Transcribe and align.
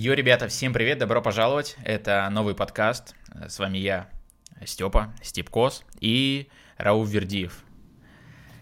Йо, 0.00 0.14
ребята, 0.14 0.46
всем 0.46 0.72
привет, 0.72 0.98
добро 0.98 1.20
пожаловать. 1.20 1.76
Это 1.82 2.28
новый 2.30 2.54
подкаст. 2.54 3.16
С 3.48 3.58
вами 3.58 3.78
я, 3.78 4.08
Степа, 4.64 5.12
Степ 5.24 5.50
Кос 5.50 5.84
и 5.98 6.48
Рауф 6.76 7.08
Вердиев. 7.08 7.64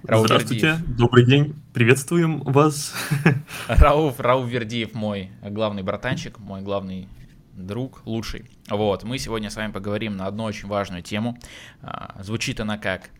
Рауф 0.03 0.25
Здравствуйте, 0.25 0.69
Вердиев. 0.69 0.96
добрый 0.96 1.27
день, 1.27 1.54
приветствуем 1.75 2.41
вас. 2.41 2.95
Рауф, 3.69 4.19
Рауф 4.19 4.49
Вердиев 4.49 4.95
мой 4.95 5.30
главный 5.43 5.83
братанчик, 5.83 6.38
мой 6.38 6.62
главный 6.62 7.07
друг, 7.53 8.00
лучший. 8.07 8.50
Вот, 8.71 9.05
мы 9.05 9.18
сегодня 9.18 9.50
с 9.50 9.57
вами 9.57 9.73
поговорим 9.73 10.16
на 10.16 10.29
одну 10.29 10.45
очень 10.45 10.68
важную 10.68 11.03
тему. 11.03 11.37
А, 11.82 12.16
звучит 12.23 12.61
она 12.61 12.79
как 12.79 13.11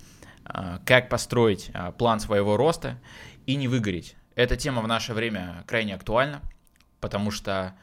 а, 0.43 0.80
«Как 0.87 1.11
построить 1.11 1.71
а, 1.75 1.93
план 1.93 2.21
своего 2.21 2.57
роста 2.57 2.98
и 3.45 3.57
не 3.57 3.69
выгореть». 3.69 4.17
Эта 4.37 4.57
тема 4.57 4.80
в 4.80 4.89
наше 4.89 5.12
время 5.12 5.64
крайне 5.67 5.95
актуальна, 5.95 6.41
потому 6.98 7.30
что 7.30 7.75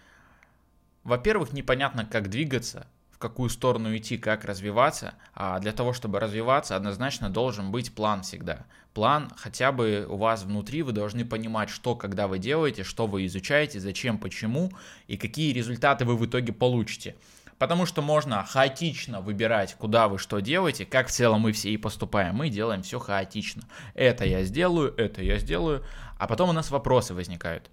во-первых, 1.04 1.54
непонятно, 1.54 2.06
как 2.06 2.30
двигаться, 2.30 2.88
в 3.12 3.18
какую 3.18 3.50
сторону 3.50 3.96
идти, 3.96 4.18
как 4.18 4.46
развиваться, 4.46 5.14
а 5.34 5.60
для 5.60 5.72
того, 5.72 5.94
чтобы 5.94 6.20
развиваться, 6.20 6.76
однозначно 6.76 7.30
должен 7.30 7.72
быть 7.72 7.94
план 7.94 8.24
всегда. 8.24 8.66
План 8.94 9.32
хотя 9.36 9.72
бы 9.72 10.06
у 10.08 10.18
вас 10.18 10.44
внутри, 10.44 10.82
вы 10.82 10.92
должны 10.92 11.26
понимать, 11.26 11.70
что, 11.70 11.96
когда 11.96 12.28
вы 12.28 12.40
делаете, 12.40 12.84
что 12.84 13.08
вы 13.08 13.26
изучаете, 13.26 13.80
зачем, 13.80 14.18
почему 14.18 14.72
и 15.08 15.18
какие 15.18 15.52
результаты 15.52 16.06
вы 16.06 16.16
в 16.16 16.26
итоге 16.26 16.54
получите. 16.54 17.16
Потому 17.58 17.86
что 17.86 18.02
можно 18.02 18.44
хаотично 18.44 19.22
выбирать, 19.22 19.76
куда 19.76 20.08
вы 20.08 20.20
что 20.20 20.40
делаете, 20.40 20.86
как 20.86 21.08
в 21.08 21.12
целом 21.12 21.42
мы 21.42 21.54
все 21.54 21.70
и 21.70 21.78
поступаем. 21.78 22.36
Мы 22.36 22.50
делаем 22.50 22.82
все 22.82 23.00
хаотично. 23.00 23.64
Это 23.94 24.26
я 24.26 24.44
сделаю, 24.44 24.94
это 24.98 25.22
я 25.24 25.38
сделаю, 25.38 25.84
а 26.18 26.28
потом 26.28 26.50
у 26.50 26.54
нас 26.54 26.72
вопросы 26.72 27.14
возникают 27.14 27.70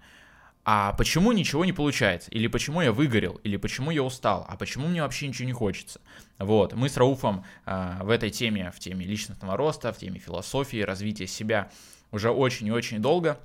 а 0.63 0.93
почему 0.93 1.31
ничего 1.31 1.65
не 1.65 1.73
получается, 1.73 2.29
или 2.31 2.47
почему 2.47 2.81
я 2.81 2.91
выгорел, 2.91 3.39
или 3.43 3.57
почему 3.57 3.89
я 3.89 4.03
устал, 4.03 4.45
а 4.47 4.57
почему 4.57 4.87
мне 4.87 5.01
вообще 5.01 5.27
ничего 5.27 5.47
не 5.47 5.53
хочется. 5.53 6.01
Вот, 6.37 6.73
мы 6.73 6.87
с 6.87 6.97
Рауфом 6.97 7.43
э, 7.65 7.99
в 8.01 8.09
этой 8.09 8.29
теме, 8.29 8.71
в 8.71 8.79
теме 8.79 9.05
личностного 9.05 9.57
роста, 9.57 9.91
в 9.91 9.97
теме 9.97 10.19
философии, 10.19 10.81
развития 10.81 11.25
себя 11.25 11.71
уже 12.11 12.29
очень 12.29 12.67
и 12.67 12.71
очень 12.71 12.99
долго. 12.99 13.39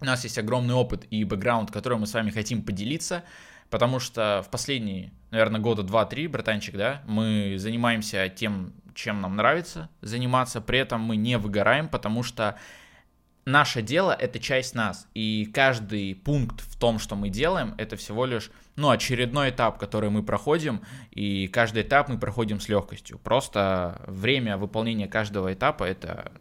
У 0.00 0.04
нас 0.04 0.24
есть 0.24 0.38
огромный 0.38 0.74
опыт 0.74 1.06
и 1.10 1.24
бэкграунд, 1.24 1.70
которым 1.70 2.00
мы 2.00 2.06
с 2.06 2.14
вами 2.14 2.30
хотим 2.30 2.62
поделиться, 2.62 3.24
потому 3.68 3.98
что 3.98 4.42
в 4.46 4.50
последние, 4.50 5.12
наверное, 5.30 5.60
года 5.60 5.82
2-3, 5.82 6.28
братанчик, 6.28 6.76
да, 6.76 7.02
мы 7.06 7.56
занимаемся 7.58 8.28
тем, 8.28 8.72
чем 8.94 9.20
нам 9.20 9.36
нравится 9.36 9.90
заниматься, 10.00 10.60
при 10.60 10.78
этом 10.78 11.02
мы 11.02 11.16
не 11.16 11.36
выгораем, 11.36 11.88
потому 11.88 12.22
что 12.22 12.58
наше 13.48 13.82
дело— 13.82 14.12
это 14.18 14.38
часть 14.38 14.74
нас, 14.74 15.08
и 15.14 15.50
каждый 15.52 16.14
пункт 16.14 16.60
в 16.60 16.78
том, 16.78 16.98
что 16.98 17.16
мы 17.16 17.30
делаем, 17.30 17.74
это 17.78 17.96
всего 17.96 18.26
лишь, 18.26 18.50
ну, 18.76 18.90
очередной 18.90 19.50
этап, 19.50 19.78
который 19.78 20.10
мы 20.10 20.22
проходим, 20.22 20.82
и 21.10 21.48
каждый 21.48 21.82
этап 21.82 22.08
мы 22.08 22.18
проходим 22.18 22.60
с 22.60 22.68
легкостью. 22.68 23.18
Просто 23.18 24.02
время 24.06 24.56
выполнения 24.56 25.08
каждого 25.08 25.52
этапа— 25.52 25.84
это, 25.84 26.32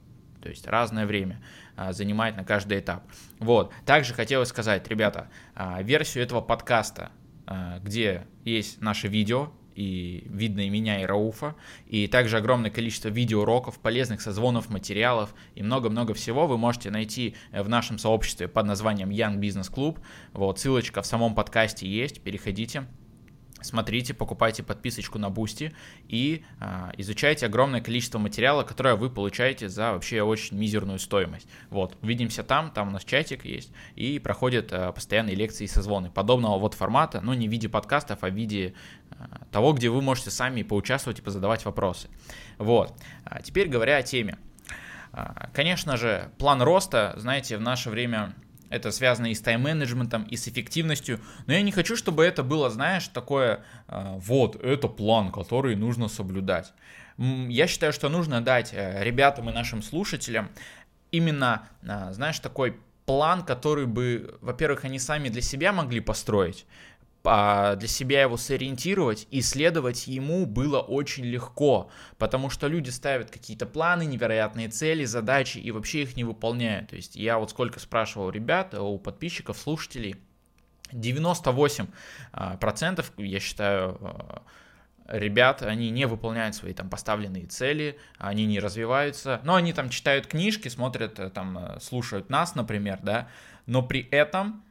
то 0.41 0.49
есть, 0.49 0.67
разное 0.67 1.05
время 1.05 1.41
а, 1.75 1.93
занимает 1.93 2.35
на 2.35 2.43
каждый 2.43 2.79
этап. 2.79 3.03
Вот. 3.39 3.71
Также 3.85 4.13
хотелось 4.13 4.49
сказать, 4.49 4.87
ребята, 4.87 5.29
а, 5.55 5.81
версию 5.81 6.25
этого 6.25 6.41
подкаста, 6.41 7.11
а, 7.45 7.79
где 7.79 8.27
есть 8.43 8.81
наше 8.81 9.07
видео, 9.07 9.51
и 9.77 10.23
видно 10.27 10.61
и 10.61 10.69
меня, 10.69 11.01
и 11.01 11.05
Рауфа, 11.05 11.55
и 11.85 12.07
также 12.07 12.37
огромное 12.37 12.71
количество 12.71 13.09
видеоуроков, 13.09 13.79
полезных 13.79 14.21
созвонов, 14.21 14.69
материалов 14.69 15.35
и 15.53 15.61
много-много 15.61 16.13
всего 16.15 16.47
вы 16.47 16.57
можете 16.57 16.89
найти 16.89 17.35
э, 17.51 17.61
в 17.61 17.69
нашем 17.69 17.99
сообществе 17.99 18.47
под 18.47 18.65
названием 18.65 19.09
Young 19.09 19.37
Business 19.37 19.71
Club. 19.71 19.99
Вот, 20.33 20.59
ссылочка 20.59 21.01
в 21.01 21.05
самом 21.05 21.35
подкасте 21.35 21.87
есть, 21.87 22.21
переходите 22.21 22.87
смотрите, 23.61 24.13
покупайте 24.13 24.63
подписочку 24.63 25.19
на 25.19 25.29
Бусти 25.29 25.73
и 26.07 26.43
э, 26.59 26.91
изучайте 26.97 27.45
огромное 27.45 27.81
количество 27.81 28.19
материала, 28.19 28.63
которое 28.63 28.95
вы 28.95 29.09
получаете 29.09 29.69
за 29.69 29.93
вообще 29.93 30.21
очень 30.21 30.57
мизерную 30.57 30.99
стоимость. 30.99 31.47
Вот, 31.69 31.97
увидимся 32.01 32.43
там, 32.43 32.71
там 32.71 32.89
у 32.89 32.91
нас 32.91 33.03
чатик 33.03 33.45
есть, 33.45 33.71
и 33.95 34.19
проходят 34.19 34.71
э, 34.71 34.91
постоянные 34.91 35.35
лекции 35.35 35.65
и 35.65 35.67
созвоны 35.67 36.09
подобного 36.09 36.57
вот 36.59 36.73
формата, 36.73 37.21
но 37.21 37.33
не 37.33 37.47
в 37.47 37.51
виде 37.51 37.69
подкастов, 37.69 38.19
а 38.21 38.29
в 38.29 38.33
виде 38.33 38.73
э, 39.11 39.15
того, 39.51 39.73
где 39.73 39.89
вы 39.89 40.01
можете 40.01 40.31
сами 40.31 40.63
поучаствовать 40.63 41.19
и 41.19 41.21
позадавать 41.21 41.65
вопросы. 41.65 42.09
Вот, 42.57 42.93
а 43.25 43.41
теперь 43.41 43.67
говоря 43.67 43.97
о 43.97 44.03
теме. 44.03 44.37
Конечно 45.53 45.97
же, 45.97 46.29
план 46.37 46.61
роста, 46.61 47.13
знаете, 47.17 47.57
в 47.57 47.61
наше 47.61 47.89
время 47.89 48.35
это 48.69 48.91
связано 48.91 49.27
и 49.27 49.33
с 49.33 49.41
тайм-менеджментом, 49.41 50.23
и 50.23 50.35
с 50.35 50.47
эффективностью. 50.47 51.19
Но 51.45 51.53
я 51.53 51.61
не 51.61 51.71
хочу, 51.71 51.95
чтобы 51.95 52.23
это 52.23 52.43
было, 52.43 52.69
знаешь, 52.69 53.07
такое, 53.07 53.63
э, 53.87 54.15
вот, 54.17 54.55
это 54.63 54.87
план, 54.87 55.31
который 55.31 55.75
нужно 55.75 56.07
соблюдать. 56.07 56.73
Я 57.17 57.67
считаю, 57.67 57.93
что 57.93 58.09
нужно 58.09 58.41
дать 58.41 58.73
э, 58.73 59.03
ребятам 59.03 59.49
и 59.49 59.53
нашим 59.53 59.81
слушателям 59.81 60.49
именно, 61.11 61.67
э, 61.81 62.09
знаешь, 62.11 62.39
такой 62.39 62.77
план, 63.05 63.43
который 63.43 63.85
бы, 63.85 64.37
во-первых, 64.41 64.83
они 64.85 64.99
сами 64.99 65.29
для 65.29 65.41
себя 65.41 65.71
могли 65.71 66.01
построить, 66.01 66.65
а, 66.65 66.96
для 67.27 67.87
себя 67.87 68.21
его 68.21 68.37
сориентировать 68.37 69.27
и 69.31 69.41
следовать 69.41 70.07
ему 70.07 70.45
было 70.45 70.79
очень 70.79 71.25
легко, 71.25 71.89
потому 72.17 72.49
что 72.49 72.67
люди 72.67 72.89
ставят 72.89 73.29
какие-то 73.29 73.65
планы, 73.65 74.05
невероятные 74.05 74.69
цели, 74.69 75.03
задачи 75.05 75.57
и 75.57 75.71
вообще 75.71 76.03
их 76.03 76.15
не 76.15 76.23
выполняют. 76.23 76.89
То 76.89 76.95
есть 76.95 77.15
я 77.15 77.37
вот 77.37 77.51
сколько 77.51 77.79
спрашивал 77.79 78.29
ребят, 78.29 78.73
у 78.73 78.97
подписчиков, 78.97 79.57
слушателей, 79.57 80.15
98% 80.91 81.89
а, 82.31 82.57
процентов, 82.57 83.11
я 83.17 83.39
считаю, 83.39 83.97
а, 84.01 84.43
ребят, 85.07 85.61
они 85.61 85.89
не 85.89 86.05
выполняют 86.05 86.55
свои 86.55 86.73
там 86.73 86.89
поставленные 86.89 87.45
цели, 87.45 87.97
они 88.17 88.45
не 88.45 88.59
развиваются, 88.59 89.41
но 89.43 89.55
они 89.55 89.73
там 89.73 89.89
читают 89.89 90.27
книжки, 90.27 90.67
смотрят, 90.67 91.19
э, 91.19 91.29
там, 91.29 91.57
э, 91.57 91.79
слушают 91.79 92.29
нас, 92.29 92.55
например, 92.55 92.99
да, 93.01 93.29
но 93.65 93.83
при 93.83 94.07
этом 94.11 94.63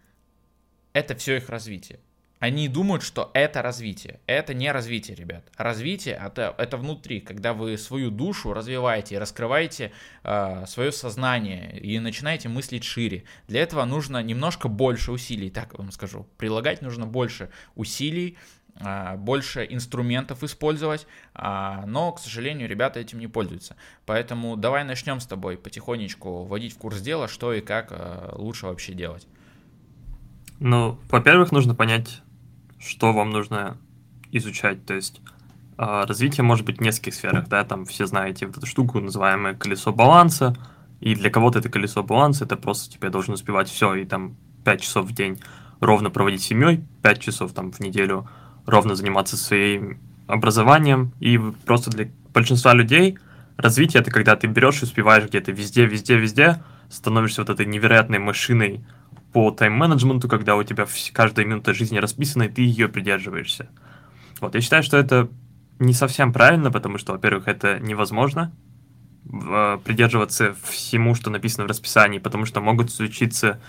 это 0.92 1.14
все 1.16 1.36
их 1.36 1.48
развитие 1.48 2.00
они 2.38 2.68
думают, 2.68 3.02
что 3.02 3.30
это 3.32 3.62
развитие. 3.62 4.20
Это 4.26 4.52
не 4.52 4.70
развитие, 4.70 5.16
ребят. 5.16 5.44
Развитие 5.56 6.20
это, 6.22 6.54
это 6.58 6.76
внутри, 6.76 7.20
когда 7.20 7.54
вы 7.54 7.78
свою 7.78 8.10
душу 8.10 8.52
развиваете, 8.52 9.18
раскрываете 9.18 9.92
э, 10.22 10.64
свое 10.66 10.92
сознание 10.92 11.78
и 11.78 11.98
начинаете 11.98 12.48
мыслить 12.48 12.84
шире. 12.84 13.24
Для 13.48 13.62
этого 13.62 13.84
нужно 13.84 14.22
немножко 14.22 14.68
больше 14.68 15.12
усилий, 15.12 15.50
так 15.50 15.78
вам 15.78 15.90
скажу. 15.92 16.26
Прилагать 16.36 16.82
нужно 16.82 17.06
больше 17.06 17.48
усилий, 17.74 18.36
э, 18.74 19.16
больше 19.16 19.66
инструментов 19.70 20.42
использовать, 20.42 21.06
э, 21.34 21.82
но, 21.86 22.12
к 22.12 22.20
сожалению, 22.20 22.68
ребята 22.68 23.00
этим 23.00 23.18
не 23.18 23.28
пользуются. 23.28 23.76
Поэтому 24.04 24.56
давай 24.56 24.84
начнем 24.84 25.20
с 25.20 25.26
тобой 25.26 25.56
потихонечку 25.56 26.44
вводить 26.44 26.74
в 26.74 26.78
курс 26.78 27.00
дела, 27.00 27.28
что 27.28 27.54
и 27.54 27.62
как 27.62 27.88
э, 27.92 28.32
лучше 28.34 28.66
вообще 28.66 28.92
делать. 28.92 29.26
Ну, 30.58 30.98
во-первых, 31.10 31.52
нужно 31.52 31.74
понять, 31.74 32.22
что 32.78 33.12
вам 33.12 33.30
нужно 33.30 33.76
изучать. 34.32 34.84
То 34.86 34.94
есть 34.94 35.20
а, 35.78 36.06
развитие 36.06 36.44
может 36.44 36.64
быть 36.64 36.78
в 36.78 36.80
нескольких 36.80 37.14
сферах, 37.14 37.48
да, 37.48 37.64
там 37.64 37.84
все 37.84 38.06
знаете 38.06 38.46
вот 38.46 38.56
эту 38.56 38.66
штуку, 38.66 39.00
называемое 39.00 39.54
колесо 39.54 39.92
баланса, 39.92 40.56
и 41.00 41.14
для 41.14 41.30
кого-то 41.30 41.58
это 41.58 41.68
колесо 41.68 42.02
баланса, 42.02 42.44
это 42.44 42.56
просто 42.56 42.92
тебе 42.92 43.10
должен 43.10 43.34
успевать 43.34 43.68
все, 43.68 43.94
и 43.94 44.04
там 44.04 44.36
5 44.64 44.80
часов 44.80 45.06
в 45.06 45.12
день 45.12 45.40
ровно 45.80 46.10
проводить 46.10 46.42
с 46.42 46.46
семьей, 46.46 46.82
5 47.02 47.20
часов 47.20 47.52
там 47.52 47.72
в 47.72 47.80
неделю 47.80 48.28
ровно 48.64 48.94
заниматься 48.94 49.36
своим 49.36 50.00
образованием, 50.26 51.12
и 51.20 51.38
просто 51.66 51.90
для 51.90 52.08
большинства 52.32 52.72
людей 52.72 53.18
развитие 53.56 54.00
это 54.00 54.10
когда 54.10 54.36
ты 54.36 54.46
берешь 54.46 54.80
и 54.80 54.84
успеваешь 54.84 55.28
где-то 55.28 55.52
везде, 55.52 55.84
везде, 55.84 56.16
везде, 56.16 56.62
становишься 56.88 57.42
вот 57.42 57.50
этой 57.50 57.66
невероятной 57.66 58.18
машиной 58.18 58.84
по 59.36 59.50
тайм-менеджменту, 59.50 60.28
когда 60.28 60.56
у 60.56 60.62
тебя 60.62 60.86
каждая 61.12 61.44
минута 61.44 61.74
жизни 61.74 61.98
расписана, 61.98 62.44
и 62.44 62.48
ты 62.48 62.62
ее 62.62 62.88
придерживаешься. 62.88 63.68
Вот, 64.40 64.54
я 64.54 64.62
считаю, 64.62 64.82
что 64.82 64.96
это 64.96 65.28
не 65.78 65.92
совсем 65.92 66.32
правильно, 66.32 66.70
потому 66.70 66.96
что, 66.96 67.12
во-первых, 67.12 67.46
это 67.46 67.78
невозможно 67.78 68.50
э, 69.30 69.78
придерживаться 69.84 70.56
всему, 70.62 71.14
что 71.14 71.28
написано 71.28 71.64
в 71.64 71.68
расписании, 71.68 72.18
потому 72.18 72.46
что 72.46 72.62
могут 72.62 72.90
случиться 72.90 73.60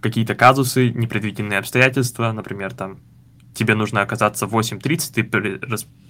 какие-то 0.00 0.34
казусы, 0.34 0.90
непредвиденные 0.90 1.60
обстоятельства, 1.60 2.32
например, 2.32 2.74
там, 2.74 2.98
тебе 3.54 3.76
нужно 3.76 4.00
оказаться 4.00 4.48
в 4.48 4.56
8.30, 4.56 5.12
ты 5.12 5.20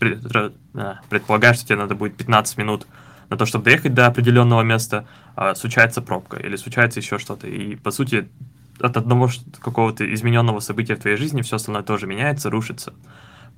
э, 0.00 0.94
предполагаешь, 1.10 1.56
что 1.58 1.66
тебе 1.66 1.76
надо 1.76 1.94
будет 1.94 2.16
15 2.16 2.56
минут 2.56 2.86
на 3.28 3.36
то, 3.36 3.44
чтобы 3.44 3.66
доехать 3.66 3.92
до 3.92 4.06
определенного 4.06 4.62
места, 4.62 5.06
а 5.34 5.54
случается 5.54 6.00
пробка 6.00 6.38
или 6.38 6.56
случается 6.56 7.00
еще 7.00 7.18
что-то. 7.18 7.46
И, 7.46 7.76
по 7.76 7.90
сути, 7.90 8.30
от 8.80 8.96
одного 8.96 9.30
какого-то 9.60 10.12
измененного 10.14 10.60
события 10.60 10.96
в 10.96 11.00
твоей 11.00 11.16
жизни 11.16 11.42
все 11.42 11.56
остальное 11.56 11.82
тоже 11.82 12.06
меняется, 12.06 12.50
рушится. 12.50 12.94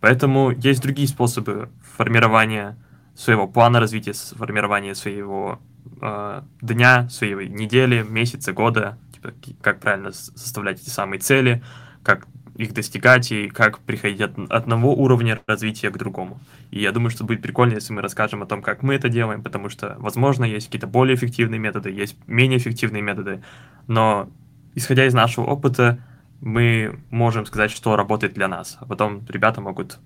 Поэтому 0.00 0.50
есть 0.50 0.82
другие 0.82 1.09
способы 1.09 1.70
формирования 1.97 2.76
своего 3.17 3.49
плана 3.49 3.81
развития, 3.81 4.12
формирования 4.12 4.94
своего 4.94 5.59
э, 6.00 6.43
дня, 6.61 7.09
своей 7.11 7.49
недели, 7.49 8.06
месяца, 8.09 8.53
года, 8.53 8.97
типа, 9.12 9.35
как 9.61 9.81
правильно 9.81 10.12
составлять 10.12 10.81
эти 10.81 10.91
самые 10.91 11.19
цели, 11.19 11.62
как 12.05 12.29
их 12.59 12.75
достигать 12.75 13.31
и 13.31 13.49
как 13.49 13.79
приходить 13.79 14.20
от 14.20 14.37
одного 14.50 14.94
уровня 14.94 15.41
развития 15.47 15.91
к 15.91 15.97
другому. 15.97 16.41
И 16.73 16.81
я 16.81 16.91
думаю, 16.91 17.11
что 17.11 17.25
будет 17.25 17.41
прикольно, 17.41 17.75
если 17.75 17.93
мы 17.93 18.03
расскажем 18.03 18.43
о 18.43 18.47
том, 18.47 18.62
как 18.62 18.82
мы 18.82 18.94
это 18.94 19.09
делаем, 19.09 19.43
потому 19.43 19.69
что, 19.69 19.97
возможно, 19.99 20.44
есть 20.44 20.67
какие-то 20.67 20.88
более 20.88 21.15
эффективные 21.15 21.61
методы, 21.61 21.91
есть 21.91 22.17
менее 22.26 22.59
эффективные 22.59 23.00
методы, 23.00 23.43
но 23.87 24.29
исходя 24.75 25.06
из 25.06 25.15
нашего 25.15 25.47
опыта, 25.47 25.99
мы 26.41 27.00
можем 27.11 27.47
сказать, 27.47 27.70
что 27.70 27.97
работает 27.97 28.35
для 28.35 28.49
нас, 28.49 28.76
а 28.81 28.87
потом 28.87 29.26
ребята 29.29 29.61
могут 29.61 29.99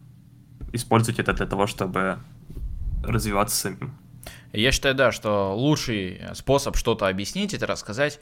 использовать 0.73 1.21
это 1.21 1.33
для 1.33 1.47
того, 1.47 1.67
чтобы 1.67 2.19
развиваться 3.03 3.57
самим. 3.57 3.95
Я 4.53 4.73
считаю, 4.73 4.95
да, 4.95 5.13
что 5.13 5.55
лучший 5.55 6.21
способ 6.35 6.77
что-то 6.77 7.09
объяснить, 7.09 7.55
это 7.55 7.67
рассказать, 7.67 8.21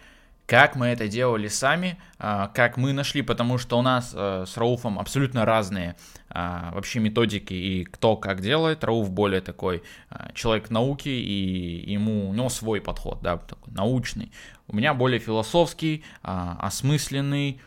как 0.50 0.74
мы 0.74 0.88
это 0.88 1.06
делали 1.06 1.46
сами, 1.46 1.96
а, 2.18 2.48
как 2.48 2.76
мы 2.76 2.92
нашли, 2.92 3.22
потому 3.22 3.56
что 3.56 3.78
у 3.78 3.82
нас 3.82 4.12
э, 4.12 4.44
с 4.48 4.56
Рауфом 4.56 4.98
абсолютно 4.98 5.44
разные 5.44 5.94
а, 6.28 6.72
вообще 6.72 6.98
методики 6.98 7.54
и 7.54 7.84
кто 7.84 8.16
как 8.16 8.40
делает. 8.40 8.82
Рауф 8.82 9.10
более 9.12 9.42
такой 9.42 9.84
а, 10.08 10.32
человек 10.34 10.68
науки, 10.70 11.08
и 11.08 11.92
ему, 11.92 12.28
у 12.30 12.34
него 12.34 12.48
свой 12.48 12.80
подход, 12.80 13.20
да, 13.22 13.36
такой 13.36 13.72
научный. 13.72 14.32
У 14.70 14.76
меня 14.76 14.94
более 14.94 15.18
философский, 15.18 16.04
осмысленный 16.22 17.60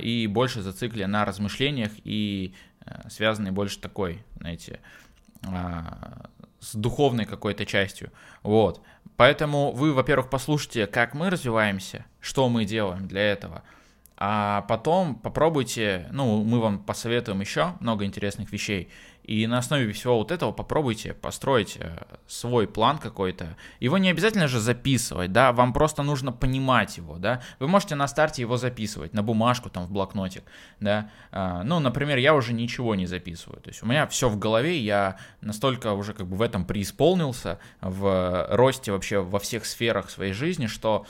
и 0.00 0.26
больше 0.30 0.62
зациклен 0.62 1.10
на 1.10 1.26
размышлениях 1.26 1.92
и 2.02 2.54
э, 2.86 3.08
связанный 3.10 3.50
больше 3.50 3.78
такой, 3.78 4.22
знаете, 4.38 4.80
с 6.60 6.74
духовной 6.74 7.26
какой-то 7.26 7.66
частью. 7.66 8.10
Вот. 8.42 8.80
Поэтому 9.16 9.72
вы, 9.72 9.92
во-первых, 9.92 10.30
послушайте, 10.30 10.86
как 10.86 11.12
мы 11.14 11.28
развиваемся, 11.28 12.06
что 12.20 12.48
мы 12.48 12.64
делаем 12.64 13.06
для 13.06 13.20
этого. 13.20 13.62
А 14.16 14.62
потом 14.62 15.16
попробуйте, 15.16 16.08
ну, 16.10 16.42
мы 16.42 16.60
вам 16.60 16.78
посоветуем 16.78 17.40
еще 17.40 17.74
много 17.80 18.06
интересных 18.06 18.50
вещей. 18.50 18.88
И 19.24 19.46
на 19.46 19.58
основе 19.58 19.90
всего 19.92 20.18
вот 20.18 20.30
этого 20.30 20.52
попробуйте 20.52 21.14
построить 21.14 21.78
э, 21.80 21.96
свой 22.26 22.68
план 22.68 22.98
какой-то. 22.98 23.56
Его 23.80 23.96
не 23.96 24.10
обязательно 24.10 24.48
же 24.48 24.60
записывать, 24.60 25.32
да, 25.32 25.52
вам 25.52 25.72
просто 25.72 26.02
нужно 26.02 26.30
понимать 26.30 26.98
его, 26.98 27.16
да. 27.16 27.40
Вы 27.58 27.68
можете 27.68 27.94
на 27.94 28.06
старте 28.06 28.42
его 28.42 28.58
записывать, 28.58 29.14
на 29.14 29.22
бумажку, 29.22 29.70
там, 29.70 29.86
в 29.86 29.90
блокнотик, 29.90 30.44
да. 30.78 31.10
А, 31.32 31.62
ну, 31.64 31.80
например, 31.80 32.18
я 32.18 32.34
уже 32.34 32.52
ничего 32.52 32.94
не 32.94 33.06
записываю. 33.06 33.60
То 33.62 33.70
есть 33.70 33.82
у 33.82 33.86
меня 33.86 34.06
все 34.06 34.28
в 34.28 34.38
голове, 34.38 34.78
я 34.78 35.16
настолько 35.40 35.92
уже 35.92 36.12
как 36.12 36.26
бы 36.26 36.36
в 36.36 36.42
этом 36.42 36.66
преисполнился, 36.66 37.58
в 37.80 38.46
росте 38.50 38.92
вообще 38.92 39.20
во 39.20 39.38
всех 39.38 39.64
сферах 39.64 40.10
своей 40.10 40.34
жизни, 40.34 40.66
что 40.66 41.06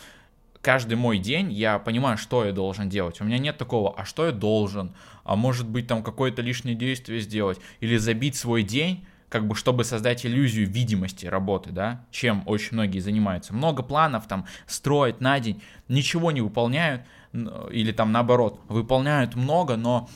каждый 0.65 0.97
мой 0.97 1.19
день 1.19 1.53
я 1.53 1.79
понимаю, 1.79 2.17
что 2.17 2.45
я 2.45 2.53
должен 2.53 2.89
делать. 2.89 3.21
У 3.21 3.25
меня 3.25 3.39
нет 3.39 3.59
такого, 3.59 3.95
а 3.97 4.05
что 4.05 4.27
я 4.27 4.33
должен, 4.33 4.95
а 5.23 5.37
может 5.37 5.69
быть 5.69 5.87
там 5.87 6.03
какое-то 6.03 6.41
лишнее 6.41 6.75
действие 6.75 7.21
сделать, 7.21 7.61
или 7.81 7.99
забить 7.99 8.35
свой 8.35 8.63
день, 8.63 9.07
как 9.29 9.47
бы 9.47 9.55
чтобы 9.55 9.85
создать 9.85 10.25
иллюзию 10.25 10.67
видимости 10.67 11.27
работы, 11.27 11.71
да, 11.71 12.05
чем 12.11 12.43
очень 12.47 12.71
многие 12.73 13.01
занимаются. 13.01 13.53
Много 13.53 13.83
планов 13.83 14.27
там 14.27 14.47
строят 14.67 15.21
на 15.21 15.39
день, 15.39 15.63
ничего 15.89 16.33
не 16.33 16.41
выполняют, 16.41 17.03
или 17.33 17.93
там 17.93 18.11
наоборот, 18.11 18.61
выполняют 18.69 19.35
много, 19.35 19.77
но 19.77 20.09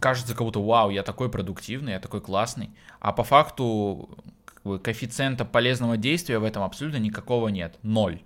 кажется 0.00 0.34
как 0.34 0.42
будто, 0.42 0.60
вау, 0.60 0.90
я 0.90 1.02
такой 1.02 1.30
продуктивный, 1.30 1.92
я 1.92 2.00
такой 2.00 2.20
классный, 2.20 2.70
а 3.00 3.12
по 3.12 3.24
факту 3.24 4.10
как 4.44 4.62
бы, 4.64 4.78
коэффициента 4.78 5.46
полезного 5.46 5.96
действия 5.96 6.38
в 6.38 6.44
этом 6.44 6.62
абсолютно 6.62 6.98
никакого 6.98 7.48
нет, 7.48 7.78
ноль. 7.82 8.20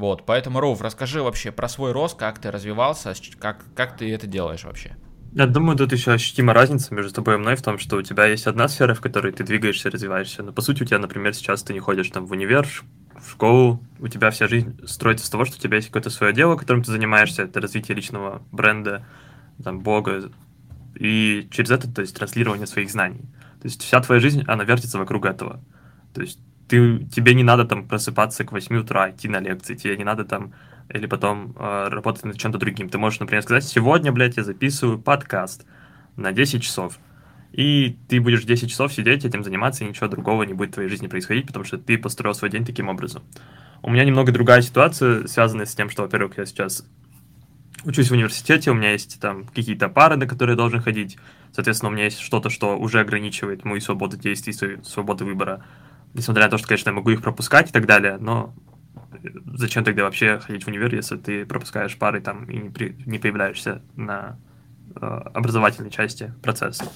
Вот, 0.00 0.24
поэтому, 0.24 0.60
Роуф, 0.60 0.80
расскажи 0.80 1.22
вообще 1.22 1.52
про 1.52 1.68
свой 1.68 1.92
рост, 1.92 2.18
как 2.18 2.38
ты 2.38 2.50
развивался, 2.50 3.12
как, 3.38 3.62
как 3.74 3.98
ты 3.98 4.10
это 4.10 4.26
делаешь 4.26 4.64
вообще. 4.64 4.96
Я 5.34 5.46
думаю, 5.46 5.76
тут 5.76 5.92
еще 5.92 6.12
ощутима 6.12 6.54
разница 6.54 6.94
между 6.94 7.12
тобой 7.12 7.34
и 7.34 7.36
мной 7.36 7.54
в 7.54 7.62
том, 7.62 7.78
что 7.78 7.98
у 7.98 8.02
тебя 8.02 8.24
есть 8.24 8.46
одна 8.46 8.66
сфера, 8.68 8.94
в 8.94 9.02
которой 9.02 9.30
ты 9.30 9.44
двигаешься, 9.44 9.90
развиваешься. 9.90 10.42
Но 10.42 10.52
по 10.52 10.62
сути 10.62 10.84
у 10.84 10.86
тебя, 10.86 10.98
например, 10.98 11.34
сейчас 11.34 11.62
ты 11.62 11.74
не 11.74 11.80
ходишь 11.80 12.08
там 12.08 12.24
в 12.24 12.32
универ, 12.32 12.66
в 13.14 13.30
школу, 13.30 13.84
у 13.98 14.08
тебя 14.08 14.30
вся 14.30 14.48
жизнь 14.48 14.80
строится 14.86 15.26
с 15.26 15.28
того, 15.28 15.44
что 15.44 15.56
у 15.56 15.60
тебя 15.60 15.76
есть 15.76 15.88
какое-то 15.88 16.08
свое 16.08 16.32
дело, 16.32 16.56
которым 16.56 16.82
ты 16.82 16.90
занимаешься, 16.90 17.42
это 17.42 17.60
развитие 17.60 17.94
личного 17.94 18.40
бренда, 18.52 19.04
там, 19.62 19.80
блога, 19.80 20.30
и 20.94 21.46
через 21.50 21.72
это, 21.72 21.92
то 21.92 22.00
есть, 22.00 22.16
транслирование 22.16 22.66
своих 22.66 22.90
знаний. 22.90 23.20
То 23.60 23.68
есть 23.68 23.82
вся 23.82 24.00
твоя 24.00 24.18
жизнь, 24.18 24.44
она 24.46 24.64
вертится 24.64 24.98
вокруг 24.98 25.26
этого. 25.26 25.62
То 26.14 26.22
есть 26.22 26.40
ты, 26.70 27.04
тебе 27.12 27.34
не 27.34 27.42
надо 27.42 27.64
там 27.64 27.88
просыпаться 27.88 28.44
к 28.44 28.52
8 28.52 28.76
утра, 28.76 29.10
идти 29.10 29.28
на 29.28 29.40
лекции, 29.40 29.74
тебе 29.74 29.96
не 29.96 30.04
надо 30.04 30.24
там 30.24 30.52
или 30.88 31.06
потом 31.06 31.52
э, 31.58 31.88
работать 31.88 32.24
над 32.24 32.38
чем-то 32.38 32.58
другим. 32.58 32.88
Ты 32.88 32.96
можешь, 32.96 33.18
например, 33.18 33.42
сказать, 33.42 33.64
сегодня, 33.64 34.12
блядь, 34.12 34.36
я 34.36 34.44
записываю 34.44 35.00
подкаст 35.00 35.66
на 36.16 36.30
10 36.30 36.62
часов. 36.62 36.98
И 37.52 37.98
ты 38.08 38.20
будешь 38.20 38.44
10 38.44 38.70
часов 38.70 38.92
сидеть, 38.92 39.24
этим 39.24 39.42
заниматься, 39.42 39.84
и 39.84 39.88
ничего 39.88 40.06
другого 40.06 40.44
не 40.44 40.54
будет 40.54 40.70
в 40.70 40.74
твоей 40.74 40.88
жизни 40.88 41.08
происходить, 41.08 41.48
потому 41.48 41.64
что 41.64 41.76
ты 41.76 41.98
построил 41.98 42.34
свой 42.34 42.50
день 42.50 42.64
таким 42.64 42.88
образом. 42.88 43.24
У 43.82 43.90
меня 43.90 44.04
немного 44.04 44.30
другая 44.30 44.62
ситуация, 44.62 45.26
связанная 45.26 45.66
с 45.66 45.74
тем, 45.74 45.90
что, 45.90 46.02
во-первых, 46.02 46.38
я 46.38 46.46
сейчас 46.46 46.86
учусь 47.84 48.10
в 48.10 48.12
университете, 48.12 48.70
у 48.70 48.74
меня 48.74 48.92
есть 48.92 49.20
там 49.20 49.46
какие-то 49.46 49.88
пары, 49.88 50.16
на 50.16 50.26
которые 50.26 50.54
я 50.54 50.56
должен 50.56 50.80
ходить. 50.80 51.18
Соответственно, 51.52 51.90
у 51.90 51.94
меня 51.94 52.04
есть 52.04 52.20
что-то, 52.20 52.48
что 52.48 52.78
уже 52.78 53.00
ограничивает 53.00 53.64
мою 53.64 53.80
свободу 53.80 54.16
действий, 54.16 54.78
свободу 54.84 55.24
выбора 55.24 55.64
несмотря 56.14 56.44
на 56.44 56.50
то, 56.50 56.58
что, 56.58 56.68
конечно, 56.68 56.90
я 56.90 56.94
могу 56.94 57.10
их 57.10 57.22
пропускать 57.22 57.70
и 57.70 57.72
так 57.72 57.86
далее, 57.86 58.18
но 58.18 58.54
зачем 59.54 59.84
тогда 59.84 60.04
вообще 60.04 60.38
ходить 60.38 60.64
в 60.64 60.68
универ, 60.68 60.94
если 60.94 61.16
ты 61.16 61.44
пропускаешь 61.44 61.96
пары 61.96 62.20
там 62.20 62.44
и 62.44 62.56
не, 62.56 62.70
при, 62.70 62.96
не 63.06 63.18
появляешься 63.18 63.82
на 63.96 64.38
э, 64.94 65.00
образовательной 65.00 65.90
части 65.90 66.32
процесса? 66.42 66.90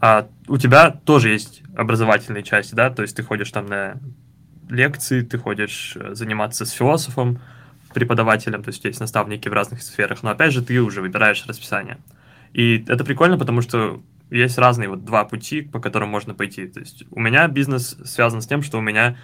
А 0.00 0.28
у 0.48 0.58
тебя 0.58 0.90
тоже 0.90 1.30
есть 1.30 1.62
образовательные 1.76 2.42
части, 2.42 2.74
да, 2.74 2.90
то 2.90 3.02
есть 3.02 3.16
ты 3.16 3.22
ходишь 3.22 3.50
там 3.50 3.66
на 3.66 3.98
лекции, 4.68 5.22
ты 5.22 5.38
ходишь 5.38 5.96
э, 5.96 6.14
заниматься 6.14 6.66
с 6.66 6.70
философом, 6.70 7.38
преподавателем, 7.94 8.62
то 8.62 8.68
есть 8.68 8.84
есть 8.84 9.00
наставники 9.00 9.48
в 9.48 9.52
разных 9.54 9.82
сферах, 9.82 10.22
но 10.22 10.30
опять 10.30 10.52
же 10.52 10.62
ты 10.62 10.82
уже 10.82 11.00
выбираешь 11.00 11.46
расписание. 11.46 11.96
И 12.52 12.84
это 12.88 13.04
прикольно, 13.04 13.38
потому 13.38 13.62
что 13.62 14.02
есть 14.30 14.58
разные 14.58 14.88
вот 14.88 15.04
два 15.04 15.24
пути, 15.24 15.62
по 15.62 15.80
которым 15.80 16.08
можно 16.08 16.34
пойти. 16.34 16.66
То 16.66 16.80
есть 16.80 17.04
у 17.10 17.20
меня 17.20 17.46
бизнес 17.48 17.96
связан 18.04 18.42
с 18.42 18.46
тем, 18.46 18.62
что 18.62 18.78
у 18.78 18.82
меня 18.82 19.16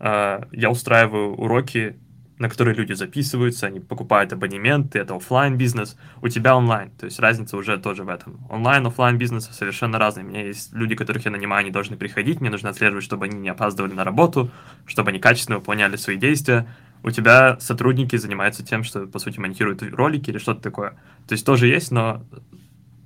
э, 0.00 0.40
я 0.52 0.70
устраиваю 0.70 1.34
уроки, 1.34 1.96
на 2.40 2.48
которые 2.48 2.74
люди 2.74 2.94
записываются, 2.94 3.66
они 3.66 3.80
покупают 3.80 4.32
абонементы, 4.32 4.98
это 4.98 5.14
офлайн 5.14 5.58
бизнес. 5.58 5.98
У 6.22 6.28
тебя 6.28 6.56
онлайн, 6.56 6.90
то 6.92 7.04
есть 7.04 7.20
разница 7.20 7.54
уже 7.58 7.76
тоже 7.76 8.02
в 8.02 8.08
этом. 8.08 8.40
Онлайн, 8.48 8.86
офлайн 8.86 9.18
бизнес 9.18 9.46
совершенно 9.52 9.98
разные. 9.98 10.24
У 10.24 10.28
меня 10.30 10.46
есть 10.46 10.72
люди, 10.72 10.94
которых 10.96 11.26
я 11.26 11.30
нанимаю, 11.30 11.60
они 11.60 11.70
должны 11.70 11.98
приходить, 11.98 12.40
мне 12.40 12.48
нужно 12.48 12.70
отслеживать, 12.70 13.04
чтобы 13.04 13.26
они 13.26 13.38
не 13.38 13.50
опаздывали 13.50 13.92
на 13.92 14.04
работу, 14.04 14.50
чтобы 14.86 15.10
они 15.10 15.18
качественно 15.18 15.58
выполняли 15.58 15.96
свои 15.96 16.16
действия. 16.16 16.66
У 17.02 17.10
тебя 17.10 17.58
сотрудники 17.60 18.16
занимаются 18.16 18.64
тем, 18.64 18.84
что, 18.84 19.06
по 19.06 19.18
сути, 19.18 19.38
монтируют 19.38 19.82
ролики 19.82 20.30
или 20.30 20.38
что-то 20.38 20.62
такое. 20.62 20.92
То 21.28 21.32
есть 21.32 21.44
тоже 21.44 21.66
есть, 21.66 21.90
но 21.90 22.22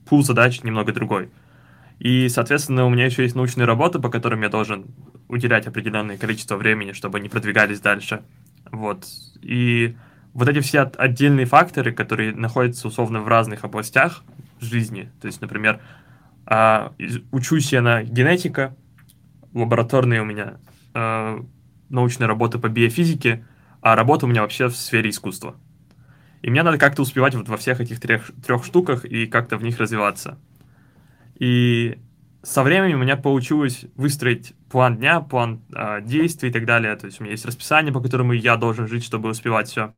пул 0.06 0.22
задач 0.22 0.62
немного 0.62 0.92
другой. 0.92 1.30
И, 1.98 2.28
соответственно, 2.28 2.84
у 2.86 2.90
меня 2.90 3.06
еще 3.06 3.22
есть 3.22 3.34
научные 3.34 3.66
работы, 3.66 3.98
по 3.98 4.10
которым 4.10 4.42
я 4.42 4.48
должен 4.48 4.86
уделять 5.28 5.66
определенное 5.66 6.18
количество 6.18 6.56
времени, 6.56 6.92
чтобы 6.92 7.18
они 7.18 7.28
продвигались 7.28 7.80
дальше. 7.80 8.22
Вот. 8.70 9.06
И 9.42 9.96
вот 10.32 10.48
эти 10.48 10.60
все 10.60 10.82
отдельные 10.82 11.46
факторы, 11.46 11.92
которые 11.92 12.34
находятся 12.34 12.88
условно 12.88 13.20
в 13.20 13.28
разных 13.28 13.64
областях 13.64 14.24
жизни, 14.60 15.10
то 15.20 15.26
есть, 15.26 15.40
например, 15.40 15.80
а, 16.46 16.92
учусь 17.30 17.72
я 17.72 17.80
на 17.80 18.02
генетика, 18.02 18.74
лабораторные 19.54 20.20
у 20.20 20.24
меня 20.24 20.58
а, 20.92 21.44
научные 21.88 22.26
работы 22.26 22.58
по 22.58 22.68
биофизике, 22.68 23.46
а 23.80 23.94
работа 23.94 24.26
у 24.26 24.28
меня 24.28 24.42
вообще 24.42 24.66
в 24.68 24.76
сфере 24.76 25.10
искусства. 25.10 25.56
И 26.44 26.50
мне 26.50 26.62
надо 26.62 26.76
как-то 26.76 27.00
успевать 27.00 27.34
вот 27.34 27.48
во 27.48 27.56
всех 27.56 27.80
этих 27.80 27.98
трех, 28.00 28.30
трех 28.46 28.66
штуках 28.66 29.06
и 29.06 29.26
как-то 29.26 29.56
в 29.56 29.62
них 29.62 29.78
развиваться. 29.78 30.38
И 31.38 31.98
со 32.42 32.62
временем 32.62 32.98
у 32.98 33.02
меня 33.02 33.16
получилось 33.16 33.86
выстроить 33.96 34.52
план 34.70 34.98
дня, 34.98 35.20
план 35.20 35.62
э, 35.74 36.02
действий 36.02 36.50
и 36.50 36.52
так 36.52 36.66
далее. 36.66 36.94
То 36.96 37.06
есть 37.06 37.18
у 37.18 37.24
меня 37.24 37.30
есть 37.30 37.46
расписание, 37.46 37.94
по 37.94 38.00
которому 38.02 38.34
я 38.34 38.56
должен 38.56 38.86
жить, 38.86 39.04
чтобы 39.04 39.30
успевать 39.30 39.68
все. 39.68 39.94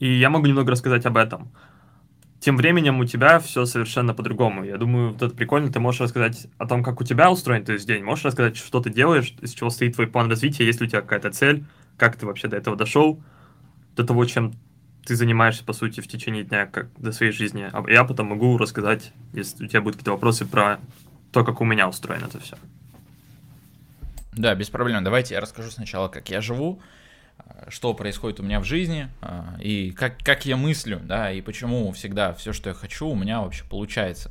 И 0.00 0.12
я 0.12 0.28
могу 0.28 0.46
немного 0.46 0.72
рассказать 0.72 1.06
об 1.06 1.18
этом. 1.18 1.52
Тем 2.40 2.56
временем 2.56 2.98
у 2.98 3.04
тебя 3.04 3.38
все 3.38 3.66
совершенно 3.66 4.12
по-другому. 4.12 4.64
Я 4.64 4.76
думаю, 4.76 5.12
вот 5.12 5.22
это 5.22 5.32
прикольно. 5.32 5.70
Ты 5.70 5.78
можешь 5.78 6.00
рассказать 6.00 6.48
о 6.58 6.66
том, 6.66 6.82
как 6.82 7.00
у 7.00 7.04
тебя 7.04 7.30
устроен 7.30 7.64
то 7.64 7.72
есть 7.72 7.86
день. 7.86 8.02
Можешь 8.02 8.24
рассказать, 8.24 8.56
что 8.56 8.80
ты 8.80 8.90
делаешь, 8.90 9.36
из 9.40 9.52
чего 9.52 9.70
стоит 9.70 9.94
твой 9.94 10.08
план 10.08 10.28
развития, 10.28 10.66
есть 10.66 10.80
ли 10.80 10.88
у 10.88 10.90
тебя 10.90 11.00
какая-то 11.00 11.30
цель, 11.30 11.64
как 11.96 12.16
ты 12.16 12.26
вообще 12.26 12.48
до 12.48 12.56
этого 12.56 12.74
дошел, 12.74 13.22
до 13.94 14.02
того, 14.02 14.24
чем 14.24 14.52
ты 15.04 15.16
занимаешься, 15.16 15.64
по 15.64 15.72
сути, 15.72 16.00
в 16.00 16.08
течение 16.08 16.44
дня, 16.44 16.66
как 16.66 16.88
до 16.98 17.12
своей 17.12 17.32
жизни. 17.32 17.68
А 17.72 17.84
я 17.90 18.04
потом 18.04 18.28
могу 18.28 18.58
рассказать, 18.58 19.12
если 19.32 19.64
у 19.64 19.68
тебя 19.68 19.80
будут 19.80 19.96
какие-то 19.96 20.12
вопросы 20.12 20.44
про 20.46 20.78
то, 21.32 21.44
как 21.44 21.60
у 21.60 21.64
меня 21.64 21.88
устроено 21.88 22.26
это 22.26 22.38
все. 22.40 22.56
Да, 24.32 24.54
без 24.54 24.70
проблем. 24.70 25.02
Давайте 25.04 25.34
я 25.34 25.40
расскажу 25.40 25.70
сначала, 25.70 26.08
как 26.08 26.28
я 26.28 26.40
живу. 26.40 26.80
что 27.68 27.94
происходит 27.94 28.40
у 28.40 28.42
меня 28.42 28.60
в 28.60 28.64
жизни, 28.64 29.08
и 29.60 29.92
как, 29.92 30.18
как 30.18 30.46
я 30.46 30.56
мыслю, 30.56 31.00
да, 31.02 31.30
и 31.30 31.40
почему 31.40 31.90
всегда 31.92 32.32
все, 32.34 32.52
что 32.52 32.70
я 32.70 32.74
хочу, 32.74 33.08
у 33.08 33.14
меня 33.14 33.40
вообще 33.40 33.64
получается. 33.68 34.30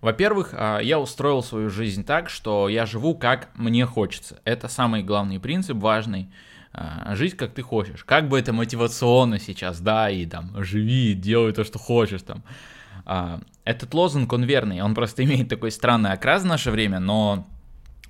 Во-первых, 0.00 0.52
я 0.52 1.00
устроил 1.00 1.42
свою 1.42 1.70
жизнь 1.70 2.04
так, 2.04 2.28
что 2.28 2.68
я 2.68 2.86
живу 2.86 3.14
как 3.14 3.48
мне 3.54 3.86
хочется. 3.86 4.40
Это 4.44 4.68
самый 4.68 5.02
главный 5.02 5.40
принцип, 5.40 5.78
важный. 5.78 6.30
Жить 7.12 7.36
как 7.36 7.52
ты 7.52 7.62
хочешь. 7.62 8.04
Как 8.04 8.28
бы 8.28 8.38
это 8.38 8.52
мотивационно 8.52 9.38
сейчас, 9.38 9.80
да, 9.80 10.10
и 10.10 10.26
там 10.26 10.52
живи, 10.62 11.14
делай 11.14 11.52
то, 11.52 11.64
что 11.64 11.78
хочешь 11.78 12.22
там. 12.22 12.42
Этот 13.64 13.94
лозунг, 13.94 14.32
он 14.32 14.44
верный, 14.44 14.82
он 14.82 14.94
просто 14.94 15.24
имеет 15.24 15.48
такой 15.48 15.70
странный 15.70 16.12
окрас 16.12 16.42
в 16.42 16.46
наше 16.46 16.70
время, 16.70 17.00
но 17.00 17.46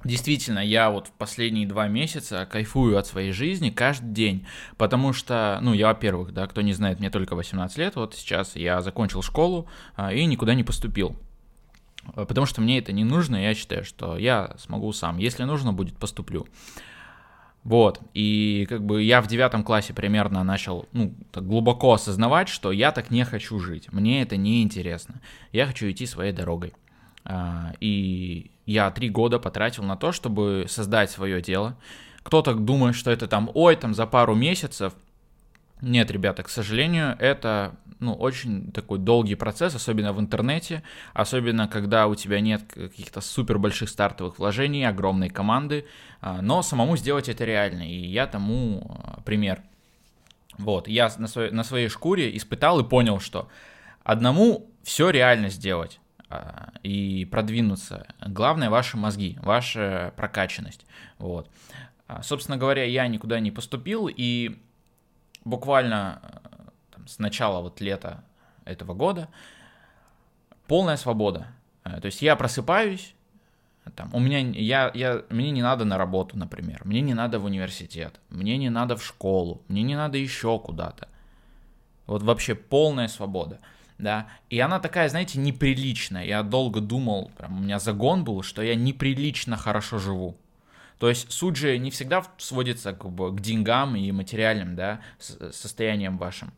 Действительно, 0.06 0.61
я 0.61 0.90
вот 0.90 1.08
в 1.08 1.11
последние 1.12 1.66
два 1.66 1.88
месяца 1.88 2.46
кайфую 2.46 2.96
от 2.96 3.08
своей 3.08 3.32
жизни 3.32 3.70
каждый 3.70 4.12
день, 4.12 4.46
потому 4.76 5.12
что, 5.12 5.58
ну, 5.62 5.73
я, 5.73 5.88
во-первых, 5.88 6.32
да, 6.32 6.46
кто 6.46 6.61
не 6.61 6.73
знает, 6.75 7.00
мне 7.00 7.11
только 7.11 7.35
18 7.35 7.76
лет, 7.78 7.96
вот 7.96 8.14
сейчас 8.14 8.54
я 8.54 8.82
закончил 8.82 9.23
школу 9.23 9.66
а, 9.96 10.12
и 10.12 10.25
никуда 10.26 10.54
не 10.54 10.62
поступил. 10.62 11.16
Потому 12.14 12.46
что 12.46 12.61
мне 12.61 12.78
это 12.78 12.92
не 12.92 13.02
нужно, 13.02 13.35
я 13.35 13.52
считаю, 13.54 13.85
что 13.85 14.16
я 14.16 14.54
смогу 14.58 14.92
сам. 14.92 15.18
Если 15.18 15.42
нужно 15.42 15.73
будет, 15.73 15.96
поступлю. 15.96 16.46
Вот, 17.66 18.00
и 18.14 18.64
как 18.68 18.87
бы 18.87 19.02
я 19.02 19.20
в 19.20 19.26
девятом 19.26 19.64
классе 19.64 19.92
примерно 19.92 20.44
начал, 20.44 20.87
ну, 20.92 21.12
так 21.32 21.49
глубоко 21.49 21.94
осознавать, 21.94 22.49
что 22.49 22.70
я 22.70 22.92
так 22.92 23.11
не 23.11 23.25
хочу 23.25 23.58
жить, 23.58 23.92
мне 23.92 24.23
это 24.23 24.37
не 24.37 24.62
интересно, 24.62 25.20
я 25.50 25.66
хочу 25.66 25.90
идти 25.90 26.06
своей 26.06 26.32
дорогой. 26.32 26.75
А, 27.25 27.73
и 27.80 28.52
я 28.66 28.88
три 28.92 29.08
года 29.08 29.40
потратил 29.40 29.82
на 29.82 29.96
то, 29.96 30.12
чтобы 30.12 30.66
создать 30.68 31.11
свое 31.11 31.42
дело. 31.42 31.76
Кто-то 32.23 32.54
думает, 32.54 32.94
что 32.94 33.11
это 33.11 33.26
там, 33.26 33.50
ой, 33.52 33.75
там 33.75 33.94
за 33.94 34.06
пару 34.06 34.37
месяцев. 34.37 34.92
Нет, 35.83 36.11
ребята, 36.11 36.42
к 36.42 36.49
сожалению, 36.49 37.16
это 37.18 37.76
ну, 38.00 38.14
очень 38.14 38.73
такой 38.73 38.99
долгий 38.99 39.35
процесс, 39.35 39.75
особенно 39.75 40.12
в 40.12 40.21
интернете, 40.21 40.83
особенно 41.12 41.68
когда 41.68 42.06
у 42.06 42.14
тебя 42.14 42.40
нет 42.40 42.62
каких-то 42.73 43.21
супер 43.21 43.59
больших 43.59 43.88
стартовых 43.88 44.38
вложений, 44.38 44.88
огромной 44.88 45.28
команды, 45.28 45.87
а, 46.21 46.40
но 46.40 46.62
самому 46.62 46.97
сделать 46.97 47.28
это 47.28 47.45
реально, 47.45 47.88
и 47.88 48.06
я 48.06 48.26
тому 48.26 49.00
а, 49.02 49.21
пример. 49.23 49.62
Вот, 50.59 50.88
я 50.88 51.11
на 51.18 51.28
своей, 51.28 51.50
на 51.50 51.62
своей 51.62 51.88
шкуре 51.88 52.35
испытал 52.37 52.80
и 52.80 52.88
понял, 52.88 53.21
что 53.21 53.49
одному 54.02 54.71
все 54.83 55.11
реально 55.11 55.50
сделать 55.50 56.00
а, 56.30 56.71
и 56.83 57.26
продвинуться. 57.30 58.06
Главное 58.26 58.71
ваши 58.71 58.97
мозги, 58.97 59.38
ваша 59.42 60.14
прокачанность. 60.16 60.87
Вот. 61.18 61.50
Собственно 62.23 62.56
говоря, 62.56 62.85
я 62.85 63.09
никуда 63.09 63.40
не 63.40 63.50
поступил, 63.50 64.09
и 64.09 64.59
буквально 65.46 66.20
с 67.06 67.18
начала 67.18 67.60
вот 67.60 67.80
лета 67.80 68.24
этого 68.64 68.94
года 68.94 69.28
полная 70.66 70.96
свобода. 70.96 71.46
Э, 71.84 72.00
то 72.00 72.06
есть 72.06 72.20
я 72.20 72.36
просыпаюсь, 72.36 73.14
там, 73.94 74.10
у 74.12 74.18
меня, 74.18 74.40
я, 74.40 74.90
я, 74.94 75.22
мне 75.30 75.52
не 75.52 75.62
надо 75.62 75.84
на 75.84 75.96
работу, 75.96 76.36
например, 76.36 76.82
мне 76.84 77.00
не 77.00 77.14
надо 77.14 77.38
в 77.38 77.44
университет, 77.44 78.20
мне 78.28 78.58
не 78.58 78.68
надо 78.68 78.96
в 78.96 79.04
школу, 79.04 79.62
мне 79.68 79.82
не 79.82 79.94
надо 79.94 80.18
еще 80.18 80.58
куда-то. 80.58 81.08
Вот 82.06 82.22
вообще 82.22 82.56
полная 82.56 83.06
свобода, 83.06 83.60
да. 83.98 84.26
И 84.50 84.58
она 84.58 84.80
такая, 84.80 85.08
знаете, 85.08 85.38
неприличная. 85.38 86.24
Я 86.24 86.42
долго 86.42 86.80
думал, 86.80 87.30
прям 87.36 87.58
у 87.58 87.62
меня 87.62 87.78
загон 87.78 88.24
был, 88.24 88.42
что 88.42 88.62
я 88.62 88.74
неприлично 88.74 89.56
хорошо 89.56 89.98
живу. 89.98 90.36
То 90.98 91.08
есть 91.08 91.30
суть 91.30 91.56
же 91.56 91.76
не 91.78 91.90
всегда 91.90 92.24
сводится 92.38 92.92
бы, 92.92 93.36
к 93.36 93.40
деньгам 93.40 93.96
и 93.96 94.10
материальным, 94.12 94.76
да, 94.76 95.00
состоянием 95.18 96.16
вашим. 96.16 96.52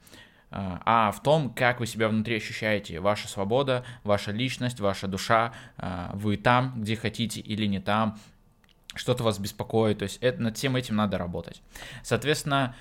А, 0.50 0.80
а 0.84 1.12
в 1.12 1.22
том, 1.22 1.50
как 1.50 1.80
вы 1.80 1.86
себя 1.86 2.08
внутри 2.08 2.36
ощущаете. 2.36 3.00
Ваша 3.00 3.28
свобода, 3.28 3.84
ваша 4.04 4.32
личность, 4.32 4.80
ваша 4.80 5.06
душа, 5.06 5.52
а, 5.76 6.10
вы 6.14 6.36
там, 6.36 6.80
где 6.80 6.96
хотите 6.96 7.40
или 7.40 7.66
не 7.66 7.80
там, 7.80 8.18
что-то 8.94 9.22
вас 9.22 9.38
беспокоит, 9.38 9.98
то 9.98 10.04
есть 10.04 10.18
это, 10.22 10.42
над 10.42 10.56
всем 10.56 10.74
этим 10.74 10.96
надо 10.96 11.18
работать. 11.18 11.62
Соответственно, 12.02 12.74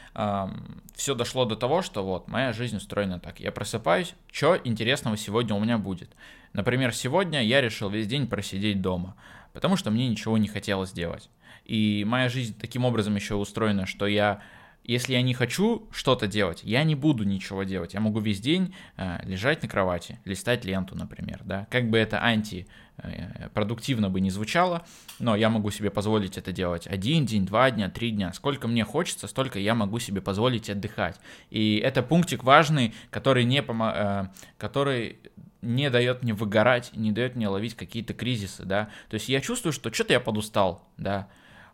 все 0.95 1.13
дошло 1.13 1.45
до 1.45 1.55
того, 1.55 1.81
что 1.81 2.03
вот 2.03 2.27
моя 2.27 2.53
жизнь 2.53 2.77
устроена 2.77 3.19
так. 3.19 3.39
Я 3.39 3.51
просыпаюсь, 3.51 4.15
что 4.31 4.59
интересного 4.63 5.15
сегодня 5.17 5.53
у 5.53 5.59
меня 5.59 5.77
будет. 5.77 6.09
Например, 6.53 6.95
сегодня 6.95 7.43
я 7.43 7.61
решил 7.61 7.89
весь 7.89 8.07
день 8.07 8.25
просидеть 8.25 8.81
дома, 8.81 9.15
потому 9.53 9.75
что 9.75 9.91
мне 9.91 10.07
ничего 10.07 10.37
не 10.39 10.47
хотелось 10.47 10.91
делать. 10.91 11.29
И 11.67 12.05
моя 12.07 12.29
жизнь 12.29 12.55
таким 12.59 12.85
образом 12.85 13.15
еще 13.15 13.35
устроена, 13.35 13.85
что 13.85 14.07
я 14.07 14.41
если 14.87 15.13
я 15.13 15.21
не 15.21 15.33
хочу 15.33 15.85
что-то 15.91 16.27
делать, 16.27 16.61
я 16.63 16.85
не 16.85 16.95
буду 16.95 17.25
ничего 17.25 17.63
делать. 17.63 17.93
Я 17.93 17.99
могу 17.99 18.21
весь 18.21 18.39
день 18.39 18.73
э, 18.95 19.19
лежать 19.23 19.61
на 19.61 19.67
кровати, 19.67 20.17
листать 20.23 20.63
ленту, 20.63 20.95
например, 20.95 21.41
да. 21.43 21.67
Как 21.69 21.89
бы 21.89 21.97
это 21.97 22.23
антипродуктивно 22.23 24.05
э, 24.05 24.09
бы 24.09 24.21
не 24.21 24.29
звучало, 24.29 24.85
но 25.19 25.35
я 25.35 25.49
могу 25.49 25.71
себе 25.71 25.91
позволить 25.91 26.37
это 26.37 26.53
делать 26.53 26.87
один 26.87 27.25
день, 27.25 27.45
два 27.45 27.69
дня, 27.69 27.89
три 27.89 28.11
дня. 28.11 28.31
Сколько 28.31 28.69
мне 28.69 28.85
хочется, 28.85 29.27
столько 29.27 29.59
я 29.59 29.75
могу 29.75 29.99
себе 29.99 30.21
позволить 30.21 30.69
отдыхать. 30.69 31.19
И 31.49 31.81
это 31.83 32.01
пунктик 32.01 32.45
важный, 32.45 32.93
который 33.09 33.43
не, 33.43 33.61
помо... 33.61 33.91
э, 33.93 34.27
который 34.57 35.19
не 35.61 35.89
дает 35.89 36.23
мне 36.23 36.33
выгорать, 36.33 36.91
не 36.95 37.11
дает 37.11 37.35
мне 37.35 37.49
ловить 37.49 37.75
какие-то 37.75 38.13
кризисы, 38.13 38.63
да. 38.63 38.87
То 39.09 39.15
есть 39.15 39.27
я 39.27 39.41
чувствую, 39.41 39.73
что 39.73 39.91
что-то 39.91 40.13
я 40.13 40.21
подустал, 40.21 40.87
да 40.95 41.27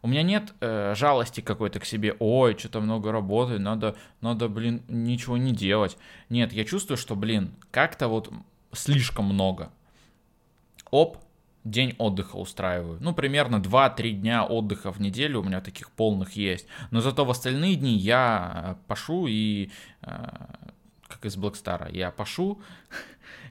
у 0.03 0.07
меня 0.07 0.21
нет 0.21 0.53
э, 0.59 0.93
жалости 0.95 1.39
какой-то 1.39 1.79
к 1.79 1.85
себе, 1.85 2.15
ой, 2.19 2.57
что-то 2.57 2.81
много 2.81 3.11
работы, 3.11 3.57
надо, 3.57 3.95
надо, 4.19 4.49
блин, 4.49 4.83
ничего 4.89 5.37
не 5.37 5.53
делать. 5.53 5.97
Нет, 6.29 6.51
я 6.51 6.65
чувствую, 6.65 6.97
что, 6.97 7.15
блин, 7.15 7.53
как-то 7.71 8.09
вот 8.09 8.29
слишком 8.73 9.25
много. 9.25 9.71
Оп, 10.91 11.17
день 11.63 11.95
отдыха 11.97 12.35
устраиваю. 12.35 12.97
Ну, 12.99 13.13
примерно 13.13 13.55
2-3 13.55 14.11
дня 14.11 14.45
отдыха 14.45 14.91
в 14.91 14.99
неделю 14.99 15.39
у 15.39 15.43
меня 15.43 15.61
таких 15.61 15.89
полных 15.89 16.33
есть. 16.33 16.67
Но 16.91 16.99
зато 16.99 17.23
в 17.23 17.31
остальные 17.31 17.77
дни 17.77 17.97
я 17.97 18.75
э, 18.81 18.87
пашу 18.87 19.27
и... 19.27 19.71
Э, 20.01 20.27
как 21.07 21.25
из 21.25 21.37
Блэкстара, 21.37 21.89
я 21.89 22.09
пашу 22.09 22.59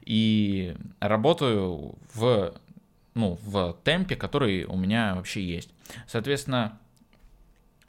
и 0.05 0.77
работаю 0.99 1.95
в 2.13 2.55
ну, 3.15 3.39
в 3.43 3.77
темпе, 3.85 4.17
который 4.17 4.65
у 4.65 4.77
меня 4.77 5.15
вообще 5.15 5.43
есть. 5.43 5.71
Соответственно, 6.07 6.79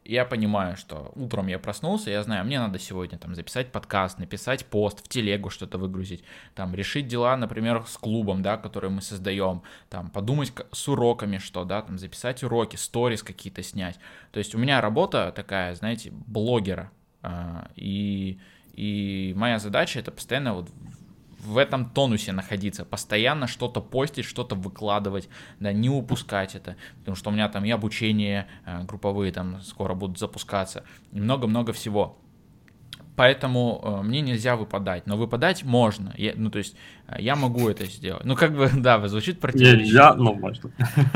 я 0.06 0.26
понимаю, 0.26 0.76
что 0.76 1.12
утром 1.16 1.48
я 1.48 1.60
проснулся, 1.60 2.10
я 2.10 2.24
знаю, 2.24 2.46
мне 2.46 2.60
надо 2.60 2.78
сегодня 2.78 3.18
там 3.18 3.36
записать 3.36 3.72
подкаст, 3.72 4.20
написать 4.20 4.66
пост, 4.66 5.00
в 5.00 5.08
телегу 5.08 5.50
что-то 5.50 5.78
выгрузить, 5.78 6.24
там 6.56 6.76
решить 6.76 7.08
дела, 7.08 7.38
например, 7.38 7.86
с 7.88 7.98
клубом, 7.98 8.42
да, 8.42 8.58
который 8.58 8.90
мы 8.90 9.02
создаем, 9.02 9.64
там 9.90 10.10
подумать 10.10 10.52
с 10.72 10.88
уроками, 10.90 11.38
что, 11.38 11.64
да, 11.64 11.82
там 11.82 11.98
записать 11.98 12.44
уроки, 12.44 12.76
сторис 12.76 13.24
какие-то 13.24 13.64
снять. 13.64 13.98
То 14.32 14.40
есть 14.40 14.54
у 14.56 14.58
меня 14.58 14.82
работа 14.82 15.32
такая, 15.34 15.74
знаете, 15.76 16.12
блогера, 16.12 16.92
а, 17.22 17.70
и, 17.76 18.40
и 18.74 19.34
моя 19.38 19.60
задача 19.60 20.00
это 20.00 20.12
постоянно 20.12 20.56
вот 20.56 20.70
в 21.44 21.58
этом 21.58 21.90
тонусе 21.90 22.32
находиться, 22.32 22.86
постоянно 22.86 23.48
что-то 23.48 23.82
постить, 23.82 24.26
что-то 24.26 24.56
выкладывать, 24.56 25.30
да, 25.60 25.74
не 25.74 25.90
упускать 25.90 26.56
это, 26.56 26.76
потому 27.00 27.16
что 27.16 27.30
у 27.30 27.34
меня 27.34 27.50
там 27.50 27.66
и 27.66 27.72
обучение 27.72 28.48
э, 28.66 28.84
групповые 28.84 29.32
там 29.32 29.62
скоро 29.62 29.94
будут 29.94 30.20
запускаться, 30.20 30.84
и 31.12 31.20
много-много 31.20 31.74
всего. 31.74 32.18
Поэтому 33.16 33.80
э, 33.84 34.02
мне 34.04 34.22
нельзя 34.22 34.56
выпадать, 34.56 35.06
но 35.06 35.18
выпадать 35.18 35.64
можно, 35.64 36.14
я, 36.18 36.34
ну 36.36 36.50
то 36.50 36.58
есть 36.58 36.76
э, 37.08 37.22
я 37.22 37.36
могу 37.36 37.70
это 37.70 37.86
сделать. 37.86 38.26
Ну 38.26 38.36
как 38.36 38.56
бы, 38.56 38.70
да, 38.78 39.06
звучит 39.08 39.40
противоречиво. 39.40 39.84
Нельзя, 39.84 40.14
но 40.16 40.34
можно. 40.34 40.72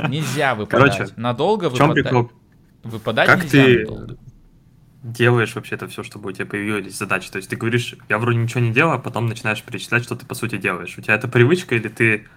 Нельзя 0.08 0.56
выпадать. 0.56 0.98
Короче, 0.98 1.14
надолго 1.16 1.70
выпадать. 1.70 2.32
Выпадать 2.84 3.28
как 3.28 3.44
нельзя 3.44 3.64
ты... 3.64 3.80
надолго 3.80 4.18
делаешь 5.04 5.56
вообще 5.56 5.76
это 5.76 5.88
все, 5.88 6.04
чтобы 6.04 6.30
у 6.30 6.32
тебя 6.32 6.46
появились 6.46 6.98
задачи. 6.98 7.30
То 7.32 7.38
есть 7.38 7.50
ты 7.50 7.56
говоришь, 7.56 7.96
я 8.10 8.18
вроде 8.18 8.40
ничего 8.40 8.62
не 8.62 8.74
делаю, 8.74 8.96
а 8.96 9.00
потом 9.00 9.28
начинаешь 9.28 9.62
перечислять, 9.64 10.04
что 10.04 10.16
ты 10.16 10.26
по 10.26 10.36
сути 10.36 10.58
делаешь. 10.58 10.98
У 10.98 11.02
тебя 11.02 11.16
это 11.16 11.28
привычка 11.28 11.76
или 11.76 11.88
ты 11.88 12.28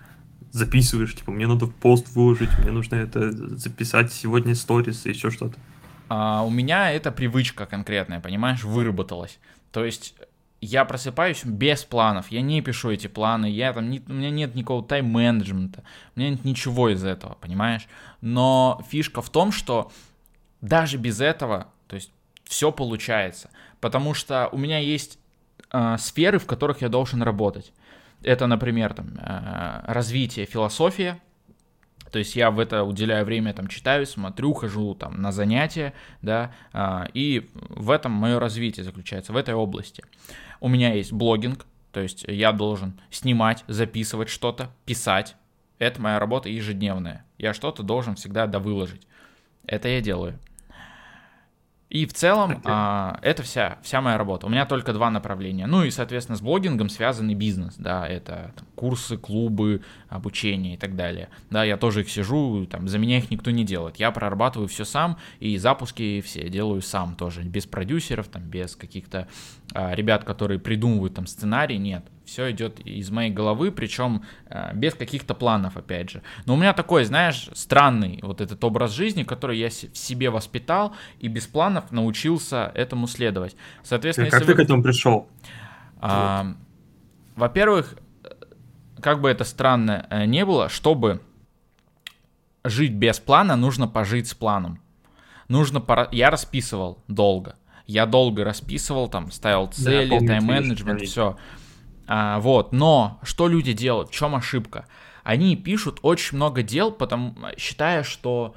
записываешь, 0.52 1.14
типа, 1.14 1.30
мне 1.30 1.46
надо 1.46 1.66
пост 1.66 2.08
выложить, 2.14 2.50
мне 2.58 2.72
нужно 2.72 2.96
это 2.96 3.30
записать 3.56 4.12
сегодня 4.12 4.54
сторис 4.54 5.06
и 5.06 5.10
еще 5.10 5.30
что-то? 5.30 5.56
А, 6.08 6.42
у 6.42 6.50
меня 6.50 6.90
это 6.90 7.12
привычка 7.12 7.66
конкретная, 7.66 8.20
понимаешь, 8.20 8.64
выработалась. 8.64 9.38
То 9.70 9.84
есть 9.84 10.14
я 10.60 10.84
просыпаюсь 10.84 11.44
без 11.44 11.84
планов, 11.84 12.30
я 12.30 12.42
не 12.42 12.60
пишу 12.60 12.90
эти 12.90 13.06
планы, 13.06 13.50
я 13.50 13.72
там 13.72 13.90
не, 13.90 14.02
у 14.06 14.12
меня 14.12 14.30
нет 14.30 14.54
никакого 14.54 14.84
тайм-менеджмента, 14.84 15.84
у 16.14 16.20
меня 16.20 16.30
нет 16.30 16.44
ничего 16.44 16.90
из 16.90 17.04
этого, 17.04 17.36
понимаешь? 17.40 17.86
Но 18.20 18.84
фишка 18.90 19.22
в 19.22 19.30
том, 19.30 19.52
что 19.52 19.90
даже 20.60 20.98
без 20.98 21.20
этого, 21.20 21.68
то 21.86 21.96
есть 21.96 22.12
все 22.50 22.72
получается. 22.72 23.48
Потому 23.80 24.12
что 24.12 24.48
у 24.50 24.58
меня 24.58 24.78
есть 24.78 25.20
э, 25.72 25.96
сферы, 25.98 26.40
в 26.40 26.46
которых 26.46 26.82
я 26.82 26.88
должен 26.88 27.22
работать. 27.22 27.72
Это, 28.24 28.48
например, 28.48 28.92
там, 28.92 29.16
э, 29.18 29.82
развитие, 29.86 30.46
философия, 30.46 31.20
То 32.10 32.18
есть 32.18 32.34
я 32.34 32.50
в 32.50 32.58
это 32.58 32.82
уделяю 32.82 33.24
время, 33.24 33.52
там, 33.54 33.68
читаю, 33.68 34.04
смотрю, 34.04 34.52
хожу 34.52 34.96
там 34.96 35.22
на 35.22 35.30
занятия, 35.30 35.94
да, 36.22 36.50
а, 36.72 37.06
и 37.14 37.48
в 37.54 37.88
этом 37.88 38.10
мое 38.10 38.40
развитие 38.40 38.82
заключается, 38.82 39.32
в 39.32 39.36
этой 39.36 39.54
области. 39.54 40.02
У 40.58 40.68
меня 40.68 40.92
есть 40.92 41.12
блогинг, 41.12 41.66
то 41.92 42.00
есть 42.00 42.24
я 42.26 42.50
должен 42.50 43.00
снимать, 43.10 43.62
записывать 43.68 44.28
что-то, 44.28 44.70
писать. 44.86 45.36
Это 45.78 46.02
моя 46.02 46.18
работа 46.18 46.48
ежедневная. 46.48 47.24
Я 47.38 47.54
что-то 47.54 47.84
должен 47.84 48.16
всегда 48.16 48.48
довыложить. 48.48 49.06
Это 49.66 49.86
я 49.86 50.00
делаю. 50.00 50.36
И 51.90 52.06
в 52.06 52.12
целом 52.12 52.52
okay. 52.52 52.60
а, 52.66 53.18
это 53.20 53.42
вся, 53.42 53.78
вся 53.82 54.00
моя 54.00 54.16
работа. 54.16 54.46
У 54.46 54.48
меня 54.48 54.64
только 54.64 54.92
два 54.92 55.10
направления. 55.10 55.66
Ну 55.66 55.82
и, 55.82 55.90
соответственно, 55.90 56.38
с 56.38 56.40
блогингом 56.40 56.88
связанный 56.88 57.34
бизнес. 57.34 57.74
Да, 57.76 58.06
это 58.06 58.52
там, 58.56 58.66
курсы, 58.76 59.16
клубы, 59.16 59.82
обучение 60.08 60.74
и 60.74 60.76
так 60.76 60.94
далее. 60.94 61.30
Да, 61.50 61.64
я 61.64 61.76
тоже 61.76 62.02
их 62.02 62.10
сижу, 62.10 62.64
там, 62.66 62.86
за 62.86 62.98
меня 62.98 63.18
их 63.18 63.30
никто 63.32 63.50
не 63.50 63.64
делает. 63.64 63.96
Я 63.96 64.12
прорабатываю 64.12 64.68
все 64.68 64.84
сам, 64.84 65.18
и 65.40 65.58
запуски 65.58 66.20
все 66.20 66.48
делаю 66.48 66.80
сам 66.80 67.16
тоже. 67.16 67.42
Без 67.42 67.66
продюсеров, 67.66 68.28
там, 68.28 68.44
без 68.44 68.76
каких-то 68.76 69.26
а, 69.74 69.92
ребят, 69.92 70.22
которые 70.22 70.60
придумывают 70.60 71.14
там 71.14 71.26
сценарий, 71.26 71.78
нет 71.78 72.04
все 72.30 72.52
идет 72.52 72.78
из 72.80 73.10
моей 73.10 73.30
головы, 73.30 73.72
причем 73.72 74.22
э, 74.46 74.72
без 74.74 74.94
каких-то 74.94 75.34
планов, 75.34 75.76
опять 75.76 76.10
же. 76.10 76.22
Но 76.46 76.54
у 76.54 76.56
меня 76.56 76.72
такой, 76.72 77.04
знаешь, 77.04 77.48
странный 77.54 78.20
вот 78.22 78.40
этот 78.40 78.62
образ 78.62 78.92
жизни, 78.92 79.24
который 79.24 79.58
я 79.58 79.68
в 79.68 79.72
себе 79.72 80.30
воспитал 80.30 80.94
и 81.18 81.26
без 81.26 81.48
планов 81.48 81.90
научился 81.90 82.70
этому 82.76 83.08
следовать. 83.08 83.56
Соответственно, 83.82 84.28
а 84.28 84.30
как 84.30 84.46
ты 84.46 84.52
вы... 84.52 84.54
к 84.54 84.60
этому 84.60 84.80
пришел? 84.80 85.28
А, 86.00 86.44
вот. 86.44 86.56
Во-первых, 87.34 87.96
как 89.00 89.20
бы 89.20 89.28
это 89.28 89.42
странно 89.42 90.06
э, 90.08 90.26
не 90.26 90.44
было, 90.44 90.68
чтобы 90.68 91.20
жить 92.62 92.92
без 92.92 93.18
плана, 93.18 93.56
нужно 93.56 93.88
пожить 93.88 94.28
с 94.28 94.34
планом. 94.34 94.80
Нужно 95.48 95.80
пора... 95.80 96.08
Я 96.12 96.30
расписывал 96.30 97.02
долго. 97.08 97.56
Я 97.86 98.06
долго 98.06 98.44
расписывал, 98.44 99.08
там, 99.08 99.32
ставил 99.32 99.66
цели, 99.66 100.16
да, 100.20 100.24
тайм-менеджмент, 100.24 101.02
все. 101.02 101.36
А, 102.12 102.40
вот, 102.40 102.72
но 102.72 103.20
что 103.22 103.46
люди 103.46 103.72
делают, 103.72 104.08
в 104.08 104.12
чем 104.12 104.34
ошибка? 104.34 104.86
Они 105.22 105.54
пишут 105.54 106.00
очень 106.02 106.38
много 106.38 106.64
дел, 106.64 106.90
потому, 106.90 107.36
считая, 107.56 108.02
что 108.02 108.56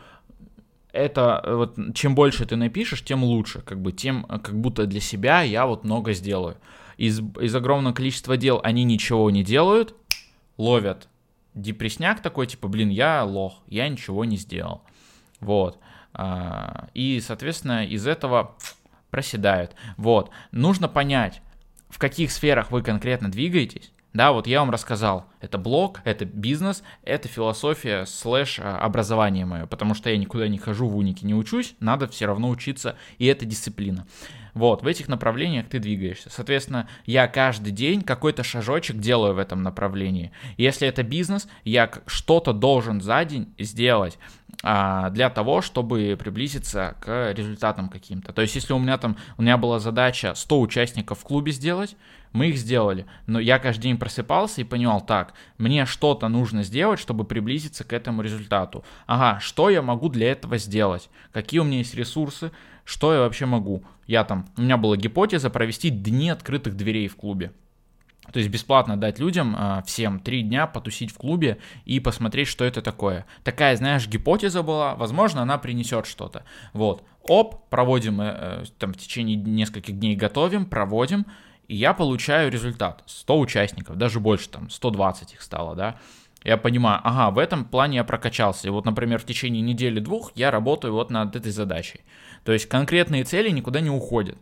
это 0.91 1.43
вот 1.45 1.77
чем 1.93 2.15
больше 2.15 2.48
ты 2.48 2.55
напишешь, 2.55 3.05
тем 3.05 3.24
лучше, 3.24 3.62
как 3.62 3.79
бы 3.79 3.91
тем, 3.91 4.24
как 4.24 4.60
будто 4.60 4.88
для 4.88 5.00
себя 5.00 5.43
я 5.43 5.67
вот 5.67 5.83
много 5.83 6.13
сделаю. 6.13 6.57
Из, 6.98 7.19
из 7.19 7.55
огромного 7.55 7.93
количества 7.93 8.38
дел 8.38 8.60
они 8.63 8.83
ничего 8.86 9.29
не 9.29 9.43
делают, 9.43 9.93
ловят 10.57 11.07
депресняк 11.53 12.24
такой, 12.24 12.48
типа, 12.48 12.67
блин, 12.67 12.89
я 12.89 13.24
лох, 13.24 13.62
я 13.67 13.88
ничего 13.88 14.25
не 14.25 14.38
сделал. 14.38 14.81
Вот. 15.41 15.77
А, 16.12 16.88
и, 16.95 17.22
соответственно, 17.24 17.86
из 17.86 18.07
этого 18.07 18.55
проседают. 19.12 19.75
Вот. 19.98 20.31
Нужно 20.51 20.88
понять, 20.88 21.42
в 21.93 22.00
каких 22.00 22.31
сферах 22.31 22.71
вы 22.71 22.81
конкретно 22.81 23.29
двигаетесь. 23.29 23.91
Да, 24.13 24.31
вот 24.31 24.47
я 24.47 24.59
вам 24.59 24.71
рассказал, 24.71 25.25
это 25.41 25.57
блог, 25.57 26.01
это 26.05 26.25
бизнес, 26.25 26.83
это 27.03 27.27
философия 27.27 28.05
слэш 28.05 28.59
а, 28.59 28.77
образование 28.77 29.45
мое, 29.45 29.65
потому 29.65 29.93
что 29.95 30.09
я 30.09 30.17
никуда 30.17 30.47
не 30.47 30.57
хожу, 30.59 30.88
в 30.88 30.97
унике 30.97 31.25
не 31.25 31.33
учусь, 31.33 31.75
надо 31.79 32.07
все 32.07 32.27
равно 32.27 32.50
учиться, 32.50 32.95
и 33.17 33.25
это 33.25 33.45
дисциплина. 33.45 34.05
Вот, 34.53 34.83
в 34.83 34.88
этих 34.88 35.07
направлениях 35.07 35.67
ты 35.67 35.79
двигаешься. 35.79 36.29
Соответственно, 36.29 36.88
я 37.05 37.27
каждый 37.27 37.72
день 37.72 38.01
какой-то 38.01 38.43
шажочек 38.43 38.98
делаю 38.98 39.33
в 39.33 39.39
этом 39.39 39.63
направлении. 39.63 40.31
Если 40.57 40.88
это 40.88 41.03
бизнес, 41.03 41.48
я 41.63 41.91
что-то 42.05 42.53
должен 42.53 43.01
за 43.01 43.25
день 43.25 43.53
сделать 43.57 44.19
а, 44.62 45.10
для 45.10 45.29
того, 45.29 45.62
чтобы 45.62 46.15
приблизиться 46.19 46.95
к 47.01 47.33
результатам 47.33 47.89
каким-то. 47.89 48.31
То 48.31 48.41
есть, 48.41 48.55
если 48.55 48.74
у 48.74 48.79
меня 48.79 48.98
там, 48.98 49.17
у 49.38 49.41
меня 49.41 49.57
была 49.57 49.79
задача 49.79 50.36
100 50.36 50.62
участников 50.62 51.19
в 51.19 51.24
клубе 51.24 51.51
сделать, 51.51 51.95
мы 52.31 52.48
их 52.48 52.57
сделали. 52.57 53.05
Но 53.27 53.39
я 53.39 53.60
каждый 53.60 53.83
день 53.83 53.98
просыпался 53.98 54.62
и 54.62 54.65
понимал, 54.65 55.01
так, 55.01 55.33
мне 55.57 55.86
что-то 55.86 56.27
нужно 56.27 56.63
сделать, 56.63 57.00
чтобы 57.00 57.24
приблизиться 57.24 57.83
к 57.83 57.93
этому 57.93 58.22
результату. 58.22 58.83
Ага, 59.05 59.39
что 59.39 59.70
я 59.70 59.81
могу 59.81 60.09
для 60.09 60.31
этого 60.31 60.57
сделать? 60.57 61.09
Какие 61.31 61.59
у 61.61 61.63
меня 61.63 61.79
есть 61.79 61.96
ресурсы? 61.96 62.51
Что 62.83 63.13
я 63.13 63.19
вообще 63.19 63.46
могу? 63.46 63.83
Я 64.07 64.24
там, 64.24 64.46
у 64.57 64.61
меня 64.61 64.77
была 64.77 64.98
гипотеза 64.98 65.50
провести 65.50 65.89
дни 65.89 66.29
открытых 66.29 66.75
дверей 66.75 67.07
в 67.07 67.15
клубе. 67.15 67.53
То 68.31 68.39
есть 68.39 68.50
бесплатно 68.50 68.96
дать 68.96 69.19
людям, 69.19 69.55
а, 69.57 69.83
всем, 69.83 70.19
три 70.19 70.43
дня 70.43 70.65
потусить 70.65 71.11
в 71.11 71.17
клубе 71.17 71.57
и 71.85 72.00
посмотреть, 72.00 72.48
что 72.48 72.63
это 72.63 72.81
такое. 72.81 73.25
Такая, 73.43 73.75
знаешь, 73.75 74.07
гипотеза 74.07 74.63
была, 74.63 74.96
возможно, 74.96 75.41
она 75.41 75.57
принесет 75.57 76.05
что-то. 76.05 76.43
Вот, 76.72 77.03
оп, 77.22 77.69
проводим, 77.69 78.22
э, 78.22 78.25
э, 78.25 78.63
там 78.79 78.93
в 78.93 78.98
течение 78.98 79.35
нескольких 79.35 80.00
дней 80.00 80.15
готовим, 80.15 80.65
проводим, 80.65 81.25
и 81.67 81.75
я 81.75 81.93
получаю 81.93 82.50
результат. 82.50 83.03
100 83.07 83.39
участников, 83.39 83.98
даже 83.98 84.22
больше, 84.22 84.50
там, 84.50 84.69
120 84.69 85.33
их 85.33 85.41
стало, 85.41 85.75
да. 85.75 85.96
Я 86.46 86.57
понимаю, 86.57 87.00
ага, 87.03 87.31
в 87.31 87.39
этом 87.39 87.65
плане 87.65 87.98
я 87.98 88.03
прокачался. 88.03 88.67
И 88.67 88.69
вот, 88.69 88.85
например, 88.85 89.19
в 89.19 89.25
течение 89.25 89.61
недели-двух 89.61 90.31
я 90.35 90.51
работаю 90.51 90.93
вот 90.93 91.09
над 91.09 91.35
этой 91.35 91.51
задачей. 91.51 92.01
То 92.44 92.51
есть 92.51 92.68
конкретные 92.68 93.24
цели 93.24 93.50
никуда 93.50 93.79
не 93.79 93.90
уходят 93.90 94.38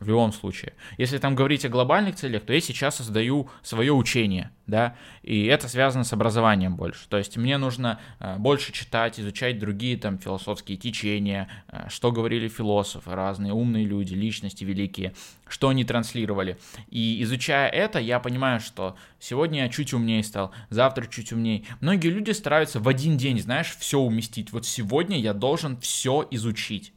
в 0.00 0.08
любом 0.08 0.32
случае. 0.32 0.74
Если 0.98 1.18
там 1.18 1.34
говорить 1.34 1.64
о 1.64 1.68
глобальных 1.68 2.16
целях, 2.16 2.42
то 2.42 2.52
я 2.52 2.60
сейчас 2.60 2.96
создаю 2.96 3.48
свое 3.62 3.92
учение, 3.92 4.50
да, 4.66 4.96
и 5.22 5.46
это 5.46 5.68
связано 5.68 6.04
с 6.04 6.12
образованием 6.12 6.76
больше. 6.76 7.08
То 7.08 7.16
есть 7.16 7.36
мне 7.36 7.58
нужно 7.58 8.00
э, 8.18 8.36
больше 8.38 8.72
читать, 8.72 9.18
изучать 9.20 9.58
другие 9.58 9.96
там 9.96 10.18
философские 10.18 10.76
течения, 10.76 11.48
э, 11.68 11.88
что 11.88 12.12
говорили 12.12 12.48
философы, 12.48 13.12
разные 13.12 13.52
умные 13.52 13.84
люди, 13.84 14.14
личности 14.14 14.64
великие, 14.64 15.14
что 15.48 15.68
они 15.68 15.84
транслировали. 15.84 16.58
И 16.90 17.22
изучая 17.22 17.68
это, 17.68 17.98
я 17.98 18.18
понимаю, 18.20 18.60
что 18.60 18.96
сегодня 19.20 19.62
я 19.62 19.68
чуть 19.68 19.94
умнее 19.94 20.22
стал, 20.24 20.52
завтра 20.70 21.06
чуть 21.06 21.32
умнее. 21.32 21.64
Многие 21.80 22.08
люди 22.08 22.32
стараются 22.32 22.80
в 22.80 22.88
один 22.88 23.16
день, 23.16 23.40
знаешь, 23.40 23.76
все 23.78 24.00
уместить. 24.00 24.52
Вот 24.52 24.66
сегодня 24.66 25.18
я 25.18 25.32
должен 25.32 25.78
все 25.78 26.26
изучить 26.30 26.92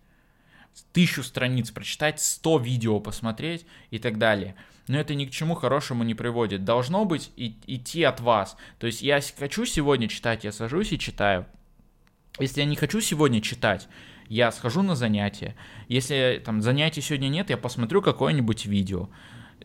тысячу 0.94 1.24
страниц 1.24 1.72
прочитать, 1.72 2.20
100 2.20 2.60
видео 2.60 3.00
посмотреть 3.00 3.66
и 3.92 4.00
так 4.00 4.18
далее. 4.18 4.56
Но 4.88 4.98
это 4.98 5.16
ни 5.16 5.26
к 5.26 5.32
чему 5.32 5.56
хорошему 5.56 6.04
не 6.04 6.16
приводит. 6.16 6.64
Должно 6.64 7.06
быть 7.06 7.32
и, 7.36 7.56
идти 7.68 8.04
от 8.04 8.20
вас. 8.20 8.56
То 8.80 8.88
есть 8.88 9.02
я 9.02 9.20
хочу 9.38 9.66
сегодня 9.66 10.08
читать, 10.08 10.44
я 10.44 10.52
сажусь 10.52 10.94
и 10.94 11.00
читаю. 11.00 11.46
Если 12.40 12.62
я 12.62 12.66
не 12.66 12.76
хочу 12.76 13.02
сегодня 13.02 13.42
читать, 13.42 13.88
я 14.30 14.52
схожу 14.52 14.82
на 14.82 14.96
занятия. 14.96 15.56
Если 15.88 16.42
там 16.44 16.62
занятий 16.62 17.02
сегодня 17.02 17.28
нет, 17.30 17.50
я 17.50 17.58
посмотрю 17.58 18.02
какое-нибудь 18.02 18.66
видео. 18.66 19.10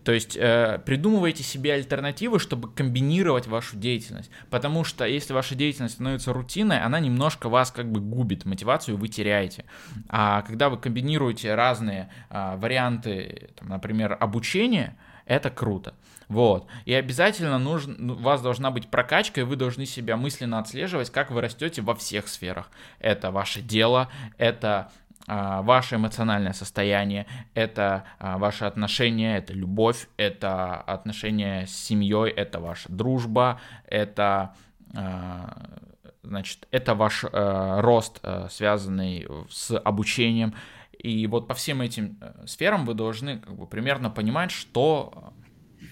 То 0.04 0.12
есть 0.12 0.36
э, 0.36 0.80
придумывайте 0.84 1.42
себе 1.42 1.74
альтернативы, 1.74 2.38
чтобы 2.38 2.70
комбинировать 2.72 3.46
вашу 3.46 3.76
деятельность. 3.76 4.30
Потому 4.50 4.84
что 4.84 5.04
если 5.04 5.32
ваша 5.32 5.54
деятельность 5.54 5.94
становится 5.94 6.32
рутиной, 6.32 6.80
она 6.80 7.00
немножко 7.00 7.48
вас 7.48 7.70
как 7.70 7.90
бы 7.90 8.00
губит, 8.00 8.44
мотивацию 8.44 8.96
вы 8.96 9.08
теряете. 9.08 9.64
А 10.08 10.42
когда 10.42 10.68
вы 10.68 10.78
комбинируете 10.78 11.54
разные 11.54 12.10
э, 12.30 12.56
варианты, 12.56 13.50
там, 13.58 13.68
например, 13.68 14.16
обучения, 14.18 14.96
это 15.26 15.50
круто. 15.50 15.94
Вот. 16.28 16.66
И 16.86 16.94
обязательно 16.94 17.58
нужен, 17.58 17.94
ну, 17.98 18.14
у 18.14 18.16
вас 18.16 18.40
должна 18.40 18.70
быть 18.70 18.88
прокачка, 18.88 19.42
и 19.42 19.44
вы 19.44 19.56
должны 19.56 19.84
себя 19.84 20.16
мысленно 20.16 20.58
отслеживать, 20.58 21.10
как 21.10 21.30
вы 21.30 21.42
растете 21.42 21.82
во 21.82 21.94
всех 21.94 22.28
сферах. 22.28 22.70
Это 23.00 23.30
ваше 23.30 23.60
дело, 23.60 24.08
это 24.38 24.90
ваше 25.26 25.96
эмоциональное 25.96 26.52
состояние, 26.52 27.26
это 27.54 28.04
а, 28.18 28.38
ваши 28.38 28.64
отношения, 28.64 29.38
это 29.38 29.52
любовь, 29.52 30.08
это 30.16 30.76
отношения 30.76 31.66
с 31.66 31.76
семьей, 31.76 32.30
это 32.30 32.58
ваша 32.60 32.90
дружба, 32.90 33.60
это 33.86 34.54
а, 34.94 35.80
значит, 36.22 36.66
это 36.70 36.94
ваш 36.94 37.24
рост, 37.32 38.20
связанный 38.50 39.26
с 39.50 39.76
обучением. 39.78 40.54
И 40.98 41.26
вот 41.26 41.48
по 41.48 41.54
всем 41.54 41.80
этим 41.80 42.16
э, 42.20 42.46
сферам 42.46 42.86
вы 42.86 42.94
должны 42.94 43.38
как 43.40 43.56
бы 43.56 43.66
примерно 43.66 44.08
понимать, 44.08 44.52
что 44.52 45.32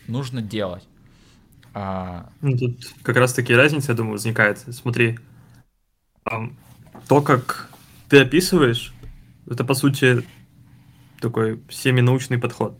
нужно 0.06 0.40
делать. 0.40 0.86
Ну, 1.74 2.58
тут 2.58 2.78
как 3.02 3.16
раз 3.16 3.32
таки 3.32 3.52
разница, 3.52 3.90
я 3.90 3.96
думаю, 3.96 4.12
возникает. 4.12 4.58
Смотри, 4.58 5.18
то, 7.08 7.22
как 7.22 7.70
ты 8.08 8.20
описываешь, 8.20 8.92
это, 9.50 9.64
по 9.64 9.74
сути, 9.74 10.24
такой 11.20 11.60
семинаучный 11.68 12.38
подход. 12.38 12.78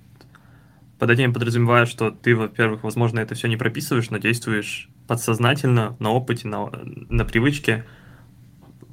Под 0.98 1.10
этим 1.10 1.32
подразумеваю, 1.32 1.86
что 1.86 2.10
ты, 2.10 2.36
во-первых, 2.36 2.84
возможно, 2.84 3.20
это 3.20 3.34
все 3.34 3.48
не 3.48 3.56
прописываешь, 3.56 4.10
но 4.10 4.18
действуешь 4.18 4.88
подсознательно, 5.06 5.96
на 5.98 6.10
опыте, 6.10 6.46
на, 6.46 6.70
на 7.08 7.24
привычке, 7.24 7.84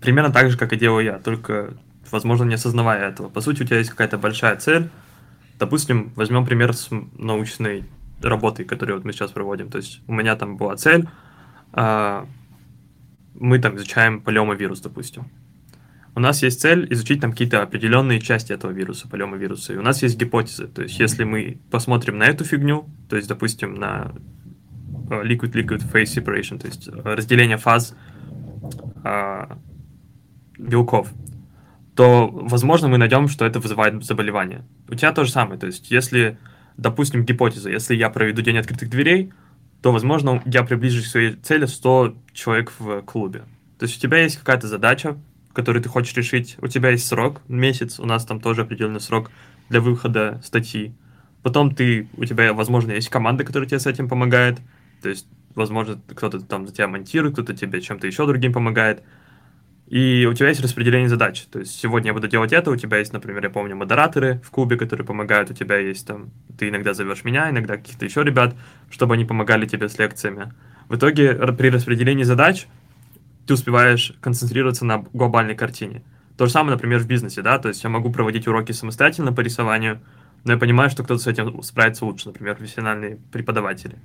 примерно 0.01 0.31
так 0.31 0.49
же, 0.49 0.57
как 0.57 0.73
и 0.73 0.77
делаю 0.77 1.05
я, 1.05 1.19
только, 1.19 1.77
возможно, 2.11 2.45
не 2.45 2.55
осознавая 2.55 3.09
этого. 3.09 3.29
По 3.29 3.41
сути, 3.41 3.63
у 3.63 3.65
тебя 3.65 3.77
есть 3.77 3.91
какая-то 3.91 4.17
большая 4.17 4.55
цель. 4.57 4.89
Допустим, 5.59 6.11
возьмем 6.15 6.45
пример 6.45 6.73
с 6.73 6.89
научной 7.17 7.83
работой, 8.21 8.65
которую 8.65 8.97
вот 8.97 9.05
мы 9.05 9.13
сейчас 9.13 9.31
проводим. 9.31 9.69
То 9.69 9.77
есть 9.77 10.01
у 10.07 10.13
меня 10.13 10.35
там 10.35 10.57
была 10.57 10.75
цель, 10.75 11.07
а, 11.73 12.27
мы 13.35 13.59
там 13.59 13.75
изучаем 13.75 14.21
полиомовирус, 14.21 14.81
допустим. 14.81 15.29
У 16.17 16.19
нас 16.19 16.41
есть 16.41 16.61
цель 16.61 16.91
изучить 16.91 17.21
там 17.21 17.29
какие-то 17.29 17.61
определенные 17.61 18.19
части 18.19 18.51
этого 18.51 18.71
вируса, 18.71 19.07
полиомовируса. 19.07 19.73
И 19.73 19.77
у 19.77 19.83
нас 19.83 20.01
есть 20.01 20.17
гипотезы. 20.17 20.65
То 20.65 20.81
есть, 20.81 20.99
если 20.99 21.23
мы 21.23 21.59
посмотрим 21.69 22.17
на 22.17 22.23
эту 22.23 22.43
фигню, 22.43 22.89
то 23.07 23.17
есть, 23.17 23.27
допустим, 23.29 23.75
на 23.75 24.15
liquid-liquid 25.11 25.83
phase 25.93 26.05
separation, 26.05 26.57
то 26.57 26.65
есть 26.65 26.87
разделение 26.87 27.57
фаз 27.57 27.95
а, 29.03 29.59
белков, 30.57 31.13
то, 31.95 32.27
возможно, 32.31 32.87
мы 32.87 32.97
найдем, 32.97 33.27
что 33.27 33.45
это 33.45 33.59
вызывает 33.59 34.03
заболевание. 34.03 34.65
У 34.89 34.95
тебя 34.95 35.11
то 35.11 35.23
же 35.23 35.31
самое. 35.31 35.59
То 35.59 35.67
есть, 35.67 35.91
если, 35.91 36.39
допустим, 36.77 37.25
гипотеза, 37.25 37.69
если 37.69 37.93
я 37.93 38.09
проведу 38.09 38.41
день 38.41 38.57
открытых 38.57 38.89
дверей, 38.89 39.31
то, 39.83 39.91
возможно, 39.91 40.41
я 40.45 40.63
приближусь 40.63 41.05
к 41.05 41.11
своей 41.11 41.33
цели 41.35 41.67
100 41.67 42.15
человек 42.33 42.73
в 42.79 43.03
клубе. 43.03 43.43
То 43.77 43.85
есть 43.85 43.99
у 43.99 44.01
тебя 44.01 44.17
есть 44.17 44.37
какая-то 44.37 44.67
задача, 44.67 45.15
которую 45.57 45.81
ты 45.81 45.89
хочешь 45.89 46.13
решить, 46.13 46.55
у 46.61 46.67
тебя 46.67 46.91
есть 46.91 47.07
срок, 47.07 47.41
месяц, 47.47 47.99
у 47.99 48.05
нас 48.05 48.23
там 48.25 48.39
тоже 48.39 48.61
определенный 48.61 48.99
срок 48.99 49.31
для 49.69 49.81
выхода 49.81 50.39
статьи. 50.43 50.93
Потом 51.41 51.73
ты, 51.73 52.07
у 52.15 52.25
тебя, 52.25 52.53
возможно, 52.53 52.91
есть 52.91 53.09
команда, 53.09 53.43
которая 53.43 53.67
тебе 53.67 53.79
с 53.79 53.87
этим 53.87 54.07
помогает. 54.07 54.59
То 55.01 55.09
есть, 55.09 55.27
возможно, 55.55 55.99
кто-то 56.13 56.41
там 56.41 56.67
за 56.67 56.75
тебя 56.75 56.87
монтирует, 56.87 57.33
кто-то 57.33 57.55
тебе 57.55 57.81
чем-то 57.81 58.05
еще 58.05 58.27
другим 58.27 58.53
помогает. 58.53 59.01
И 59.87 60.27
у 60.29 60.33
тебя 60.35 60.49
есть 60.49 60.61
распределение 60.61 61.09
задач. 61.09 61.41
То 61.51 61.57
есть 61.57 61.71
сегодня 61.71 62.09
я 62.09 62.13
буду 62.13 62.27
делать 62.27 62.53
это, 62.53 62.69
у 62.69 62.75
тебя 62.75 62.99
есть, 62.99 63.11
например, 63.11 63.43
я 63.43 63.49
помню, 63.49 63.75
модераторы 63.75 64.39
в 64.45 64.51
клубе, 64.51 64.77
которые 64.77 65.07
помогают, 65.07 65.49
у 65.49 65.55
тебя 65.55 65.77
есть 65.77 66.05
там, 66.05 66.29
ты 66.59 66.69
иногда 66.69 66.93
зовешь 66.93 67.23
меня, 67.23 67.49
иногда 67.49 67.77
каких-то 67.77 68.05
еще 68.05 68.23
ребят, 68.23 68.53
чтобы 68.91 69.15
они 69.15 69.25
помогали 69.25 69.65
тебе 69.65 69.89
с 69.89 69.97
лекциями. 69.97 70.53
В 70.87 70.97
итоге 70.97 71.33
при 71.33 71.71
распределении 71.71 72.25
задач 72.25 72.67
ты 73.47 73.53
успеваешь 73.53 74.13
концентрироваться 74.21 74.85
на 74.85 75.05
глобальной 75.13 75.55
картине. 75.55 76.03
То 76.37 76.45
же 76.45 76.51
самое, 76.51 76.73
например, 76.73 76.99
в 76.99 77.07
бизнесе, 77.07 77.41
да, 77.41 77.57
то 77.57 77.69
есть 77.69 77.83
я 77.83 77.89
могу 77.89 78.11
проводить 78.11 78.47
уроки 78.47 78.71
самостоятельно 78.71 79.33
по 79.33 79.41
рисованию, 79.41 80.01
но 80.43 80.53
я 80.53 80.59
понимаю, 80.59 80.89
что 80.89 81.03
кто-то 81.03 81.21
с 81.21 81.27
этим 81.27 81.63
справится 81.63 82.05
лучше, 82.05 82.27
например, 82.27 82.55
профессиональные 82.55 83.17
преподаватели. 83.31 83.95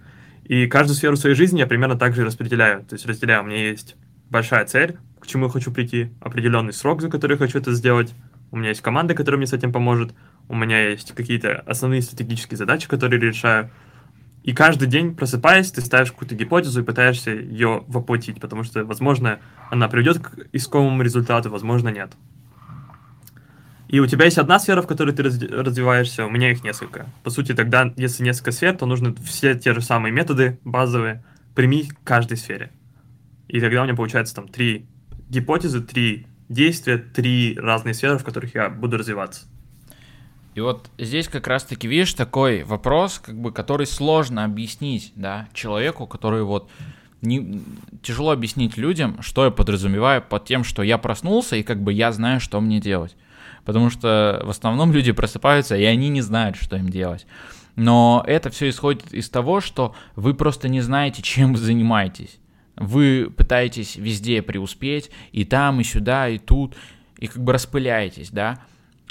И 0.45 0.67
каждую 0.67 0.97
сферу 0.97 1.17
своей 1.17 1.35
жизни 1.35 1.59
я 1.59 1.67
примерно 1.67 1.97
так 1.97 2.15
же 2.15 2.25
распределяю. 2.25 2.85
То 2.85 2.95
есть 2.95 3.07
разделяю, 3.07 3.43
у 3.43 3.47
меня 3.47 3.69
есть 3.69 3.97
большая 4.31 4.65
цель, 4.65 4.97
к 5.21 5.27
чему 5.27 5.47
я 5.47 5.51
хочу 5.51 5.71
прийти, 5.71 6.11
определенный 6.21 6.73
срок, 6.73 7.03
за 7.03 7.11
который 7.11 7.33
я 7.33 7.39
хочу 7.39 7.59
это 7.59 7.73
сделать. 7.73 8.15
У 8.51 8.57
меня 8.57 8.71
есть 8.71 8.81
команда, 8.81 9.15
которая 9.15 9.39
мне 9.39 9.47
с 9.47 9.53
этим 9.53 9.73
поможет. 9.73 10.15
У 10.49 10.57
меня 10.57 10.89
есть 10.89 11.15
какие-то 11.15 11.63
основные 11.67 12.03
стратегические 12.03 12.59
задачи, 12.59 12.89
которые 12.89 13.21
решаю. 13.21 13.71
И 14.43 14.53
каждый 14.53 14.89
день, 14.89 15.15
просыпаясь, 15.15 15.71
ты 15.71 15.81
ставишь 15.81 16.11
какую-то 16.11 16.35
гипотезу 16.35 16.81
и 16.81 16.85
пытаешься 16.85 17.31
ее 17.31 17.85
воплотить, 17.87 18.41
потому 18.41 18.65
что, 18.65 18.85
возможно, 18.85 19.39
она 19.71 19.89
приведет 19.89 20.19
к 20.19 20.49
искомому 20.53 21.03
результату, 21.03 21.49
возможно, 21.49 21.91
нет. 21.91 22.13
И 23.89 24.01
у 24.01 24.07
тебя 24.07 24.25
есть 24.25 24.39
одна 24.39 24.59
сфера, 24.59 24.83
в 24.83 24.87
которой 24.87 25.15
ты 25.15 25.23
развиваешься, 25.23 26.25
у 26.25 26.31
меня 26.31 26.51
их 26.51 26.65
несколько. 26.65 27.07
По 27.23 27.31
сути, 27.31 27.55
тогда, 27.55 27.93
если 27.97 28.25
несколько 28.25 28.51
сфер, 28.51 28.77
то 28.77 28.87
нужно 28.87 29.15
все 29.23 29.55
те 29.55 29.75
же 29.75 29.83
самые 29.83 30.13
методы 30.13 30.59
базовые 30.65 31.23
применить 31.55 31.93
к 31.93 32.03
каждой 32.03 32.39
сфере. 32.39 32.73
И 33.49 33.61
тогда 33.61 33.83
у 33.83 33.85
меня 33.85 33.95
получается 33.95 34.35
там 34.35 34.49
три 34.49 34.87
гипотезы, 35.29 35.83
три 35.83 36.27
действия, 36.49 36.97
три 36.97 37.57
разные 37.61 37.95
сферы, 37.95 38.19
в 38.19 38.25
которых 38.25 38.55
я 38.55 38.71
буду 38.71 38.97
развиваться. 38.97 39.47
И 40.55 40.61
вот 40.61 40.91
здесь 40.99 41.29
как 41.29 41.47
раз-таки, 41.47 41.89
видишь, 41.89 42.13
такой 42.15 42.63
вопрос, 42.65 43.19
как 43.19 43.37
бы, 43.41 43.53
который 43.53 43.87
сложно 43.87 44.45
объяснить, 44.45 45.13
да, 45.17 45.49
человеку, 45.55 46.07
который 46.07 46.43
вот 46.43 46.69
не, 47.23 47.63
тяжело 48.03 48.33
объяснить 48.33 48.77
людям, 48.77 49.23
что 49.23 49.47
я 49.47 49.51
подразумеваю 49.51 50.23
под 50.23 50.45
тем, 50.45 50.65
что 50.65 50.83
я 50.83 50.99
проснулся 50.99 51.57
и 51.57 51.63
как 51.63 51.81
бы 51.83 51.93
я 51.93 52.13
знаю, 52.13 52.41
что 52.41 52.61
мне 52.61 52.81
делать. 52.81 53.17
Потому 53.65 53.91
что 53.91 54.43
в 54.45 54.51
основном 54.51 54.93
люди 54.93 55.13
просыпаются, 55.13 55.77
и 55.77 55.85
они 55.85 56.09
не 56.09 56.21
знают, 56.21 56.57
что 56.57 56.77
им 56.77 56.89
делать. 56.89 57.27
Но 57.77 58.23
это 58.27 58.51
все 58.51 58.69
исходит 58.69 59.15
из 59.15 59.31
того, 59.31 59.61
что 59.61 59.95
вы 60.17 60.35
просто 60.35 60.69
не 60.69 60.81
знаете, 60.81 61.23
чем 61.23 61.55
вы 61.55 61.59
занимаетесь. 61.59 62.39
Вы 62.77 63.33
пытаетесь 63.35 63.97
везде 63.97 64.43
преуспеть, 64.43 65.11
и 65.31 65.45
там, 65.45 65.81
и 65.81 65.85
сюда, 65.85 66.29
и 66.29 66.39
тут, 66.39 66.75
и 67.19 67.29
как 67.29 67.43
бы 67.43 67.53
распыляетесь, 67.53 68.31
да. 68.31 68.59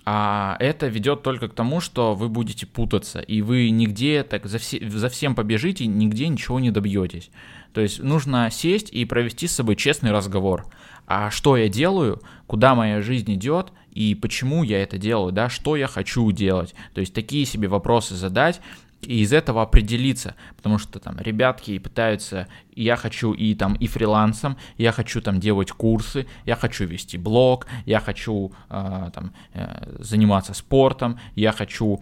А 0.03 0.57
это 0.59 0.87
ведет 0.87 1.21
только 1.21 1.47
к 1.47 1.53
тому, 1.53 1.79
что 1.79 2.15
вы 2.15 2.27
будете 2.27 2.65
путаться, 2.65 3.19
и 3.19 3.41
вы 3.41 3.69
нигде 3.69 4.23
так 4.23 4.47
за, 4.47 4.57
все, 4.57 4.79
за 4.89 5.09
всем 5.09 5.35
побежите, 5.35 5.85
нигде 5.85 6.27
ничего 6.27 6.59
не 6.59 6.71
добьетесь. 6.71 7.29
То 7.73 7.81
есть 7.81 8.01
нужно 8.01 8.49
сесть 8.51 8.89
и 8.91 9.05
провести 9.05 9.47
с 9.47 9.55
собой 9.55 9.75
честный 9.75 10.11
разговор. 10.11 10.65
А 11.05 11.29
что 11.29 11.55
я 11.55 11.69
делаю, 11.69 12.21
куда 12.47 12.73
моя 12.73 13.01
жизнь 13.01 13.33
идет, 13.35 13.71
и 13.91 14.15
почему 14.15 14.63
я 14.63 14.81
это 14.81 14.97
делаю, 14.97 15.31
да, 15.31 15.49
что 15.49 15.75
я 15.75 15.87
хочу 15.87 16.31
делать. 16.31 16.73
То 16.93 17.01
есть 17.01 17.13
такие 17.13 17.45
себе 17.45 17.67
вопросы 17.67 18.15
задать, 18.15 18.61
и 19.01 19.21
из 19.21 19.33
этого 19.33 19.61
определиться, 19.61 20.35
потому 20.55 20.77
что 20.77 20.99
там 20.99 21.17
ребятки 21.19 21.79
пытаются, 21.79 22.47
я 22.75 22.95
хочу 22.95 23.33
и 23.33 23.55
там 23.55 23.73
и 23.75 23.87
фрилансом, 23.87 24.57
я 24.77 24.91
хочу 24.91 25.21
там 25.21 25.39
делать 25.39 25.71
курсы, 25.71 26.27
я 26.45 26.55
хочу 26.55 26.85
вести 26.85 27.17
блог, 27.17 27.67
я 27.85 27.99
хочу 27.99 28.51
э, 28.69 29.09
там 29.13 29.33
э, 29.53 29.97
заниматься 29.99 30.53
спортом, 30.53 31.19
я 31.35 31.51
хочу 31.51 32.01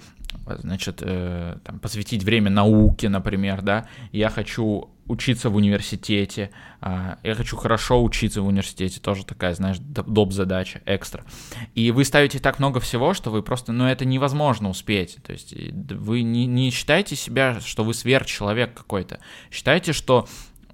значит, 0.57 0.99
э, 1.01 1.57
там, 1.63 1.79
посвятить 1.79 2.23
время 2.23 2.49
науке, 2.49 3.09
например, 3.09 3.61
да, 3.61 3.87
я 4.11 4.29
хочу 4.29 4.89
учиться 5.07 5.49
в 5.49 5.55
университете, 5.55 6.51
э, 6.81 7.15
я 7.23 7.35
хочу 7.35 7.57
хорошо 7.57 8.03
учиться 8.03 8.41
в 8.41 8.47
университете, 8.47 8.99
тоже 8.99 9.25
такая, 9.25 9.53
знаешь, 9.55 9.77
доп. 9.79 10.31
задача, 10.31 10.81
экстра. 10.85 11.25
И 11.73 11.91
вы 11.91 12.05
ставите 12.05 12.39
так 12.39 12.59
много 12.59 12.79
всего, 12.79 13.13
что 13.13 13.31
вы 13.31 13.41
просто, 13.41 13.71
ну, 13.71 13.85
это 13.85 14.05
невозможно 14.05 14.69
успеть, 14.69 15.17
то 15.23 15.33
есть 15.33 15.53
вы 15.53 16.21
не, 16.21 16.45
не 16.45 16.69
считаете 16.69 17.15
себя, 17.15 17.59
что 17.59 17.83
вы 17.83 17.93
сверхчеловек 17.93 18.73
какой-то, 18.73 19.19
считайте, 19.51 19.93
что 19.93 20.27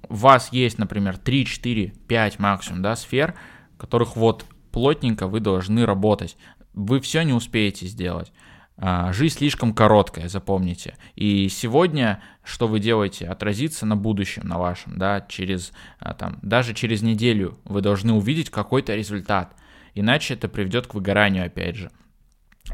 у 0.08 0.14
вас 0.14 0.52
есть, 0.52 0.78
например, 0.78 1.16
3, 1.16 1.46
4, 1.46 1.92
5 2.06 2.38
максимум, 2.38 2.82
да, 2.82 2.94
сфер, 2.94 3.34
которых 3.78 4.16
вот 4.16 4.44
плотненько 4.70 5.26
вы 5.26 5.40
должны 5.40 5.86
работать. 5.86 6.36
Вы 6.74 7.00
все 7.00 7.22
не 7.22 7.32
успеете 7.32 7.86
сделать. 7.86 8.32
А, 8.78 9.12
жизнь 9.12 9.38
слишком 9.38 9.72
короткая, 9.72 10.28
запомните. 10.28 10.96
И 11.14 11.48
сегодня, 11.48 12.22
что 12.44 12.68
вы 12.68 12.78
делаете, 12.78 13.26
отразится 13.26 13.86
на 13.86 13.96
будущем, 13.96 14.46
на 14.46 14.58
вашем, 14.58 14.98
да, 14.98 15.24
через, 15.28 15.72
а, 15.98 16.12
там, 16.12 16.38
даже 16.42 16.74
через 16.74 17.00
неделю 17.00 17.58
вы 17.64 17.80
должны 17.80 18.12
увидеть 18.12 18.50
какой-то 18.50 18.94
результат, 18.94 19.54
иначе 19.94 20.34
это 20.34 20.48
приведет 20.48 20.86
к 20.86 20.94
выгоранию, 20.94 21.46
опять 21.46 21.76
же. 21.76 21.90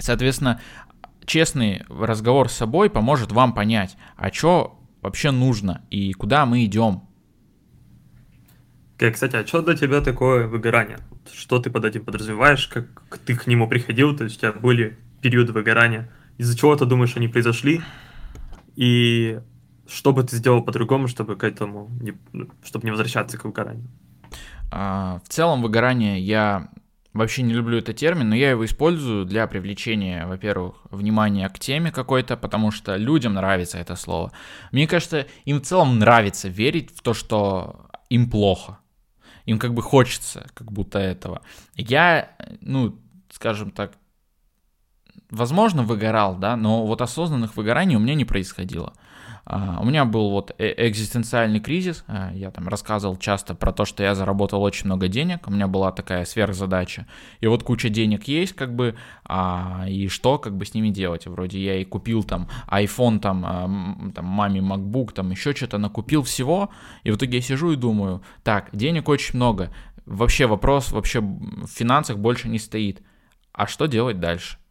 Соответственно, 0.00 0.60
честный 1.24 1.84
разговор 1.88 2.48
с 2.48 2.54
собой 2.54 2.90
поможет 2.90 3.30
вам 3.30 3.52
понять, 3.52 3.96
а 4.16 4.32
что 4.32 4.80
вообще 5.02 5.30
нужно 5.30 5.82
и 5.90 6.12
куда 6.14 6.46
мы 6.46 6.64
идем. 6.64 7.02
Кстати, 8.98 9.36
а 9.36 9.46
что 9.46 9.62
для 9.62 9.76
тебя 9.76 10.00
такое 10.00 10.46
выгорание? 10.46 10.98
Что 11.32 11.58
ты 11.60 11.70
под 11.70 11.84
этим 11.84 12.04
подразумеваешь, 12.04 12.66
как 12.68 13.18
ты 13.24 13.36
к 13.36 13.46
нему 13.46 13.68
приходил, 13.68 14.16
то 14.16 14.24
есть 14.24 14.36
у 14.36 14.40
тебя 14.40 14.52
были 14.52 14.98
периоды 15.22 15.52
выгорания? 15.52 16.10
Из-за 16.38 16.56
чего 16.56 16.76
ты 16.76 16.84
думаешь, 16.84 17.16
они 17.16 17.28
произошли? 17.28 17.80
И 18.74 19.40
что 19.88 20.12
бы 20.12 20.22
ты 20.24 20.36
сделал 20.36 20.62
по-другому, 20.62 21.08
чтобы 21.08 21.36
к 21.36 21.44
этому, 21.44 21.88
не, 22.00 22.14
чтобы 22.64 22.84
не 22.84 22.90
возвращаться 22.90 23.38
к 23.38 23.44
выгоранию? 23.44 23.88
А, 24.70 25.20
в 25.24 25.28
целом 25.28 25.62
выгорание 25.62 26.20
я 26.20 26.70
вообще 27.12 27.42
не 27.42 27.52
люблю 27.52 27.78
этот 27.78 27.96
термин, 27.96 28.28
но 28.28 28.34
я 28.34 28.50
его 28.50 28.64
использую 28.64 29.26
для 29.26 29.46
привлечения, 29.46 30.26
во-первых, 30.26 30.76
внимания 30.90 31.48
к 31.48 31.58
теме 31.58 31.92
какой-то, 31.92 32.36
потому 32.36 32.70
что 32.70 32.96
людям 32.96 33.34
нравится 33.34 33.78
это 33.78 33.96
слово. 33.96 34.32
Мне 34.70 34.86
кажется, 34.86 35.26
им 35.44 35.60
в 35.60 35.62
целом 35.62 35.98
нравится 35.98 36.48
верить 36.48 36.96
в 36.96 37.02
то, 37.02 37.12
что 37.12 37.90
им 38.08 38.30
плохо. 38.30 38.78
Им 39.44 39.58
как 39.58 39.74
бы 39.74 39.82
хочется 39.82 40.48
как 40.54 40.72
будто 40.72 40.98
этого. 40.98 41.42
Я, 41.74 42.30
ну, 42.60 42.98
скажем 43.30 43.70
так, 43.72 43.92
возможно, 45.32 45.82
выгорал, 45.82 46.36
да, 46.36 46.56
но 46.56 46.86
вот 46.86 47.00
осознанных 47.00 47.56
выгораний 47.56 47.96
у 47.96 48.00
меня 48.00 48.14
не 48.14 48.24
происходило. 48.24 48.92
Uh, 49.44 49.82
у 49.82 49.84
меня 49.84 50.04
был 50.04 50.30
вот 50.30 50.54
э, 50.58 50.88
экзистенциальный 50.88 51.58
кризис, 51.58 52.04
uh, 52.06 52.32
я 52.32 52.52
там 52.52 52.68
рассказывал 52.68 53.16
часто 53.16 53.56
про 53.56 53.72
то, 53.72 53.84
что 53.84 54.04
я 54.04 54.14
заработал 54.14 54.62
очень 54.62 54.86
много 54.86 55.08
денег, 55.08 55.48
у 55.48 55.50
меня 55.50 55.66
была 55.66 55.90
такая 55.90 56.24
сверхзадача, 56.24 57.08
и 57.40 57.48
вот 57.48 57.64
куча 57.64 57.88
денег 57.88 58.28
есть, 58.28 58.52
как 58.52 58.72
бы, 58.76 58.94
uh, 59.28 59.90
и 59.90 60.06
что, 60.06 60.38
как 60.38 60.56
бы 60.56 60.64
с 60.64 60.74
ними 60.74 60.90
делать, 60.90 61.26
вроде 61.26 61.58
я 61.60 61.80
и 61.80 61.84
купил 61.84 62.22
там 62.22 62.48
iPhone, 62.68 63.18
там, 63.18 64.12
там 64.14 64.24
маме 64.24 64.60
MacBook, 64.60 65.12
там 65.12 65.32
еще 65.32 65.56
что-то 65.56 65.78
накупил 65.78 66.22
всего, 66.22 66.70
и 67.02 67.10
в 67.10 67.16
итоге 67.16 67.38
я 67.38 67.42
сижу 67.42 67.72
и 67.72 67.76
думаю, 67.76 68.22
так, 68.44 68.68
денег 68.72 69.08
очень 69.08 69.34
много, 69.34 69.72
вообще 70.06 70.46
вопрос 70.46 70.92
вообще 70.92 71.18
в 71.20 71.66
финансах 71.66 72.18
больше 72.18 72.48
не 72.48 72.60
стоит, 72.60 73.02
а 73.52 73.66
что 73.66 73.86
делать 73.86 74.20
дальше? 74.20 74.61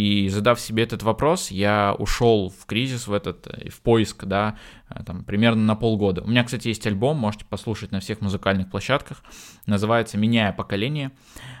И 0.00 0.30
задав 0.30 0.58
себе 0.58 0.84
этот 0.84 1.02
вопрос, 1.02 1.50
я 1.50 1.94
ушел 1.98 2.48
в 2.48 2.64
кризис, 2.64 3.06
в 3.06 3.12
этот, 3.12 3.46
э, 3.48 3.68
в 3.68 3.82
поиск, 3.82 4.24
да, 4.24 4.56
э, 4.88 5.02
там, 5.04 5.24
примерно 5.24 5.62
на 5.62 5.76
полгода. 5.76 6.22
У 6.22 6.26
меня, 6.26 6.42
кстати, 6.42 6.68
есть 6.68 6.86
альбом, 6.86 7.18
можете 7.18 7.44
послушать 7.44 7.92
на 7.92 8.00
всех 8.00 8.22
музыкальных 8.22 8.70
площадках, 8.70 9.22
называется 9.66 10.16
«Меняя 10.16 10.52
поколение». 10.52 11.10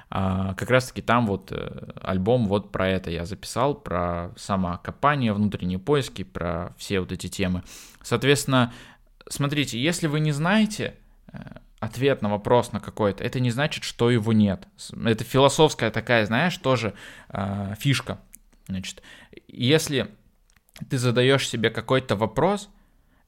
А, 0.08 0.54
как 0.54 0.70
раз-таки 0.70 1.02
там 1.02 1.26
вот 1.26 1.52
э, 1.52 1.90
альбом 2.00 2.48
вот 2.48 2.72
про 2.72 2.88
это 2.88 3.10
я 3.10 3.26
записал, 3.26 3.74
про 3.74 4.32
самокопание, 4.36 5.34
внутренние 5.34 5.78
поиски, 5.78 6.24
про 6.24 6.74
все 6.78 7.00
вот 7.00 7.12
эти 7.12 7.28
темы. 7.28 7.62
Соответственно, 8.02 8.72
смотрите, 9.28 9.78
если 9.78 10.06
вы 10.06 10.18
не 10.20 10.32
знаете, 10.32 10.94
ответ 11.78 12.22
на 12.22 12.30
вопрос 12.30 12.72
на 12.72 12.80
какой-то, 12.80 13.22
это 13.22 13.38
не 13.38 13.50
значит, 13.50 13.84
что 13.84 14.10
его 14.10 14.32
нет. 14.32 14.66
Это 15.04 15.24
философская 15.24 15.90
такая, 15.90 16.24
знаешь, 16.26 16.56
тоже 16.56 16.94
э, 17.28 17.74
фишка. 17.78 18.18
Значит, 18.70 19.02
если 19.48 20.10
ты 20.88 20.98
задаешь 20.98 21.48
себе 21.48 21.70
какой-то 21.70 22.16
вопрос, 22.16 22.70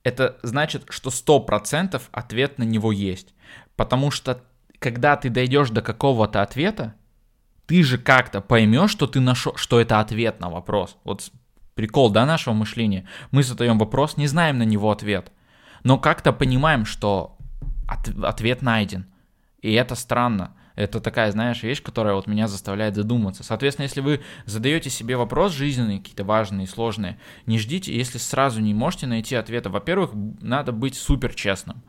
это 0.02 0.38
значит, 0.42 0.86
что 0.88 1.10
100% 1.10 2.00
ответ 2.10 2.58
на 2.58 2.64
него 2.64 2.92
есть. 2.92 3.34
Потому 3.76 4.10
что 4.10 4.42
когда 4.78 5.16
ты 5.16 5.30
дойдешь 5.30 5.70
до 5.70 5.82
какого-то 5.82 6.42
ответа, 6.42 6.94
ты 7.66 7.82
же 7.82 7.98
как-то 7.98 8.40
поймешь, 8.40 8.90
что 8.90 9.06
ты 9.06 9.20
нашел, 9.20 9.56
что 9.56 9.80
это 9.80 10.00
ответ 10.00 10.40
на 10.40 10.50
вопрос. 10.50 10.96
Вот 11.04 11.30
прикол, 11.74 12.10
да, 12.10 12.26
нашего 12.26 12.54
мышления. 12.54 13.06
Мы 13.30 13.42
задаем 13.42 13.78
вопрос, 13.78 14.16
не 14.16 14.26
знаем 14.26 14.58
на 14.58 14.64
него 14.64 14.90
ответ. 14.90 15.32
Но 15.84 15.98
как-то 15.98 16.32
понимаем, 16.32 16.84
что 16.84 17.36
от, 17.88 18.08
ответ 18.24 18.62
найден. 18.62 19.06
И 19.60 19.72
это 19.72 19.94
странно. 19.94 20.56
Это 20.74 21.00
такая, 21.00 21.30
знаешь, 21.32 21.62
вещь, 21.62 21.82
которая 21.82 22.14
вот 22.14 22.26
меня 22.26 22.48
заставляет 22.48 22.94
задуматься. 22.96 23.42
Соответственно, 23.42 23.84
если 23.84 24.00
вы 24.00 24.20
задаете 24.46 24.90
себе 24.90 25.16
вопрос 25.16 25.52
жизненный, 25.52 25.98
какие-то 25.98 26.24
важные, 26.24 26.66
сложные, 26.66 27.18
не 27.46 27.58
ждите, 27.58 27.94
если 27.94 28.18
сразу 28.18 28.60
не 28.60 28.74
можете 28.74 29.06
найти 29.06 29.34
ответа. 29.34 29.70
Во-первых, 29.70 30.10
надо 30.40 30.72
быть 30.72 30.96
супер 30.96 31.34
честным 31.34 31.82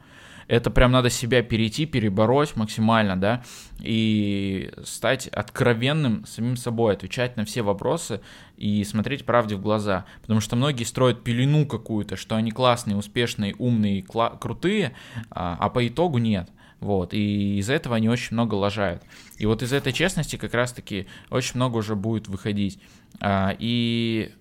это 0.48 0.70
прям 0.70 0.92
надо 0.92 1.10
себя 1.10 1.42
перейти, 1.42 1.86
перебороть 1.86 2.56
максимально, 2.56 3.20
да, 3.20 3.44
и 3.80 4.72
стать 4.84 5.28
откровенным 5.28 6.26
самим 6.26 6.58
собой, 6.58 6.94
отвечать 6.94 7.38
на 7.38 7.46
все 7.46 7.62
вопросы 7.62 8.22
и 8.58 8.84
смотреть 8.84 9.26
правде 9.26 9.56
в 9.56 9.62
глаза. 9.62 10.06
Потому 10.22 10.40
что 10.40 10.56
многие 10.56 10.84
строят 10.84 11.24
пелену 11.24 11.66
какую-то, 11.66 12.16
что 12.16 12.36
они 12.36 12.52
классные, 12.52 12.98
успешные, 12.98 13.56
умные, 13.58 14.02
кла- 14.02 14.38
крутые, 14.38 14.94
а, 15.30 15.58
а 15.60 15.70
по 15.70 15.88
итогу 15.88 16.18
нет. 16.18 16.50
Вот, 16.84 17.14
и 17.14 17.60
из-за 17.60 17.76
этого 17.76 17.96
они 17.96 18.10
очень 18.10 18.34
много 18.34 18.56
лажают. 18.56 19.04
И 19.38 19.46
вот 19.46 19.64
из 19.64 19.72
этой 19.72 19.94
честности 19.94 20.36
как 20.36 20.54
раз-таки 20.54 21.08
очень 21.30 21.56
много 21.56 21.78
уже 21.78 21.96
будет 21.96 22.28
выходить. 22.28 22.78
А, 23.22 23.56
и 23.58 24.34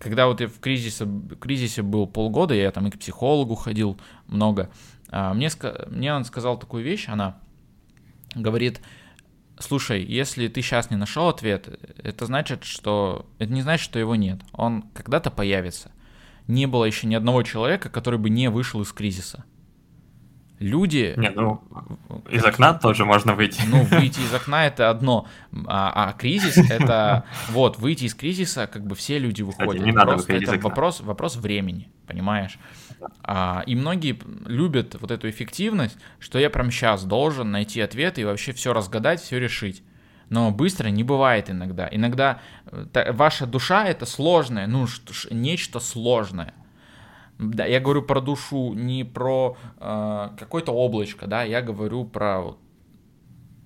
когда 0.00 0.26
вот 0.26 0.40
я 0.40 0.48
в 0.48 0.58
кризисе, 0.58 1.04
в 1.04 1.36
кризисе 1.36 1.82
был 1.82 2.08
полгода, 2.08 2.52
я 2.52 2.72
там 2.72 2.88
и 2.88 2.90
к 2.90 2.98
психологу 2.98 3.54
ходил 3.54 3.96
много, 4.26 4.70
а, 5.08 5.32
мне, 5.34 5.50
мне 5.86 6.12
он 6.12 6.24
сказал 6.24 6.58
такую 6.58 6.82
вещь, 6.82 7.08
она 7.08 7.38
говорит, 8.34 8.80
слушай, 9.60 10.02
если 10.02 10.48
ты 10.48 10.62
сейчас 10.62 10.90
не 10.90 10.96
нашел 10.96 11.28
ответ, 11.28 11.68
это 12.02 12.26
значит, 12.26 12.64
что... 12.64 13.24
Это 13.38 13.52
не 13.52 13.62
значит, 13.62 13.84
что 13.84 14.00
его 14.00 14.16
нет. 14.16 14.40
Он 14.52 14.82
когда-то 14.94 15.30
появится. 15.30 15.92
Не 16.48 16.66
было 16.66 16.86
еще 16.86 17.06
ни 17.06 17.14
одного 17.14 17.44
человека, 17.44 17.88
который 17.88 18.18
бы 18.18 18.30
не 18.30 18.50
вышел 18.50 18.82
из 18.82 18.90
кризиса. 18.90 19.44
Люди... 20.62 21.14
Не, 21.16 21.30
ну, 21.30 21.60
из 22.30 22.44
окна 22.44 22.74
тоже 22.74 23.04
можно 23.04 23.34
выйти. 23.34 23.62
Ну, 23.66 23.82
выйти 23.84 24.20
из 24.20 24.32
окна 24.32 24.66
это 24.66 24.90
одно, 24.90 25.26
а, 25.66 26.08
а 26.10 26.12
кризис 26.12 26.56
это... 26.70 27.24
Вот, 27.50 27.78
выйти 27.78 28.04
из 28.04 28.14
кризиса, 28.14 28.66
как 28.66 28.86
бы 28.86 28.94
все 28.94 29.18
люди 29.18 29.42
выходят. 29.42 29.74
Кстати, 29.74 29.84
не 29.84 29.92
надо 29.92 30.16
выходить 30.16 30.48
это 30.48 30.58
вопрос, 30.58 31.00
вопрос 31.00 31.36
времени, 31.36 31.90
понимаешь? 32.06 32.58
А, 33.22 33.62
и 33.66 33.74
многие 33.74 34.18
любят 34.46 34.96
вот 35.00 35.10
эту 35.10 35.28
эффективность, 35.28 35.98
что 36.18 36.38
я 36.38 36.50
прям 36.50 36.70
сейчас 36.70 37.04
должен 37.04 37.50
найти 37.50 37.80
ответ 37.80 38.18
и 38.18 38.24
вообще 38.24 38.52
все 38.52 38.72
разгадать, 38.72 39.20
все 39.20 39.38
решить. 39.38 39.82
Но 40.28 40.50
быстро 40.50 40.88
не 40.88 41.04
бывает 41.04 41.50
иногда. 41.50 41.88
Иногда 41.90 42.40
та, 42.92 43.12
ваша 43.12 43.46
душа 43.46 43.84
это 43.86 44.06
сложное, 44.06 44.66
ну, 44.66 44.86
нечто 45.30 45.80
сложное. 45.80 46.54
Да, 47.38 47.64
я 47.64 47.80
говорю 47.80 48.02
про 48.02 48.20
душу, 48.20 48.72
не 48.74 49.04
про 49.04 49.56
э, 49.78 50.28
какое-то 50.38 50.72
облачко, 50.72 51.26
да, 51.26 51.42
я 51.42 51.60
говорю 51.60 52.04
про 52.04 52.56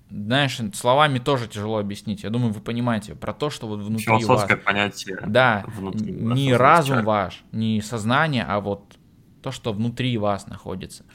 знаешь, 0.09 0.59
словами 0.73 1.19
тоже 1.19 1.47
тяжело 1.47 1.79
объяснить. 1.79 2.23
Я 2.23 2.29
думаю, 2.29 2.53
вы 2.53 2.61
понимаете 2.61 3.13
про 3.13 3.33
то, 3.33 3.49
что 3.49 3.67
вот 3.67 3.81
внутри 3.81 4.05
Философское 4.05 4.55
вас. 4.55 4.63
понятие. 4.63 5.19
Да, 5.27 5.65
внутри 5.67 6.11
не 6.11 6.53
разум 6.53 6.87
человек. 6.87 7.05
ваш, 7.05 7.43
не 7.51 7.81
сознание, 7.81 8.45
а 8.47 8.59
вот 8.61 8.97
то, 9.41 9.51
что 9.51 9.73
внутри 9.73 10.17
вас 10.17 10.47
находится. 10.47 11.05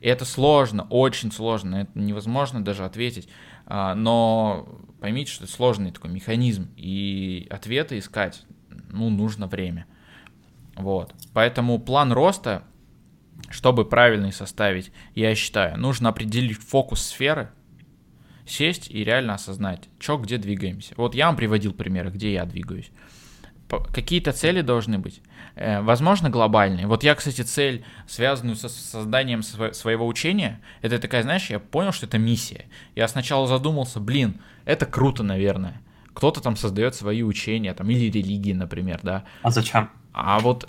И 0.00 0.08
это 0.08 0.24
сложно, 0.24 0.86
очень 0.90 1.32
сложно, 1.32 1.76
это 1.76 1.98
невозможно 1.98 2.62
даже 2.62 2.84
ответить. 2.84 3.28
А, 3.66 3.94
но 3.94 4.68
поймите, 5.00 5.32
что 5.32 5.44
это 5.44 5.52
сложный 5.52 5.90
такой 5.90 6.10
механизм, 6.10 6.68
и 6.76 7.46
ответы 7.50 7.98
искать, 7.98 8.44
ну, 8.90 9.08
нужно 9.08 9.46
время. 9.46 9.86
Вот. 10.76 11.14
Поэтому 11.32 11.78
план 11.78 12.12
роста, 12.12 12.62
чтобы 13.50 13.84
правильный 13.84 14.32
составить, 14.32 14.92
я 15.14 15.34
считаю, 15.34 15.78
нужно 15.78 16.10
определить 16.10 16.58
фокус 16.58 17.02
сферы, 17.02 17.50
сесть 18.46 18.90
и 18.90 19.02
реально 19.02 19.34
осознать, 19.34 19.88
что 19.98 20.18
где 20.18 20.38
двигаемся. 20.38 20.94
Вот 20.96 21.14
я 21.14 21.26
вам 21.26 21.36
приводил 21.36 21.72
примеры, 21.72 22.10
где 22.10 22.32
я 22.32 22.44
двигаюсь 22.44 22.90
какие-то 23.92 24.32
цели 24.32 24.60
должны 24.60 24.98
быть. 24.98 25.20
Э, 25.54 25.80
возможно, 25.80 26.30
глобальные. 26.30 26.86
Вот 26.86 27.02
я, 27.02 27.14
кстати, 27.14 27.42
цель, 27.42 27.84
связанную 28.06 28.56
со 28.56 28.68
созданием 28.68 29.42
своего 29.42 30.06
учения, 30.06 30.60
это 30.82 30.98
такая, 30.98 31.22
знаешь, 31.22 31.50
я 31.50 31.58
понял, 31.58 31.92
что 31.92 32.06
это 32.06 32.18
миссия. 32.18 32.66
Я 32.94 33.08
сначала 33.08 33.46
задумался, 33.46 34.00
блин, 34.00 34.40
это 34.64 34.86
круто, 34.86 35.22
наверное. 35.22 35.80
Кто-то 36.14 36.40
там 36.40 36.56
создает 36.56 36.94
свои 36.94 37.22
учения, 37.22 37.74
там, 37.74 37.90
или 37.90 38.10
религии, 38.10 38.52
например, 38.52 39.00
да. 39.02 39.24
А 39.42 39.50
зачем? 39.50 39.90
А 40.16 40.38
вот 40.38 40.66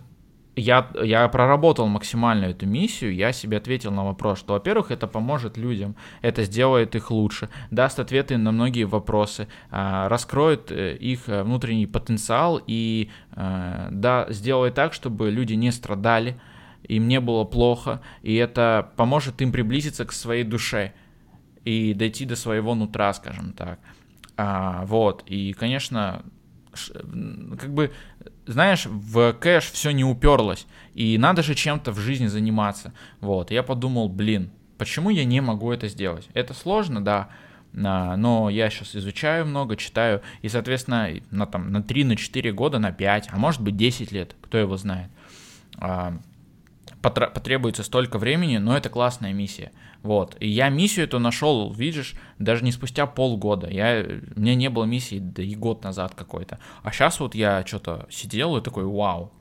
я, 0.58 0.90
я 1.02 1.26
проработал 1.30 1.88
максимально 1.88 2.46
эту 2.46 2.66
миссию, 2.66 3.16
я 3.16 3.32
себе 3.32 3.58
ответил 3.58 3.92
на 3.92 4.04
вопрос, 4.04 4.40
что, 4.40 4.54
во-первых, 4.54 4.92
это 4.92 5.08
поможет 5.08 5.56
людям, 5.56 5.96
это 6.22 6.44
сделает 6.44 6.96
их 6.96 7.12
лучше, 7.12 7.50
даст 7.72 7.98
ответы 8.00 8.38
на 8.38 8.52
многие 8.52 8.84
вопросы, 8.84 9.48
а, 9.72 10.10
раскроет 10.10 10.70
э, 10.70 10.98
их 10.98 11.30
э, 11.30 11.44
внутренний 11.44 11.88
потенциал 11.88 12.62
и 12.68 13.10
э, 13.38 13.88
да, 13.90 14.26
сделает 14.30 14.74
так, 14.74 14.94
чтобы 14.94 15.32
люди 15.32 15.54
не 15.54 15.72
страдали, 15.72 16.38
им 16.84 17.08
не 17.08 17.22
было 17.22 17.46
плохо, 17.46 18.02
и 18.22 18.36
это 18.36 18.92
поможет 18.98 19.42
им 19.42 19.54
приблизиться 19.54 20.04
к 20.04 20.12
своей 20.12 20.44
душе 20.44 20.94
и 21.64 21.94
дойти 21.94 22.26
до 22.26 22.36
своего 22.36 22.76
нутра, 22.76 23.14
скажем 23.14 23.54
так. 23.54 23.80
А, 24.36 24.84
вот, 24.86 25.24
и, 25.26 25.54
конечно, 25.54 26.24
как 27.58 27.74
бы 27.74 27.92
знаешь, 28.48 28.86
в 28.86 29.34
кэш 29.34 29.72
все 29.72 29.92
не 29.92 30.04
уперлось, 30.04 30.66
и 30.94 31.18
надо 31.18 31.44
же 31.44 31.54
чем-то 31.54 31.92
в 31.92 32.00
жизни 32.00 32.28
заниматься. 32.28 32.94
Вот, 33.20 33.52
я 33.52 33.62
подумал, 33.62 34.10
блин, 34.10 34.52
почему 34.78 35.10
я 35.10 35.26
не 35.26 35.42
могу 35.42 35.72
это 35.72 35.88
сделать? 35.88 36.28
Это 36.34 36.54
сложно, 36.54 37.04
да, 37.04 37.30
но 37.74 38.50
я 38.50 38.70
сейчас 38.70 38.96
изучаю 38.96 39.46
много, 39.46 39.76
читаю, 39.76 40.22
и, 40.42 40.50
соответственно, 40.50 41.10
на, 41.30 41.46
там, 41.46 41.72
на 41.72 41.84
3, 41.84 42.06
на 42.06 42.16
4 42.16 42.52
года, 42.54 42.80
на 42.80 42.92
5, 42.92 43.30
а 43.32 43.38
может 43.38 43.62
быть 43.62 43.78
10 43.78 44.12
лет, 44.12 44.36
кто 44.42 44.58
его 44.58 44.78
знает, 44.78 45.10
а, 45.78 46.18
потребуется 47.02 47.84
столько 47.84 48.18
времени, 48.18 48.58
но 48.58 48.76
это 48.76 48.90
классная 48.90 49.34
миссия. 49.34 49.72
Вот. 50.08 50.38
И 50.40 50.48
я 50.48 50.70
миссию 50.70 51.04
эту 51.04 51.20
нашел, 51.20 51.74
видишь, 51.74 52.16
даже 52.40 52.64
не 52.64 52.72
спустя 52.72 53.06
полгода. 53.06 53.70
Я, 53.70 54.06
у 54.38 54.40
меня 54.40 54.56
не 54.56 54.70
было 54.70 54.86
миссии, 54.86 55.20
да 55.20 55.44
и 55.44 55.54
год 55.54 55.84
назад 55.84 56.16
какой-то. 56.16 56.60
А 56.82 56.94
сейчас 56.94 57.20
вот 57.20 57.36
я 57.36 57.66
что-то 57.66 58.08
сидел 58.10 58.56
и 58.56 58.62
такой, 58.62 58.86
вау, 58.86 59.34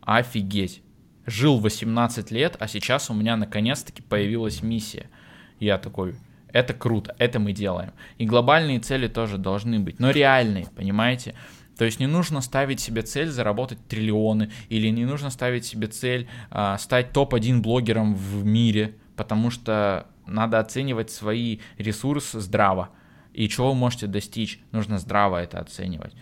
офигеть. 0.00 0.80
Жил 1.26 1.58
18 1.58 2.30
лет, 2.30 2.56
а 2.60 2.68
сейчас 2.68 3.10
у 3.10 3.14
меня 3.14 3.36
наконец-таки 3.36 4.00
появилась 4.00 4.62
миссия. 4.62 5.10
Я 5.58 5.76
такой, 5.76 6.14
это 6.52 6.72
круто, 6.72 7.16
это 7.18 7.40
мы 7.40 7.52
делаем. 7.52 7.90
И 8.18 8.24
глобальные 8.24 8.78
цели 8.78 9.08
тоже 9.08 9.38
должны 9.38 9.80
быть, 9.80 9.98
но 9.98 10.12
реальные, 10.12 10.68
понимаете? 10.76 11.34
То 11.76 11.84
есть 11.84 11.98
не 11.98 12.06
нужно 12.06 12.42
ставить 12.42 12.78
себе 12.78 13.02
цель 13.02 13.28
заработать 13.28 13.84
триллионы, 13.88 14.52
или 14.68 14.86
не 14.86 15.04
нужно 15.04 15.30
ставить 15.30 15.64
себе 15.64 15.88
цель 15.88 16.28
а, 16.48 16.78
стать 16.78 17.12
топ-1 17.12 17.58
блогером 17.58 18.14
в 18.14 18.44
мире, 18.44 18.94
потому 19.16 19.50
что 19.50 20.06
надо 20.26 20.58
оценивать 20.58 21.10
свои 21.10 21.58
ресурсы 21.78 22.40
здраво. 22.40 22.90
И 23.32 23.48
чего 23.48 23.70
вы 23.70 23.74
можете 23.74 24.06
достичь, 24.06 24.60
нужно 24.72 24.98
здраво 24.98 25.38
это 25.38 25.58
оценивать. 25.58 26.14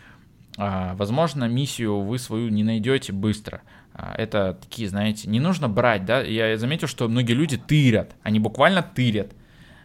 А, 0.56 0.94
возможно, 0.94 1.44
миссию 1.44 2.00
вы 2.00 2.18
свою 2.18 2.48
не 2.50 2.62
найдете 2.64 3.12
быстро. 3.12 3.62
А, 3.94 4.14
это 4.16 4.58
такие, 4.60 4.88
знаете, 4.88 5.28
не 5.28 5.40
нужно 5.40 5.68
брать, 5.68 6.04
да. 6.04 6.20
Я 6.20 6.56
заметил, 6.56 6.86
что 6.86 7.08
многие 7.08 7.32
люди 7.32 7.56
тырят, 7.56 8.14
они 8.22 8.38
буквально 8.38 8.82
тырят 8.82 9.32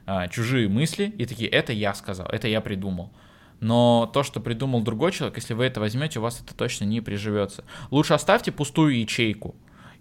а, 0.05 0.27
чужие 0.27 0.69
мысли 0.69 1.13
и 1.17 1.25
такие, 1.25 1.49
это 1.49 1.73
я 1.73 1.93
сказал, 1.93 2.27
это 2.27 2.47
я 2.47 2.61
придумал. 2.61 3.11
но 3.59 4.09
то, 4.13 4.23
что 4.23 4.39
придумал 4.39 4.83
другой 4.83 5.11
человек, 5.11 5.37
если 5.37 5.53
вы 5.53 5.65
это 5.65 5.79
возьмете, 5.79 6.19
у 6.19 6.21
вас 6.21 6.41
это 6.41 6.53
точно 6.55 6.85
не 6.85 7.01
приживется. 7.01 7.63
Лучше 7.89 8.13
оставьте 8.13 8.51
пустую 8.51 8.99
ячейку, 8.99 9.55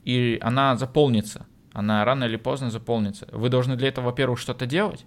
и 0.04 0.38
она 0.42 0.76
заполнится. 0.76 1.46
Она 1.74 2.04
рано 2.04 2.24
или 2.24 2.36
поздно 2.36 2.70
заполнится. 2.70 3.28
Вы 3.32 3.50
должны 3.50 3.76
для 3.76 3.88
этого, 3.88 4.06
во-первых, 4.06 4.38
что-то 4.38 4.64
делать, 4.64 5.04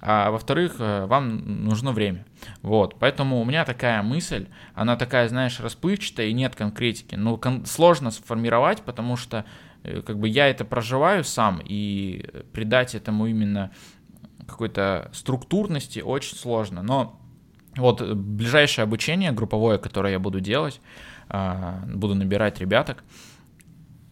а 0.00 0.30
во-вторых, 0.30 0.76
э, 0.78 1.04
вам 1.06 1.64
нужно 1.64 1.92
время. 1.92 2.24
Вот, 2.62 2.96
поэтому 2.98 3.40
у 3.40 3.44
меня 3.44 3.64
такая 3.64 4.02
мысль, 4.02 4.46
она 4.74 4.96
такая, 4.96 5.28
знаешь, 5.28 5.58
расплывчатая 5.60 6.28
и 6.28 6.32
нет 6.32 6.54
конкретики. 6.54 7.16
Ну, 7.16 7.36
кон- 7.36 7.66
сложно 7.66 8.10
сформировать, 8.12 8.82
потому 8.82 9.16
что 9.16 9.44
э, 9.82 10.00
как 10.02 10.18
бы 10.18 10.28
я 10.28 10.48
это 10.48 10.64
проживаю 10.64 11.24
сам, 11.24 11.60
и 11.64 12.24
придать 12.52 12.94
этому 12.94 13.26
именно 13.26 13.72
какой-то 14.46 15.10
структурности 15.12 16.00
очень 16.00 16.36
сложно. 16.36 16.82
Но 16.82 17.20
вот 17.76 18.00
ближайшее 18.00 18.84
обучение 18.84 19.32
групповое, 19.32 19.78
которое 19.78 20.12
я 20.12 20.18
буду 20.18 20.40
делать, 20.40 20.80
а, 21.28 21.82
буду 21.86 22.14
набирать 22.14 22.60
ребяток, 22.60 23.02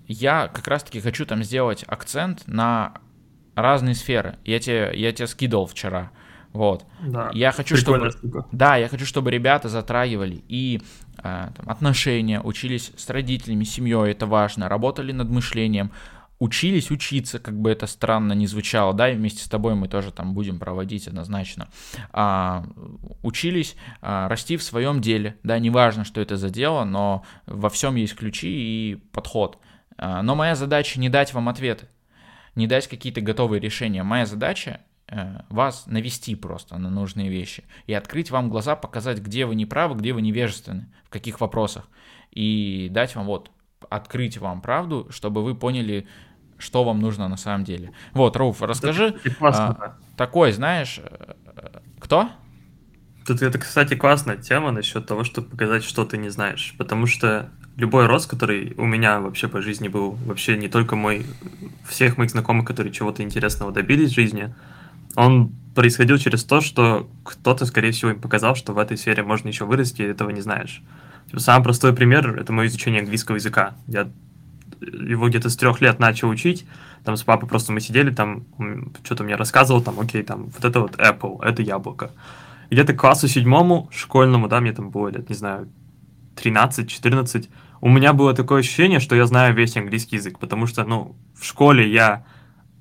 я 0.07 0.49
как 0.49 0.67
раз-таки 0.69 1.01
хочу 1.01 1.27
там 1.27 1.43
сделать 1.43 1.85
акцент 1.87 2.43
на 2.47 2.95
разные 3.55 3.95
сферы. 3.95 4.37
Я 4.45 4.59
тебе, 4.59 4.93
я 4.95 5.13
тебе 5.13 5.27
скидывал 5.27 5.67
вчера. 5.67 6.11
Вот. 6.53 6.85
Да, 7.05 7.31
я 7.35 7.51
хочу, 7.51 7.77
чтобы... 7.77 8.11
Штука. 8.11 8.47
Да, 8.53 8.77
я 8.77 8.89
хочу, 8.89 9.07
чтобы 9.07 9.31
ребята 9.33 9.69
затрагивали 9.69 10.45
и 10.49 10.83
э, 11.19 11.49
там, 11.57 11.69
отношения, 11.69 12.41
учились 12.41 12.93
с 12.97 13.11
родителями, 13.11 13.65
семьей, 13.65 14.13
это 14.13 14.27
важно, 14.27 14.69
работали 14.69 15.11
над 15.11 15.29
мышлением, 15.31 15.91
учились 16.39 16.93
учиться, 16.93 17.41
как 17.41 17.59
бы 17.59 17.71
это 17.71 17.89
странно 17.89 18.35
не 18.35 18.47
звучало, 18.47 18.95
да, 18.95 19.11
и 19.11 19.17
вместе 19.17 19.43
с 19.43 19.49
тобой 19.49 19.75
мы 19.75 19.89
тоже 19.89 20.13
там 20.13 20.33
будем 20.35 20.61
проводить 20.61 21.09
однозначно. 21.09 21.69
А, 22.13 22.65
учились 23.23 23.77
а, 24.01 24.29
расти 24.29 24.57
в 24.57 24.63
своем 24.63 25.01
деле, 25.01 25.37
да, 25.43 25.59
неважно, 25.59 26.05
что 26.05 26.21
это 26.21 26.37
за 26.37 26.51
дело, 26.51 26.85
но 26.85 27.25
во 27.47 27.69
всем 27.69 27.97
есть 27.97 28.15
ключи 28.15 28.49
и 28.49 28.95
подход. 29.13 29.59
А, 29.97 30.23
но 30.23 30.35
моя 30.35 30.55
задача 30.55 31.01
не 31.01 31.09
дать 31.09 31.35
вам 31.35 31.49
ответы, 31.49 31.89
не 32.55 32.67
дать 32.67 32.89
какие-то 32.89 33.21
готовые 33.21 33.61
решения. 33.61 34.03
Моя 34.03 34.27
задача 34.27 34.81
э, 35.09 35.41
вас 35.49 35.87
навести 35.87 36.35
просто 36.35 36.79
на 36.79 36.91
нужные 36.91 37.29
вещи 37.29 37.65
и 37.87 37.95
открыть 37.95 38.31
вам 38.31 38.49
глаза, 38.49 38.77
показать, 38.77 39.19
где 39.19 39.47
вы 39.47 39.55
не 39.55 39.67
правы, 39.67 39.97
где 39.97 40.13
вы 40.13 40.23
невежественны, 40.23 40.93
в 41.05 41.11
каких 41.11 41.41
вопросах, 41.41 41.89
и 42.31 42.89
дать 42.91 43.15
вам 43.15 43.27
вот 43.27 43.51
открыть 43.91 44.39
вам 44.39 44.61
правду, 44.61 45.07
чтобы 45.11 45.43
вы 45.45 45.55
поняли, 45.55 46.07
что 46.59 46.85
вам 46.85 47.01
нужно 47.01 47.29
на 47.29 47.37
самом 47.37 47.65
деле. 47.65 47.93
Вот, 48.13 48.37
Рауф, 48.37 48.63
расскажи. 48.63 49.17
а, 49.41 49.97
такой, 50.17 50.53
знаешь, 50.53 51.01
э, 51.03 51.35
кто? 51.99 52.31
Тут 53.27 53.43
это, 53.43 53.59
кстати, 53.59 53.95
классная 53.95 54.37
тема 54.37 54.71
насчет 54.71 55.07
того, 55.07 55.25
чтобы 55.25 55.49
показать, 55.49 55.85
что 55.85 56.05
ты 56.05 56.19
не 56.19 56.29
знаешь. 56.29 56.75
Потому 56.79 57.07
что 57.07 57.51
любой 57.77 58.07
рост, 58.07 58.29
который 58.29 58.75
у 58.77 58.87
меня 58.87 59.21
вообще 59.21 59.49
по 59.49 59.61
жизни 59.61 59.89
был, 59.89 60.13
вообще 60.27 60.57
не 60.57 60.69
только 60.69 60.97
мой, 60.97 61.27
всех 61.89 62.19
моих 62.19 62.31
знакомых, 62.31 62.67
которые 62.67 62.93
чего-то 62.93 63.23
интересного 63.23 63.73
добились 63.73 64.13
в 64.13 64.15
жизни, 64.15 64.55
он 65.17 65.53
происходил 65.75 66.19
через 66.19 66.45
то, 66.45 66.61
что 66.61 67.09
кто-то, 67.25 67.67
скорее 67.67 67.91
всего, 67.91 68.13
им 68.13 68.21
показал, 68.21 68.55
что 68.55 68.73
в 68.73 68.79
этой 68.79 68.97
сфере 68.97 69.23
можно 69.23 69.49
еще 69.49 69.65
вырасти, 69.65 70.03
и 70.03 70.07
этого 70.07 70.31
не 70.31 70.41
знаешь. 70.41 70.83
Типа, 71.27 71.41
самый 71.41 71.65
простой 71.65 71.93
пример— 71.93 72.39
это 72.41 72.53
мое 72.53 72.69
изучение 72.69 73.01
английского 73.01 73.37
языка. 73.37 73.75
Я 73.89 74.09
его 74.81 75.29
где-то 75.29 75.51
с 75.51 75.57
трех 75.57 75.81
лет 75.81 75.99
начал 75.99 76.29
учить, 76.29 76.67
там 77.05 77.17
с 77.17 77.23
папой 77.23 77.49
просто 77.49 77.73
мы 77.73 77.81
сидели, 77.81 78.11
там 78.11 78.45
что-то 79.03 79.25
мне 79.25 79.37
рассказывал, 79.37 79.83
там, 79.83 79.99
окей, 79.99 80.23
там, 80.23 80.47
вот 80.47 80.65
это 80.65 80.81
вот 80.81 80.97
Apple, 80.97 81.43
это 81.43 81.63
яблоко. 81.63 82.11
где-то 82.71 82.93
к 82.93 83.01
классу 83.01 83.29
седьмому, 83.29 83.89
школьному, 83.93 84.49
да, 84.49 84.61
мне 84.61 84.73
там 84.73 84.91
было 84.91 85.09
лет, 85.09 85.29
не 85.29 85.35
знаю, 85.35 85.69
13-14, 86.37 87.49
у 87.85 87.91
меня 87.91 88.15
было 88.15 88.33
такое 88.33 88.61
ощущение, 88.61 88.99
что 88.99 89.15
я 89.15 89.27
знаю 89.27 89.55
весь 89.55 89.77
английский 89.77 90.17
язык, 90.17 90.39
потому 90.39 90.67
что, 90.67 90.85
ну, 90.85 91.19
в 91.39 91.45
школе 91.45 91.87
я 91.87 92.25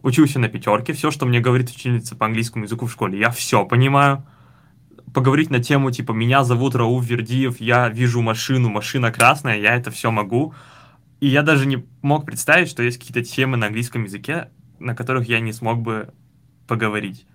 учился 0.01 0.39
на 0.39 0.47
пятерке, 0.47 0.93
все, 0.93 1.11
что 1.11 1.25
мне 1.25 1.41
говорит 1.41 1.69
учительница 1.69 2.15
по 2.15 2.25
английскому 2.25 2.63
языку 2.63 2.85
в 2.85 2.91
школе, 2.93 3.19
я 3.19 3.29
все 3.29 3.65
понимаю. 3.65 4.25
Поговорить 5.13 5.49
на 5.49 5.61
тему, 5.61 5.91
типа, 5.91 6.13
меня 6.13 6.45
зовут 6.45 6.73
Рауф 6.75 7.03
Вердиев, 7.03 7.59
я 7.59 7.89
вижу 7.89 8.21
машину, 8.21 8.69
машина 8.69 9.11
красная, 9.11 9.59
я 9.59 9.75
это 9.75 9.91
все 9.91 10.09
могу. 10.09 10.53
И 11.19 11.27
я 11.27 11.41
даже 11.41 11.65
не 11.65 11.85
мог 12.01 12.25
представить, 12.25 12.69
что 12.69 12.81
есть 12.81 12.97
какие-то 12.97 13.25
темы 13.25 13.57
на 13.57 13.67
английском 13.67 14.05
языке, 14.05 14.51
на 14.79 14.95
которых 14.95 15.27
я 15.27 15.41
не 15.41 15.51
смог 15.51 15.81
бы 15.81 16.13
поговорить. 16.65 17.25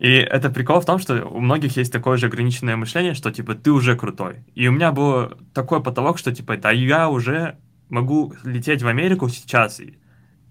И 0.00 0.12
это 0.12 0.48
прикол 0.48 0.80
в 0.80 0.86
том, 0.86 0.98
что 0.98 1.26
у 1.26 1.40
многих 1.40 1.76
есть 1.76 1.92
такое 1.92 2.16
же 2.16 2.26
ограниченное 2.26 2.74
мышление, 2.74 3.12
что, 3.12 3.30
типа, 3.30 3.54
ты 3.54 3.70
уже 3.70 3.96
крутой. 3.96 4.44
И 4.54 4.66
у 4.66 4.72
меня 4.72 4.92
был 4.92 5.32
такой 5.52 5.82
потолок, 5.82 6.18
что, 6.18 6.34
типа, 6.34 6.56
да 6.56 6.70
я 6.70 7.10
уже 7.10 7.58
могу 7.90 8.34
лететь 8.42 8.82
в 8.82 8.88
Америку 8.88 9.28
сейчас, 9.28 9.78
и 9.78 9.98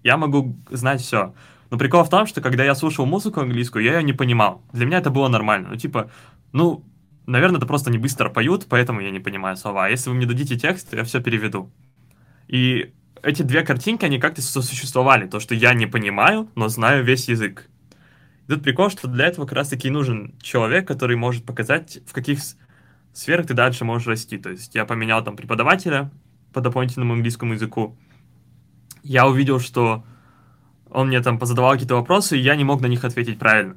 я 0.04 0.16
могу 0.16 0.56
знать 0.70 1.00
все. 1.00 1.34
Но 1.70 1.78
прикол 1.78 2.04
в 2.04 2.08
том, 2.08 2.26
что 2.26 2.40
когда 2.40 2.62
я 2.62 2.76
слушал 2.76 3.06
музыку 3.06 3.40
английскую, 3.40 3.84
я 3.84 3.98
ее 3.98 4.04
не 4.04 4.12
понимал. 4.12 4.62
Для 4.72 4.86
меня 4.86 4.98
это 4.98 5.10
было 5.10 5.26
нормально. 5.26 5.70
Ну, 5.70 5.76
типа, 5.76 6.12
ну, 6.52 6.84
наверное, 7.26 7.58
это 7.58 7.66
просто 7.66 7.90
не 7.90 7.98
быстро 7.98 8.28
поют, 8.28 8.66
поэтому 8.68 9.00
я 9.00 9.10
не 9.10 9.20
понимаю 9.20 9.56
слова. 9.56 9.86
А 9.86 9.88
если 9.88 10.10
вы 10.10 10.16
мне 10.16 10.26
дадите 10.26 10.56
текст, 10.56 10.92
я 10.92 11.02
все 11.02 11.20
переведу. 11.20 11.72
И 12.46 12.92
эти 13.22 13.42
две 13.42 13.62
картинки, 13.62 14.04
они 14.04 14.18
как-то 14.18 14.42
сосуществовали. 14.42 15.26
То, 15.26 15.40
что 15.40 15.54
я 15.54 15.74
не 15.74 15.86
понимаю, 15.86 16.48
но 16.54 16.68
знаю 16.68 17.04
весь 17.04 17.28
язык. 17.28 17.69
Тут 18.50 18.64
прикол, 18.64 18.90
что 18.90 19.06
для 19.06 19.26
этого 19.26 19.46
как 19.46 19.58
раз-таки 19.58 19.90
нужен 19.90 20.34
человек, 20.42 20.88
который 20.88 21.14
может 21.14 21.44
показать, 21.44 22.00
в 22.04 22.12
каких 22.12 22.40
сферах 23.12 23.46
ты 23.46 23.54
дальше 23.54 23.84
можешь 23.84 24.08
расти. 24.08 24.38
То 24.38 24.50
есть 24.50 24.74
я 24.74 24.84
поменял 24.84 25.22
там 25.22 25.36
преподавателя 25.36 26.10
по 26.52 26.60
дополнительному 26.60 27.12
английскому 27.12 27.52
языку. 27.52 27.96
Я 29.04 29.28
увидел, 29.28 29.60
что 29.60 30.04
он 30.90 31.06
мне 31.06 31.20
там 31.20 31.38
позадавал 31.38 31.74
какие-то 31.74 31.94
вопросы, 31.94 32.36
и 32.36 32.40
я 32.40 32.56
не 32.56 32.64
мог 32.64 32.80
на 32.80 32.86
них 32.86 33.04
ответить 33.04 33.38
правильно. 33.38 33.76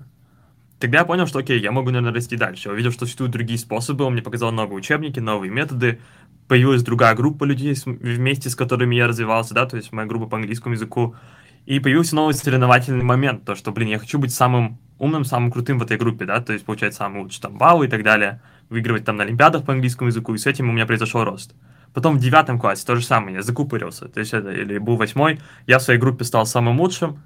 Тогда 0.79 0.97
я 0.97 1.05
понял, 1.05 1.27
что 1.27 1.37
окей, 1.37 1.61
я 1.61 1.71
могу, 1.71 1.91
наверное, 1.91 2.11
расти 2.11 2.35
дальше. 2.35 2.69
Я 2.69 2.73
увидел, 2.73 2.91
что 2.91 3.05
существуют 3.05 3.31
другие 3.31 3.59
способы, 3.59 4.05
он 4.05 4.13
мне 4.13 4.23
показал 4.23 4.51
новые 4.51 4.77
учебники, 4.77 5.19
новые 5.19 5.51
методы. 5.51 6.01
Появилась 6.47 6.81
другая 6.81 7.13
группа 7.13 7.43
людей, 7.43 7.75
вместе 7.85 8.49
с 8.49 8.55
которыми 8.55 8.95
я 8.95 9.05
развивался, 9.05 9.53
да, 9.53 9.67
то 9.67 9.77
есть 9.77 9.91
моя 9.91 10.07
группа 10.07 10.25
по 10.25 10.37
английскому 10.37 10.73
языку 10.73 11.15
и 11.65 11.79
появился 11.79 12.15
новый 12.15 12.33
соревновательный 12.33 13.03
момент, 13.03 13.45
то, 13.45 13.55
что, 13.55 13.71
блин, 13.71 13.89
я 13.89 13.99
хочу 13.99 14.19
быть 14.19 14.33
самым 14.33 14.79
умным, 14.99 15.25
самым 15.25 15.51
крутым 15.51 15.79
в 15.79 15.83
этой 15.83 15.97
группе, 15.97 16.25
да, 16.25 16.41
то 16.41 16.53
есть 16.53 16.65
получать 16.65 16.93
самый 16.93 17.23
лучший 17.23 17.41
там 17.41 17.57
баллы 17.57 17.87
и 17.87 17.89
так 17.89 18.03
далее, 18.03 18.41
выигрывать 18.69 19.05
там 19.05 19.17
на 19.17 19.23
олимпиадах 19.23 19.65
по 19.65 19.73
английскому 19.73 20.09
языку, 20.09 20.33
и 20.33 20.37
с 20.37 20.45
этим 20.45 20.69
у 20.69 20.71
меня 20.71 20.85
произошел 20.85 21.23
рост. 21.23 21.53
Потом 21.93 22.17
в 22.17 22.19
девятом 22.19 22.59
классе 22.59 22.85
то 22.85 22.95
же 22.95 23.03
самое, 23.03 23.37
я 23.37 23.41
закупорился, 23.41 24.07
то 24.07 24.19
есть 24.19 24.33
это, 24.33 24.51
или 24.51 24.77
был 24.77 24.97
восьмой, 24.97 25.39
я 25.67 25.79
в 25.79 25.83
своей 25.83 25.99
группе 25.99 26.23
стал 26.25 26.45
самым 26.45 26.79
лучшим, 26.79 27.21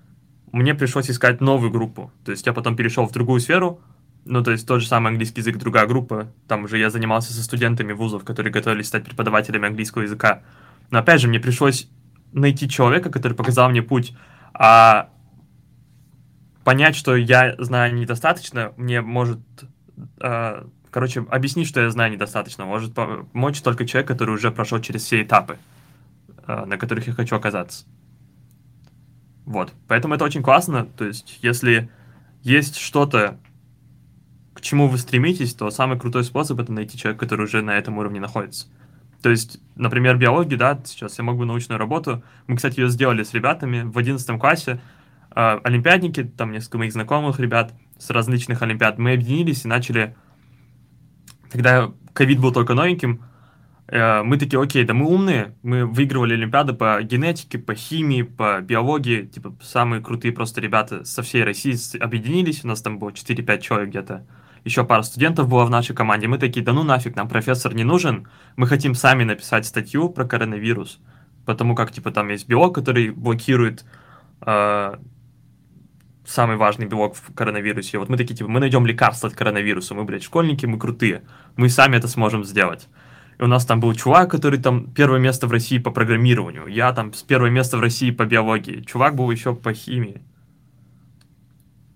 мне 0.52 0.74
пришлось 0.76 1.10
искать 1.10 1.42
новую 1.42 1.72
группу, 1.72 2.12
то 2.26 2.32
есть 2.32 2.46
я 2.46 2.54
потом 2.54 2.76
перешел 2.76 3.08
в 3.08 3.12
другую 3.12 3.40
сферу, 3.40 3.80
ну, 4.26 4.44
то 4.44 4.52
есть 4.52 4.68
тот 4.68 4.82
же 4.82 4.88
самый 4.88 5.10
английский 5.10 5.42
язык, 5.42 5.58
другая 5.58 5.88
группа, 5.88 6.28
там 6.48 6.66
уже 6.66 6.78
я 6.78 6.90
занимался 6.90 7.34
со 7.34 7.44
студентами 7.44 7.94
вузов, 7.94 8.24
которые 8.24 8.52
готовились 8.52 8.88
стать 8.88 9.06
преподавателями 9.06 9.68
английского 9.68 10.04
языка, 10.04 10.42
но 10.90 11.00
опять 11.00 11.22
же, 11.22 11.28
мне 11.28 11.40
пришлось 11.40 11.90
найти 12.38 12.70
человека, 12.70 13.10
который 13.10 13.34
показал 13.34 13.70
мне 13.70 13.82
путь, 13.82 14.16
а 14.54 15.10
понять, 16.64 16.96
что 16.96 17.16
я 17.16 17.56
знаю 17.58 17.94
недостаточно, 17.96 18.74
мне 18.78 19.02
может, 19.02 19.40
э, 20.20 20.66
короче, 20.92 21.26
объяснить, 21.30 21.68
что 21.68 21.82
я 21.82 21.90
знаю 21.90 22.12
недостаточно, 22.12 22.66
может 22.66 22.94
помочь 22.94 23.62
только 23.62 23.86
человек, 23.86 24.08
который 24.08 24.36
уже 24.36 24.52
прошел 24.52 24.80
через 24.80 25.04
все 25.04 25.24
этапы, 25.24 25.58
э, 26.46 26.66
на 26.66 26.78
которых 26.78 27.08
я 27.08 27.14
хочу 27.14 27.36
оказаться. 27.36 27.86
Вот, 29.46 29.74
поэтому 29.88 30.16
это 30.16 30.26
очень 30.26 30.44
классно, 30.44 30.86
то 30.86 31.06
есть, 31.06 31.40
если 31.42 31.90
есть 32.44 32.76
что-то, 32.76 33.40
к 34.54 34.62
чему 34.62 34.88
вы 34.88 34.98
стремитесь, 34.98 35.54
то 35.54 35.70
самый 35.70 36.00
крутой 36.00 36.24
способ 36.24 36.60
это 36.60 36.72
найти 36.72 36.98
человека, 36.98 37.26
который 37.26 37.46
уже 37.46 37.62
на 37.62 37.78
этом 37.78 37.98
уровне 37.98 38.20
находится. 38.20 38.68
То 39.22 39.30
есть, 39.30 39.60
например, 39.76 40.18
биологию, 40.18 40.60
да, 40.60 40.80
сейчас 40.86 41.18
я 41.18 41.24
могу 41.24 41.44
научную 41.46 41.80
работу. 41.80 42.24
Мы, 42.46 42.56
кстати, 42.56 42.80
ее 42.80 42.90
сделали 42.90 43.24
с 43.24 43.34
ребятами 43.34 43.82
в 43.82 43.98
11 43.98 44.40
классе. 44.40 44.80
Э, 45.36 45.60
олимпиадники, 45.64 46.24
там 46.24 46.52
несколько 46.52 46.78
моих 46.78 46.94
знакомых 46.94 47.40
ребят 47.40 47.74
с 47.98 48.10
различных 48.10 48.62
олимпиад, 48.62 48.98
мы 48.98 49.14
объединились 49.14 49.66
и 49.66 49.68
начали... 49.68 50.16
Когда 51.50 51.92
ковид 52.14 52.40
был 52.40 52.52
только 52.52 52.74
новеньким, 52.74 53.24
э, 53.88 54.22
мы 54.22 54.38
такие, 54.38 54.62
окей, 54.62 54.84
да 54.84 54.94
мы 54.94 55.08
умные, 55.08 55.56
мы 55.64 55.86
выигрывали 55.86 56.34
олимпиады 56.34 56.74
по 56.74 57.02
генетике, 57.02 57.58
по 57.58 57.74
химии, 57.74 58.22
по 58.22 58.62
биологии, 58.62 59.24
типа 59.24 59.56
самые 59.62 60.04
крутые 60.04 60.32
просто 60.32 60.62
ребята 60.62 61.06
со 61.06 61.24
всей 61.24 61.44
России 61.44 61.76
объединились, 62.00 62.64
у 62.64 62.68
нас 62.68 62.82
там 62.82 63.00
было 63.00 63.10
4-5 63.10 63.62
человек 63.62 63.90
где-то 63.90 64.26
еще 64.64 64.84
пара 64.84 65.02
студентов 65.04 65.48
было 65.48 65.66
в 65.66 65.70
нашей 65.70 65.96
команде. 65.96 66.28
Мы 66.28 66.38
такие, 66.38 66.66
да 66.66 66.74
ну 66.74 66.84
нафиг, 66.84 67.16
нам 67.16 67.28
профессор 67.28 67.74
не 67.74 67.84
нужен. 67.84 68.28
Мы 68.56 68.68
хотим 68.68 68.96
сами 68.96 69.24
написать 69.24 69.66
статью 69.66 70.10
про 70.10 70.26
коронавирус. 70.26 71.00
Потому 71.46 71.76
как, 71.76 71.92
типа, 71.92 72.12
там 72.12 72.30
есть 72.30 72.48
белок, 72.48 72.76
который 72.76 73.10
блокирует 73.12 73.86
э, 74.42 74.96
самый 76.28 76.58
важный 76.58 76.86
белок 76.86 77.16
в 77.16 77.34
коронавирусе. 77.34 77.98
Вот 77.98 78.10
мы 78.10 78.18
такие, 78.18 78.36
типа, 78.36 78.50
мы 78.50 78.60
найдем 78.60 78.86
лекарство 78.86 79.30
от 79.30 79.36
коронавируса, 79.36 79.96
мы, 79.96 80.04
блядь, 80.04 80.24
школьники, 80.24 80.66
мы 80.66 80.78
крутые, 80.78 81.24
мы 81.56 81.70
сами 81.70 81.96
это 81.96 82.08
сможем 82.08 82.44
сделать. 82.44 82.90
И 83.40 83.44
у 83.44 83.48
нас 83.48 83.66
там 83.66 83.80
был 83.80 83.94
чувак, 83.94 84.30
который 84.30 84.60
там 84.60 84.92
первое 84.92 85.20
место 85.20 85.48
в 85.48 85.52
России 85.52 85.78
по 85.78 85.92
программированию, 85.92 86.68
я 86.68 86.92
там 86.92 87.14
с 87.14 87.24
первое 87.24 87.50
место 87.50 87.78
в 87.78 87.82
России 87.82 88.12
по 88.12 88.26
биологии, 88.26 88.82
чувак 88.82 89.16
был 89.16 89.32
еще 89.32 89.56
по 89.56 89.74
химии. 89.74 90.22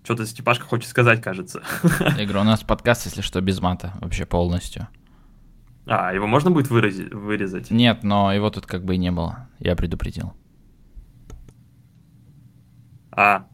Что-то 0.02 0.26
Степашка 0.26 0.64
хочет 0.64 0.90
сказать, 0.90 1.22
кажется. 1.22 1.62
Говорю, 1.82 2.40
у 2.40 2.44
нас 2.44 2.62
подкаст, 2.62 3.06
если 3.06 3.20
что, 3.20 3.40
без 3.40 3.60
мата, 3.60 3.92
вообще 4.00 4.26
полностью. 4.26 4.88
А, 5.86 6.12
его 6.12 6.26
можно 6.26 6.50
будет 6.50 6.70
выразить, 6.70 7.12
вырезать? 7.12 7.70
Нет, 7.70 8.02
но 8.02 8.32
его 8.32 8.50
тут 8.50 8.66
как 8.66 8.84
бы 8.84 8.96
и 8.96 8.98
не 8.98 9.12
было, 9.12 9.48
я 9.60 9.76
предупредил. 9.76 10.32
А, 13.12 13.46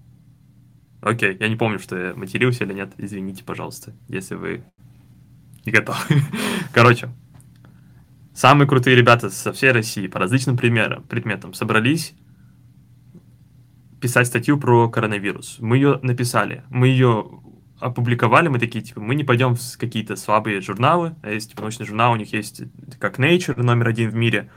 окей, 1.02 1.36
я 1.38 1.48
не 1.48 1.56
помню, 1.56 1.78
что 1.78 1.96
я 1.96 2.14
матерился 2.14 2.64
или 2.64 2.72
нет, 2.72 2.92
извините, 2.96 3.44
пожалуйста, 3.44 3.92
если 4.08 4.34
вы 4.34 4.64
не 5.66 5.72
готовы. 5.72 5.98
Короче, 6.72 7.10
самые 8.34 8.68
крутые 8.68 8.96
ребята 8.96 9.28
со 9.30 9.52
всей 9.52 9.72
России 9.72 10.06
по 10.06 10.18
различным 10.18 10.56
примерам, 10.56 11.02
предметам 11.04 11.52
собрались 11.52 12.14
писать 14.00 14.26
статью 14.26 14.58
про 14.58 14.88
коронавирус. 14.88 15.56
Мы 15.60 15.76
ее 15.76 15.98
написали, 16.02 16.64
мы 16.70 16.88
ее 16.88 17.26
опубликовали, 17.80 18.48
мы 18.48 18.58
такие, 18.58 18.84
типа, 18.84 19.00
мы 19.00 19.14
не 19.14 19.24
пойдем 19.24 19.54
в 19.54 19.78
какие-то 19.78 20.16
слабые 20.16 20.60
журналы, 20.60 21.14
а 21.22 21.30
есть, 21.30 21.50
типа, 21.50 21.62
научный 21.62 21.86
журнал, 21.86 22.12
у 22.12 22.16
них 22.16 22.32
есть, 22.32 22.62
как 22.98 23.18
Nature, 23.18 23.60
номер 23.62 23.88
один 23.88 24.10
в 24.10 24.14
мире, 24.14 24.50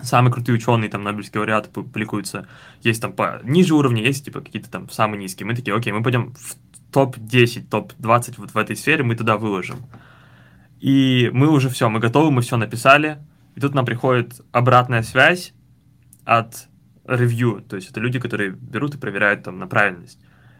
самые 0.00 0.32
крутые 0.32 0.56
ученые, 0.56 0.90
там, 0.90 1.02
Нобелевские 1.02 1.40
лауреаты 1.40 1.70
публикуются, 1.70 2.46
есть 2.82 3.02
там 3.02 3.12
по 3.12 3.40
ниже 3.42 3.74
уровня, 3.74 4.02
есть, 4.02 4.24
типа, 4.24 4.40
какие-то 4.40 4.70
там 4.70 4.88
самые 4.88 5.20
низкие. 5.20 5.46
Мы 5.46 5.54
такие, 5.54 5.74
окей, 5.74 5.92
мы 5.92 6.02
пойдем 6.02 6.32
в 6.34 6.56
топ-10, 6.92 7.68
топ-20 7.68 8.34
вот 8.36 8.54
в 8.54 8.56
этой 8.56 8.76
сфере, 8.76 9.02
мы 9.02 9.16
туда 9.16 9.36
выложим. 9.36 9.78
И 10.80 11.30
мы 11.32 11.48
уже 11.48 11.68
все, 11.70 11.88
мы 11.88 12.00
готовы, 12.00 12.30
мы 12.30 12.42
все 12.42 12.56
написали, 12.56 13.18
и 13.54 13.60
тут 13.60 13.74
нам 13.74 13.84
приходит 13.84 14.40
обратная 14.52 15.02
связь 15.02 15.54
от 16.24 16.68
ревью, 17.06 17.62
то 17.68 17.76
есть 17.76 17.90
это 17.90 18.00
люди, 18.00 18.18
которые 18.18 18.50
берут 18.50 18.94
и 18.94 18.98
проверяют 18.98 19.44
там 19.44 19.58
на 19.58 19.66
правильность. 19.66 20.18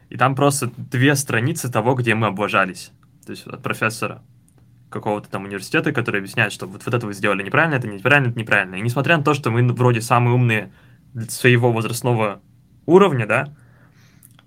И 0.08 0.16
там 0.16 0.34
просто 0.34 0.70
две 0.76 1.14
страницы 1.14 1.70
того, 1.70 1.94
где 1.94 2.14
мы 2.14 2.26
облажались. 2.26 2.92
То 3.24 3.30
есть 3.30 3.46
от 3.46 3.62
профессора 3.62 4.22
какого-то 4.90 5.28
там 5.28 5.44
университета, 5.44 5.92
который 5.92 6.20
объясняет, 6.20 6.52
что 6.52 6.66
вот, 6.66 6.84
вот 6.84 6.94
это 6.94 7.06
вы 7.06 7.14
сделали 7.14 7.42
неправильно, 7.42 7.76
это 7.76 7.88
неправильно, 7.88 8.28
это 8.28 8.38
неправильно. 8.38 8.74
И 8.74 8.80
несмотря 8.80 9.16
на 9.16 9.24
то, 9.24 9.34
что 9.34 9.50
мы 9.50 9.66
вроде 9.72 10.00
самые 10.02 10.34
умные 10.34 10.72
своего 11.28 11.72
возрастного 11.72 12.40
уровня, 12.84 13.26
да, 13.26 13.54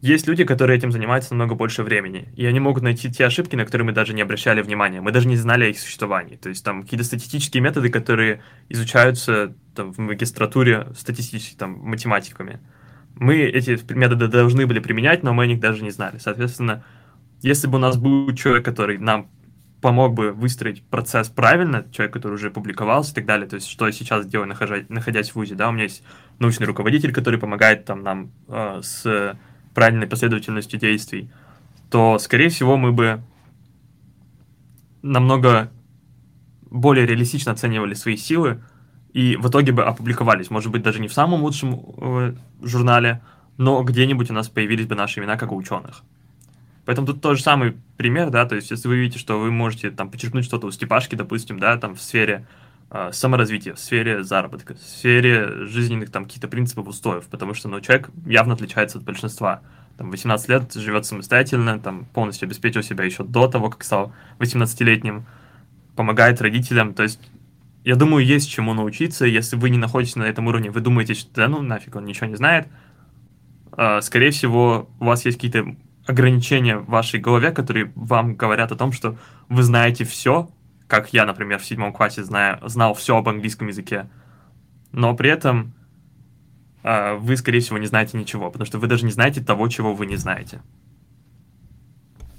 есть 0.02 0.28
люди, 0.28 0.44
которые 0.44 0.78
этим 0.78 0.92
занимаются 0.92 1.34
намного 1.34 1.56
больше 1.56 1.84
времени, 1.84 2.30
и 2.36 2.46
они 2.46 2.60
могут 2.60 2.84
найти 2.84 3.12
те 3.12 3.26
ошибки, 3.26 3.56
на 3.56 3.66
которые 3.66 3.86
мы 3.86 3.92
даже 3.92 4.14
не 4.14 4.22
обращали 4.22 4.62
внимания, 4.62 5.02
мы 5.02 5.12
даже 5.12 5.28
не 5.28 5.38
знали 5.38 5.66
о 5.66 5.70
их 5.70 5.80
существовании. 5.80 6.36
То 6.36 6.50
есть 6.50 6.64
там 6.64 6.84
какие-то 6.84 7.06
статистические 7.06 7.64
методы, 7.64 7.90
которые 7.90 8.42
изучаются 8.70 9.56
там, 9.74 9.94
в 9.94 9.98
магистратуре 9.98 10.88
статистически, 10.96 11.56
там, 11.56 11.80
математиками. 11.80 12.60
Мы 13.16 13.38
эти 13.38 13.80
методы 13.94 14.28
должны 14.28 14.68
были 14.68 14.80
применять, 14.80 15.24
но 15.24 15.34
мы 15.34 15.46
о 15.46 15.48
них 15.48 15.60
даже 15.60 15.84
не 15.84 15.92
знали. 15.92 16.18
Соответственно, 16.18 16.84
если 17.42 17.68
бы 17.68 17.78
у 17.78 17.82
нас 17.82 17.98
был 17.98 18.34
человек, 18.36 18.66
который 18.66 18.98
нам 18.98 19.30
помог 19.82 20.14
бы 20.14 20.32
выстроить 20.32 20.84
процесс 20.84 21.30
правильно, 21.30 21.86
человек, 21.92 22.14
который 22.14 22.34
уже 22.34 22.50
публиковался 22.50 23.12
и 23.12 23.16
так 23.16 23.26
далее, 23.26 23.48
то 23.48 23.56
есть 23.56 23.70
что 23.70 23.86
я 23.86 23.92
сейчас 23.92 24.26
делаю, 24.26 24.48
находясь, 24.48 25.30
в 25.30 25.36
ВУЗе, 25.36 25.56
да, 25.56 25.70
у 25.70 25.72
меня 25.72 25.84
есть 25.84 26.04
научный 26.40 26.66
руководитель, 26.66 27.14
который 27.14 27.40
помогает 27.40 27.86
там 27.86 28.02
нам 28.02 28.32
э, 28.48 28.80
с 28.82 29.38
правильной 29.76 30.08
последовательностью 30.08 30.80
действий, 30.80 31.30
то, 31.92 32.18
скорее 32.18 32.50
всего, 32.50 32.78
мы 32.78 32.92
бы 32.92 33.22
намного 35.04 35.72
более 36.72 37.06
реалистично 37.06 37.52
оценивали 37.52 37.94
свои 37.94 38.18
силы 38.18 38.64
и 39.14 39.36
в 39.36 39.48
итоге 39.50 39.72
бы 39.72 39.84
опубликовались. 39.84 40.50
Может 40.50 40.72
быть, 40.72 40.82
даже 40.82 41.00
не 41.00 41.08
в 41.08 41.14
самом 41.14 41.44
лучшем 41.44 41.80
э, 41.98 42.36
журнале, 42.64 43.22
но 43.58 43.84
где-нибудь 43.84 44.32
у 44.32 44.34
нас 44.34 44.50
появились 44.50 44.88
бы 44.88 44.96
наши 44.96 45.20
имена 45.20 45.38
как 45.38 45.52
у 45.52 45.56
ученых. 45.56 46.04
Поэтому 46.86 47.08
тут 47.08 47.22
тот 47.22 47.38
же 47.38 47.44
самый 47.44 47.78
пример, 47.98 48.30
да, 48.30 48.46
то 48.46 48.56
есть 48.56 48.72
если 48.72 48.88
вы 48.88 48.98
видите, 48.98 49.20
что 49.20 49.40
вы 49.40 49.52
можете 49.52 49.90
там 49.92 50.10
подчеркнуть 50.10 50.46
что-то 50.46 50.68
у 50.68 50.72
Степашки, 50.72 51.16
допустим, 51.16 51.60
да, 51.60 51.78
там 51.78 51.96
в 51.96 52.02
сфере 52.02 52.48
саморазвития, 53.12 53.74
в 53.74 53.80
сфере 53.80 54.24
заработка, 54.24 54.76
в 54.76 54.80
сфере 54.80 55.66
жизненных 55.66 56.12
там 56.12 56.26
каких-то 56.26 56.48
принципов, 56.48 56.88
устоев, 56.88 57.26
потому 57.26 57.54
что, 57.54 57.68
ну, 57.68 57.82
человек 57.82 58.10
явно 58.26 58.54
отличается 58.54 59.00
от 59.00 59.04
большинства. 59.04 59.62
Там 59.98 60.12
18 60.12 60.50
лет 60.50 60.74
живет 60.74 61.06
самостоятельно, 61.06 61.80
там 61.80 62.06
полностью 62.06 62.46
обеспечил 62.48 62.84
себя 62.84 63.04
еще 63.04 63.24
до 63.24 63.48
того, 63.48 63.70
как 63.70 63.84
стал 63.84 64.14
18-летним, 64.40 65.26
помогает 65.96 66.42
родителям, 66.42 66.94
то 66.94 67.04
есть 67.04 67.20
я 67.86 67.96
думаю, 67.96 68.26
есть 68.26 68.50
чему 68.50 68.74
научиться, 68.74 69.26
если 69.26 69.56
вы 69.56 69.70
не 69.70 69.78
находитесь 69.78 70.16
на 70.16 70.24
этом 70.24 70.48
уровне, 70.48 70.72
вы 70.72 70.82
думаете, 70.82 71.14
что 71.14 71.30
да 71.36 71.48
ну 71.48 71.62
нафиг, 71.62 71.96
он 71.96 72.06
ничего 72.06 72.26
не 72.26 72.36
знает, 72.36 72.68
э, 73.78 74.02
скорее 74.02 74.32
всего, 74.32 74.90
у 75.00 75.06
вас 75.06 75.24
есть 75.24 75.38
какие-то 75.38 75.76
ограничения 76.08 76.78
в 76.78 76.88
вашей 76.88 77.20
голове, 77.20 77.52
которые 77.52 77.92
вам 77.96 78.36
говорят 78.36 78.72
о 78.72 78.76
том, 78.76 78.92
что 78.92 79.18
вы 79.50 79.64
знаете 79.64 80.04
все, 80.04 80.50
как 80.88 81.14
я, 81.14 81.26
например, 81.26 81.60
в 81.60 81.66
седьмом 81.66 81.94
классе 81.94 82.24
знаю, 82.24 82.60
знал 82.68 82.94
все 82.94 83.18
об 83.18 83.28
английском 83.28 83.68
языке, 83.68 84.10
но 84.92 85.16
при 85.16 85.30
этом 85.30 85.74
э, 86.84 87.16
вы, 87.16 87.38
скорее 87.38 87.60
всего, 87.60 87.78
не 87.78 87.88
знаете 87.88 88.18
ничего, 88.18 88.50
потому 88.52 88.66
что 88.66 88.80
вы 88.80 88.88
даже 88.88 89.06
не 89.06 89.12
знаете 89.12 89.44
того, 89.44 89.68
чего 89.68 89.94
вы 89.94 90.06
не 90.06 90.16
знаете. 90.16 90.62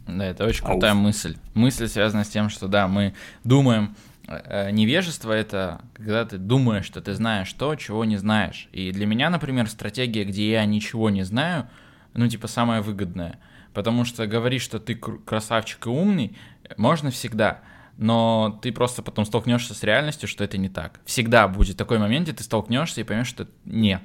Да, 0.06 0.24
это 0.24 0.46
очень 0.46 0.64
крутая 0.64 0.92
Ауф. 0.92 1.00
мысль. 1.00 1.36
Мысль 1.54 1.88
связана 1.88 2.24
с 2.24 2.28
тем, 2.28 2.48
что 2.48 2.68
да, 2.68 2.86
мы 2.86 3.14
думаем, 3.42 3.96
э, 4.28 4.70
невежество 4.70 5.32
это 5.32 5.80
когда 5.94 6.24
ты 6.24 6.38
думаешь, 6.38 6.84
что 6.84 7.00
ты 7.00 7.14
знаешь 7.14 7.52
то, 7.52 7.74
чего 7.74 8.04
не 8.04 8.16
знаешь. 8.16 8.68
И 8.72 8.92
для 8.92 9.06
меня, 9.06 9.30
например, 9.30 9.68
стратегия, 9.68 10.24
где 10.24 10.52
я 10.52 10.64
ничего 10.64 11.10
не 11.10 11.24
знаю, 11.24 11.68
ну, 12.14 12.28
типа, 12.28 12.46
самая 12.46 12.82
выгодная. 12.82 13.38
Потому 13.74 14.04
что 14.04 14.26
говорить, 14.26 14.62
что 14.62 14.78
ты 14.78 14.94
красавчик 14.94 15.86
и 15.86 15.90
умный, 15.90 16.36
можно 16.78 17.10
всегда, 17.10 17.60
но 17.96 18.58
ты 18.62 18.72
просто 18.72 19.02
потом 19.02 19.24
столкнешься 19.24 19.74
с 19.74 19.82
реальностью, 19.82 20.28
что 20.28 20.44
это 20.44 20.58
не 20.58 20.68
так. 20.68 21.00
Всегда 21.04 21.48
будет 21.48 21.76
такой 21.76 21.98
момент, 21.98 22.26
где 22.26 22.36
ты 22.36 22.44
столкнешься 22.44 23.00
и 23.00 23.04
поймешь, 23.04 23.28
что 23.28 23.48
нет. 23.64 24.02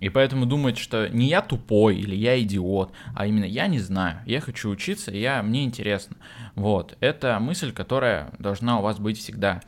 И 0.00 0.10
поэтому 0.10 0.46
думать, 0.46 0.78
что 0.78 1.08
не 1.08 1.26
я 1.26 1.42
тупой 1.42 1.96
или 1.96 2.14
я 2.14 2.40
идиот, 2.40 2.92
а 3.14 3.26
именно 3.26 3.44
я 3.44 3.66
не 3.66 3.80
знаю, 3.80 4.20
я 4.26 4.40
хочу 4.40 4.70
учиться, 4.70 5.10
я, 5.10 5.42
мне 5.42 5.64
интересно. 5.64 6.16
Вот, 6.54 6.96
это 7.00 7.38
мысль, 7.40 7.72
которая 7.72 8.30
должна 8.38 8.78
у 8.78 8.82
вас 8.82 8.98
быть 8.98 9.18
всегда. 9.18 9.60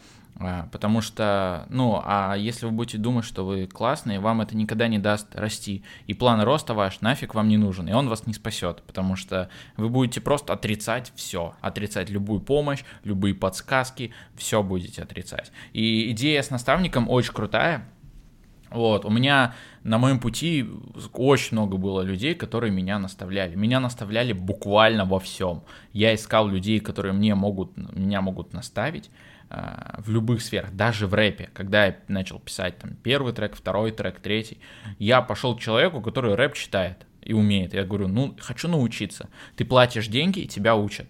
А, 0.43 0.69
потому 0.73 1.03
что, 1.03 1.67
ну, 1.69 2.01
а 2.03 2.35
если 2.35 2.65
вы 2.65 2.73
будете 2.73 2.97
думать, 2.97 3.27
что 3.27 3.45
вы 3.45 3.67
классные, 3.67 4.21
вам 4.21 4.41
это 4.41 4.57
никогда 4.57 4.89
не 4.89 4.99
даст 4.99 5.35
расти. 5.35 5.85
И 6.07 6.15
план 6.15 6.41
роста 6.41 6.73
ваш 6.73 7.03
нафиг 7.03 7.35
вам 7.35 7.49
не 7.49 7.59
нужен, 7.59 7.87
и 7.87 7.93
он 7.93 8.09
вас 8.09 8.27
не 8.27 8.33
спасет, 8.33 8.83
потому 8.87 9.17
что 9.17 9.51
вы 9.77 9.91
будете 9.91 10.23
просто 10.23 10.55
отрицать 10.55 11.13
все, 11.15 11.55
отрицать 11.61 12.09
любую 12.09 12.41
помощь, 12.41 12.85
любые 13.05 13.35
подсказки, 13.35 14.15
все 14.35 14.63
будете 14.63 15.03
отрицать. 15.03 15.53
И 15.75 16.11
идея 16.13 16.41
с 16.41 16.49
наставником 16.49 17.11
очень 17.11 17.35
крутая. 17.35 17.87
Вот, 18.71 19.05
у 19.05 19.11
меня 19.11 19.55
на 19.83 19.99
моем 19.99 20.21
пути 20.21 20.65
очень 21.13 21.57
много 21.57 21.77
было 21.77 22.01
людей, 22.01 22.35
которые 22.35 22.73
меня 22.73 22.99
наставляли. 22.99 23.57
Меня 23.57 23.79
наставляли 23.79 24.33
буквально 24.33 25.05
во 25.05 25.19
всем. 25.19 25.65
Я 25.93 26.15
искал 26.15 26.49
людей, 26.49 26.81
которые 26.81 27.13
мне 27.13 27.35
могут, 27.35 27.77
меня 27.77 28.23
могут 28.23 28.55
наставить. 28.55 29.11
Э, 29.51 29.97
в 29.99 30.09
любых 30.11 30.43
сферах, 30.43 30.71
даже 30.73 31.09
в 31.09 31.15
рэпе, 31.15 31.51
когда 31.53 31.87
я 31.87 31.97
начал 32.07 32.39
писать 32.39 32.79
там 32.79 32.95
первый 33.03 33.33
трек, 33.33 33.57
второй 33.57 33.91
трек, 33.91 34.21
третий, 34.21 34.59
я 35.01 35.23
пошел 35.23 35.57
к 35.57 35.61
человеку, 35.61 36.01
который 36.01 36.37
рэп 36.37 36.55
читает 36.55 37.05
и 37.21 37.33
умеет. 37.33 37.75
Я 37.75 37.85
говорю, 37.85 38.07
ну, 38.07 38.37
хочу 38.39 38.69
научиться. 38.69 39.29
Ты 39.57 39.65
платишь 39.65 40.07
деньги, 40.07 40.39
и 40.39 40.47
тебя 40.47 40.77
учат. 40.77 41.09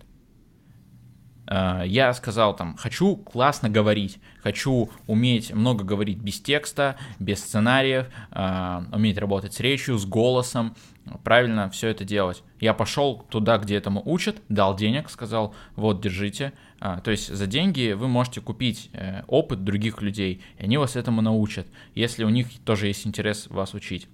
Э, 1.47 1.83
я 1.85 2.15
сказал 2.15 2.57
там, 2.57 2.79
хочу 2.79 3.15
классно 3.17 3.69
говорить, 3.69 4.19
хочу 4.43 4.89
уметь 5.07 5.53
много 5.53 5.85
говорить 5.85 6.19
без 6.19 6.41
текста, 6.41 6.97
без 7.19 7.41
сценариев, 7.41 8.07
э, 8.31 8.83
уметь 8.91 9.19
работать 9.19 9.53
с 9.53 9.61
речью, 9.61 9.99
с 9.99 10.07
голосом, 10.07 10.77
правильно 11.25 11.71
все 11.71 11.89
это 11.89 12.05
делать. 12.05 12.43
Я 12.61 12.75
пошел 12.75 13.25
туда, 13.31 13.59
где 13.59 13.77
этому 13.77 14.03
учат, 14.05 14.37
дал 14.49 14.77
денег, 14.77 15.11
сказал, 15.11 15.55
вот, 15.77 16.01
держите, 16.01 16.53
а, 16.79 17.01
то 17.01 17.11
есть 17.11 17.35
за 17.35 17.47
деньги 17.47 17.93
вы 17.93 18.09
можете 18.09 18.41
купить 18.41 18.91
э, 18.93 19.23
опыт 19.27 19.65
других 19.65 20.03
людей, 20.03 20.43
и 20.59 20.65
они 20.65 20.79
вас 20.79 20.97
этому 20.97 21.21
научат, 21.21 21.67
если 21.95 22.25
у 22.25 22.31
них 22.31 22.49
тоже 22.65 22.87
есть 22.87 23.07
интерес 23.07 23.47
вас 23.49 23.75
учить. 23.75 24.09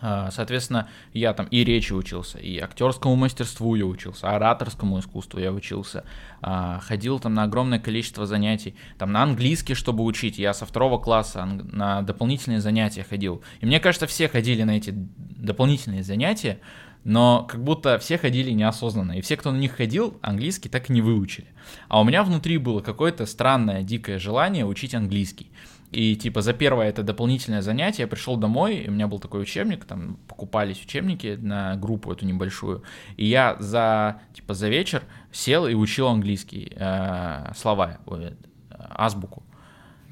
А, 0.00 0.30
соответственно, 0.30 0.88
я 1.12 1.32
там 1.32 1.46
и 1.46 1.64
речи 1.64 1.92
учился, 1.92 2.38
и 2.38 2.58
актерскому 2.58 3.16
мастерству 3.16 3.74
я 3.74 3.86
учился, 3.86 4.28
ораторскому 4.30 4.98
искусству 4.98 5.38
я 5.38 5.52
учился, 5.52 6.04
а, 6.42 6.80
ходил 6.80 7.20
там 7.20 7.34
на 7.34 7.44
огромное 7.44 7.78
количество 7.78 8.26
занятий, 8.26 8.74
там 8.98 9.12
на 9.12 9.22
английский, 9.22 9.74
чтобы 9.74 10.04
учить, 10.04 10.38
я 10.38 10.52
со 10.52 10.66
второго 10.66 10.98
класса 10.98 11.44
на 11.46 12.02
дополнительные 12.02 12.60
занятия 12.60 13.04
ходил. 13.04 13.42
И 13.60 13.66
мне 13.66 13.80
кажется, 13.80 14.06
все 14.06 14.28
ходили 14.28 14.62
на 14.64 14.76
эти 14.76 14.90
дополнительные 14.90 16.02
занятия, 16.02 16.58
но 17.04 17.44
как 17.44 17.62
будто 17.62 17.98
все 17.98 18.18
ходили 18.18 18.50
неосознанно, 18.50 19.12
и 19.12 19.20
все, 19.20 19.36
кто 19.36 19.52
на 19.52 19.58
них 19.58 19.76
ходил, 19.76 20.18
английский 20.22 20.68
так 20.68 20.90
и 20.90 20.92
не 20.92 21.02
выучили. 21.02 21.46
А 21.88 22.00
у 22.00 22.04
меня 22.04 22.24
внутри 22.24 22.58
было 22.58 22.80
какое-то 22.80 23.26
странное, 23.26 23.82
дикое 23.82 24.18
желание 24.18 24.64
учить 24.64 24.94
английский. 24.94 25.50
И 25.94 26.16
типа 26.16 26.42
за 26.42 26.52
первое 26.52 26.88
это 26.88 27.04
дополнительное 27.04 27.62
занятие 27.62 28.02
я 28.02 28.08
пришел 28.08 28.36
домой, 28.36 28.78
и 28.78 28.88
у 28.88 28.92
меня 28.92 29.06
был 29.06 29.20
такой 29.20 29.42
учебник, 29.42 29.84
там 29.84 30.18
покупались 30.26 30.82
учебники 30.82 31.38
на 31.40 31.76
группу 31.76 32.10
эту 32.10 32.26
небольшую, 32.26 32.82
и 33.16 33.26
я 33.26 33.56
за 33.60 34.20
типа 34.34 34.54
за 34.54 34.68
вечер 34.68 35.04
сел 35.30 35.68
и 35.68 35.74
учил 35.74 36.08
английский 36.08 36.72
э, 36.74 37.52
слова, 37.54 37.98
э, 38.08 38.32
азбуку. 38.70 39.44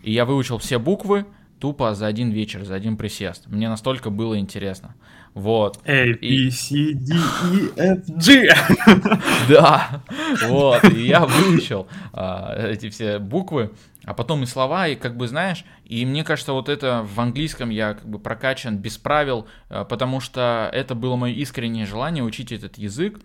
И 0.05 0.13
я 0.13 0.25
выучил 0.25 0.59
все 0.59 0.79
буквы 0.79 1.27
тупо 1.59 1.95
за 1.95 2.07
один 2.07 2.31
вечер, 2.31 2.65
за 2.65 2.77
один 2.77 2.97
присест. 2.97 3.49
Мне 3.49 3.69
настолько 3.69 4.11
было 4.11 4.39
интересно. 4.39 4.95
Вот. 5.35 5.81
A, 5.85 6.13
B, 6.15 6.51
C, 6.51 6.93
D, 6.93 7.15
E, 7.15 7.73
F, 7.77 8.07
G. 8.07 8.55
Да, 9.49 10.03
вот, 10.47 10.85
и 10.85 11.07
я 11.07 11.25
выучил 11.25 11.87
а, 12.13 12.55
эти 12.69 12.91
все 12.91 13.19
буквы, 13.19 13.71
а 14.05 14.15
потом 14.15 14.43
и 14.43 14.47
слова, 14.47 14.89
и 14.89 14.97
как 14.97 15.17
бы, 15.17 15.29
знаешь, 15.29 15.65
и 15.85 16.05
мне 16.05 16.25
кажется, 16.25 16.53
вот 16.53 16.69
это 16.69 17.03
в 17.03 17.21
английском 17.21 17.71
я 17.71 17.95
как 17.95 18.09
бы 18.09 18.19
прокачан 18.19 18.79
без 18.79 18.99
правил, 18.99 19.47
а, 19.69 19.85
потому 19.85 20.21
что 20.21 20.69
это 20.73 20.95
было 20.95 21.17
мое 21.17 21.33
искреннее 21.33 21.87
желание 21.87 22.25
учить 22.25 22.53
этот 22.53 22.79
язык, 22.79 23.21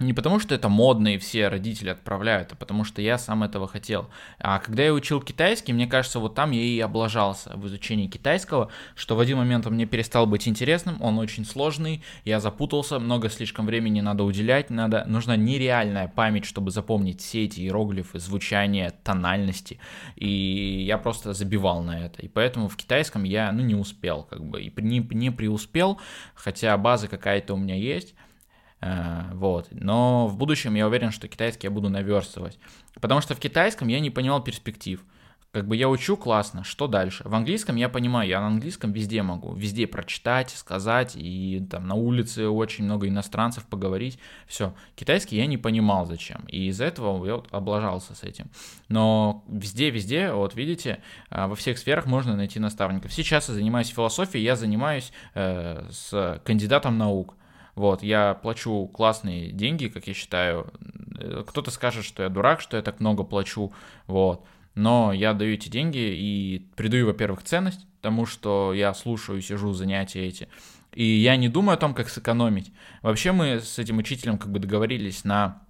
не 0.00 0.12
потому, 0.12 0.38
что 0.38 0.54
это 0.54 0.68
модно 0.68 1.14
и 1.14 1.18
все 1.18 1.48
родители 1.48 1.90
отправляют, 1.90 2.52
а 2.52 2.56
потому 2.56 2.84
что 2.84 3.02
я 3.02 3.18
сам 3.18 3.42
этого 3.42 3.66
хотел. 3.66 4.08
А 4.38 4.58
когда 4.58 4.82
я 4.82 4.92
учил 4.92 5.20
китайский, 5.20 5.72
мне 5.72 5.86
кажется, 5.86 6.20
вот 6.20 6.34
там 6.34 6.50
я 6.50 6.62
и 6.62 6.78
облажался 6.80 7.56
в 7.56 7.66
изучении 7.66 8.06
китайского, 8.06 8.70
что 8.94 9.16
в 9.16 9.20
один 9.20 9.38
момент 9.38 9.66
он 9.66 9.74
мне 9.74 9.86
перестал 9.86 10.26
быть 10.26 10.46
интересным, 10.46 11.00
он 11.00 11.18
очень 11.18 11.44
сложный, 11.44 12.02
я 12.24 12.40
запутался, 12.40 12.98
много 12.98 13.28
слишком 13.28 13.66
времени 13.66 14.00
надо 14.00 14.24
уделять, 14.24 14.70
надо, 14.70 15.04
нужна 15.06 15.36
нереальная 15.36 16.08
память, 16.08 16.44
чтобы 16.44 16.70
запомнить 16.70 17.20
все 17.20 17.44
эти 17.44 17.60
иероглифы, 17.60 18.18
звучание, 18.18 18.92
тональности, 19.02 19.78
и 20.16 20.84
я 20.86 20.98
просто 20.98 21.32
забивал 21.32 21.82
на 21.82 22.06
это. 22.06 22.22
И 22.22 22.28
поэтому 22.28 22.68
в 22.68 22.76
китайском 22.76 23.24
я, 23.24 23.52
ну, 23.52 23.62
не 23.62 23.74
успел, 23.74 24.24
как 24.24 24.44
бы, 24.44 24.62
и 24.62 24.72
не, 24.80 25.00
не 25.10 25.30
преуспел, 25.30 26.00
хотя 26.34 26.76
база 26.76 27.08
какая-то 27.08 27.54
у 27.54 27.56
меня 27.56 27.74
есть, 27.74 28.14
вот. 28.80 29.68
Но 29.70 30.26
в 30.28 30.36
будущем 30.36 30.74
я 30.74 30.86
уверен, 30.86 31.10
что 31.10 31.28
китайский 31.28 31.66
я 31.66 31.70
буду 31.70 31.88
наверстывать. 31.88 32.58
Потому 33.00 33.20
что 33.20 33.34
в 33.34 33.40
китайском 33.40 33.88
я 33.88 34.00
не 34.00 34.10
понимал 34.10 34.42
перспектив. 34.42 35.04
Как 35.50 35.66
бы 35.66 35.76
я 35.76 35.88
учу 35.88 36.18
классно, 36.18 36.62
что 36.62 36.86
дальше? 36.88 37.22
В 37.26 37.34
английском 37.34 37.76
я 37.76 37.88
понимаю, 37.88 38.28
я 38.28 38.40
на 38.40 38.48
английском 38.48 38.92
везде 38.92 39.22
могу, 39.22 39.54
везде 39.54 39.86
прочитать, 39.86 40.50
сказать, 40.50 41.14
и 41.16 41.66
там 41.70 41.86
на 41.86 41.94
улице 41.94 42.48
очень 42.48 42.84
много 42.84 43.08
иностранцев 43.08 43.64
поговорить, 43.64 44.18
все. 44.46 44.74
Китайский 44.94 45.36
я 45.36 45.46
не 45.46 45.56
понимал 45.56 46.04
зачем, 46.04 46.44
и 46.48 46.66
из-за 46.68 46.84
этого 46.84 47.24
я 47.24 47.36
вот 47.36 47.48
облажался 47.50 48.14
с 48.14 48.24
этим. 48.24 48.50
Но 48.88 49.42
везде-везде, 49.48 50.32
вот 50.32 50.54
видите, 50.54 51.02
э, 51.30 51.46
во 51.46 51.54
всех 51.54 51.78
сферах 51.78 52.04
можно 52.04 52.36
найти 52.36 52.60
наставников. 52.60 53.10
Сейчас 53.10 53.48
я 53.48 53.54
занимаюсь 53.54 53.88
философией, 53.88 54.44
я 54.44 54.54
занимаюсь 54.54 55.12
э, 55.34 55.88
с 55.90 56.42
кандидатом 56.44 56.98
наук. 56.98 57.37
Вот, 57.78 58.02
я 58.02 58.34
плачу 58.34 58.88
классные 58.88 59.52
деньги, 59.52 59.86
как 59.86 60.08
я 60.08 60.14
считаю. 60.14 60.66
Э, 61.16 61.44
кто-то 61.46 61.70
скажет, 61.70 62.04
что 62.04 62.24
я 62.24 62.28
дурак, 62.28 62.60
что 62.60 62.76
я 62.76 62.82
так 62.82 62.98
много 62.98 63.22
плачу, 63.22 63.72
вот. 64.08 64.44
Но 64.74 65.12
я 65.12 65.32
даю 65.32 65.54
эти 65.54 65.68
деньги 65.68 65.96
и 65.96 66.66
придаю, 66.74 67.06
во-первых, 67.06 67.44
ценность 67.44 67.86
тому, 68.00 68.26
что 68.26 68.74
я 68.74 68.92
слушаю, 68.94 69.40
сижу, 69.40 69.72
занятия 69.74 70.26
эти. 70.26 70.48
И 70.92 71.04
я 71.04 71.36
не 71.36 71.48
думаю 71.48 71.74
о 71.74 71.78
том, 71.78 71.94
как 71.94 72.08
сэкономить. 72.08 72.72
Вообще 73.02 73.30
мы 73.30 73.60
с 73.60 73.78
этим 73.78 73.98
учителем 73.98 74.38
как 74.38 74.50
бы 74.50 74.58
договорились 74.58 75.22
на 75.22 75.62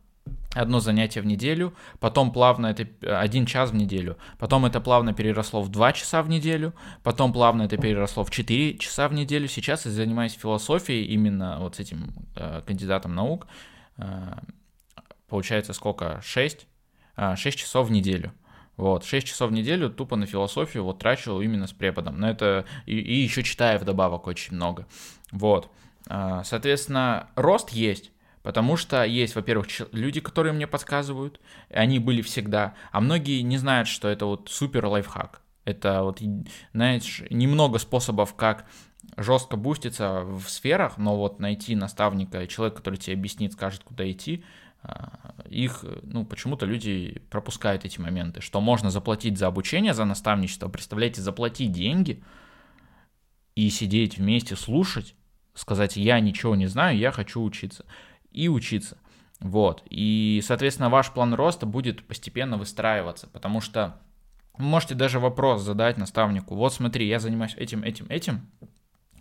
одно 0.55 0.81
занятие 0.81 1.21
в 1.21 1.27
неделю, 1.27 1.75
потом 2.01 2.33
плавно 2.33 2.69
это 2.69 2.87
один 3.21 3.47
час 3.47 3.71
в 3.71 3.75
неделю, 3.75 4.17
потом 4.39 4.65
это 4.65 4.81
плавно 4.81 5.13
переросло 5.13 5.63
в 5.63 5.69
два 5.69 5.93
часа 5.93 6.23
в 6.23 6.29
неделю, 6.29 6.75
потом 7.03 7.33
плавно 7.33 7.63
это 7.63 7.77
переросло 7.77 8.25
в 8.25 8.31
четыре 8.31 8.79
часа 8.79 9.09
в 9.09 9.13
неделю. 9.13 9.49
Сейчас 9.49 9.85
я 9.87 9.93
занимаюсь 9.93 10.33
философией 10.33 11.05
именно 11.07 11.59
вот 11.61 11.77
с 11.77 11.81
этим 11.81 12.13
э, 12.37 12.63
кандидатом 12.67 13.15
наук. 13.15 13.47
Э, 13.99 14.39
получается 15.29 15.73
сколько? 15.73 16.21
Шесть? 16.23 16.67
Э, 17.17 17.37
шесть 17.37 17.59
часов 17.59 17.89
в 17.89 17.91
неделю. 17.91 18.33
Вот, 18.79 19.05
6 19.05 19.27
часов 19.27 19.51
в 19.51 19.53
неделю 19.53 19.91
тупо 19.91 20.15
на 20.15 20.25
философию 20.25 20.85
вот 20.85 21.01
трачу 21.01 21.41
именно 21.41 21.67
с 21.67 21.73
преподом. 21.73 22.21
Но 22.21 22.31
это 22.31 22.65
и, 22.87 22.97
и 22.97 23.15
еще 23.17 23.43
читаю 23.43 23.81
вдобавок 23.81 24.29
очень 24.29 24.55
много. 24.55 24.87
Вот. 25.33 25.69
Э, 26.09 26.43
соответственно, 26.45 27.29
рост 27.35 27.71
есть. 27.71 28.13
Потому 28.49 28.79
что 28.79 29.05
есть, 29.05 29.35
во-первых, 29.35 29.67
люди, 29.93 30.21
которые 30.21 30.55
мне 30.55 30.67
подсказывают, 30.67 31.39
они 31.69 31.99
были 31.99 32.23
всегда, 32.23 32.73
а 32.93 33.03
многие 33.03 33.43
не 33.43 33.59
знают, 33.59 33.89
что 33.89 34.09
это 34.09 34.25
вот 34.25 34.49
супер 34.49 34.87
лайфхак. 34.87 35.43
Это 35.67 36.03
вот, 36.03 36.23
знаешь, 36.73 37.23
немного 37.29 37.79
способов, 37.79 38.35
как 38.35 38.65
жестко 39.19 39.59
буститься 39.59 40.23
в 40.23 40.49
сферах, 40.49 40.97
но 40.97 41.15
вот 41.19 41.41
найти 41.41 41.77
наставника, 41.77 42.47
человека, 42.47 42.79
который 42.79 42.97
тебе 42.97 43.17
объяснит, 43.17 43.53
скажет, 43.53 43.83
куда 43.85 44.11
идти, 44.11 44.43
а, 44.83 45.35
их, 45.51 45.85
ну, 46.03 46.25
почему-то 46.25 46.65
люди 46.65 47.21
пропускают 47.29 47.85
эти 47.85 48.01
моменты, 48.01 48.41
что 48.41 48.63
можно 48.63 48.91
заплатить 48.91 49.37
за 49.37 49.49
обучение, 49.49 49.93
за 49.93 50.07
наставничество, 50.07 50.71
представляете, 50.71 51.21
заплатить 51.21 51.73
деньги 51.73 52.25
и 53.57 53.69
сидеть 53.69 54.17
вместе, 54.17 54.57
слушать, 54.57 55.15
сказать, 55.53 55.99
я 55.99 56.19
ничего 56.21 56.57
не 56.57 56.67
знаю, 56.67 56.97
я 56.97 57.13
хочу 57.13 57.43
учиться 57.43 57.85
и 58.31 58.49
учиться. 58.49 58.99
Вот. 59.41 59.83
И, 59.89 60.43
соответственно, 60.45 60.91
ваш 60.91 61.11
план 61.13 61.35
роста 61.35 61.67
будет 61.67 62.07
постепенно 62.07 62.57
выстраиваться, 62.57 63.29
потому 63.29 63.61
что 63.61 64.01
вы 64.57 64.65
можете 64.65 64.95
даже 64.95 65.21
вопрос 65.21 65.63
задать 65.63 65.97
наставнику. 65.97 66.55
Вот 66.57 66.75
смотри, 66.75 67.07
я 67.07 67.21
занимаюсь 67.21 67.55
этим, 67.57 67.83
этим, 67.85 68.07
этим. 68.09 68.51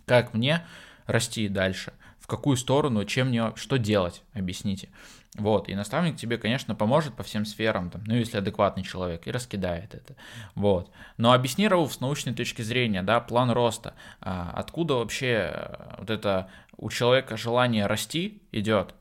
Как 0.06 0.34
мне 0.34 0.64
расти 1.06 1.48
дальше? 1.48 1.92
В 2.18 2.26
какую 2.26 2.56
сторону? 2.56 3.04
Чем 3.04 3.28
мне? 3.28 3.52
Что 3.54 3.78
делать? 3.78 4.22
Объясните. 4.32 4.88
Вот, 5.36 5.68
и 5.68 5.74
наставник 5.74 6.16
тебе, 6.16 6.36
конечно, 6.36 6.74
поможет 6.74 7.14
по 7.14 7.22
всем 7.22 7.44
сферам, 7.44 7.90
там, 7.90 8.02
ну, 8.06 8.14
если 8.14 8.38
адекватный 8.38 8.82
человек, 8.82 9.26
и 9.26 9.30
раскидает 9.30 9.94
это. 9.94 10.16
Вот. 10.54 10.90
Но 11.16 11.32
объясни, 11.32 11.68
Рауф, 11.68 11.92
с 11.92 12.00
научной 12.00 12.34
точки 12.34 12.62
зрения, 12.62 13.02
да, 13.02 13.20
план 13.20 13.50
роста, 13.50 13.94
а, 14.20 14.52
откуда 14.56 14.94
вообще 14.94 15.52
э, 15.52 15.94
вот 15.98 16.10
это 16.10 16.50
у 16.76 16.90
человека 16.90 17.36
желание 17.36 17.86
расти 17.86 18.42
идет, 18.50 18.94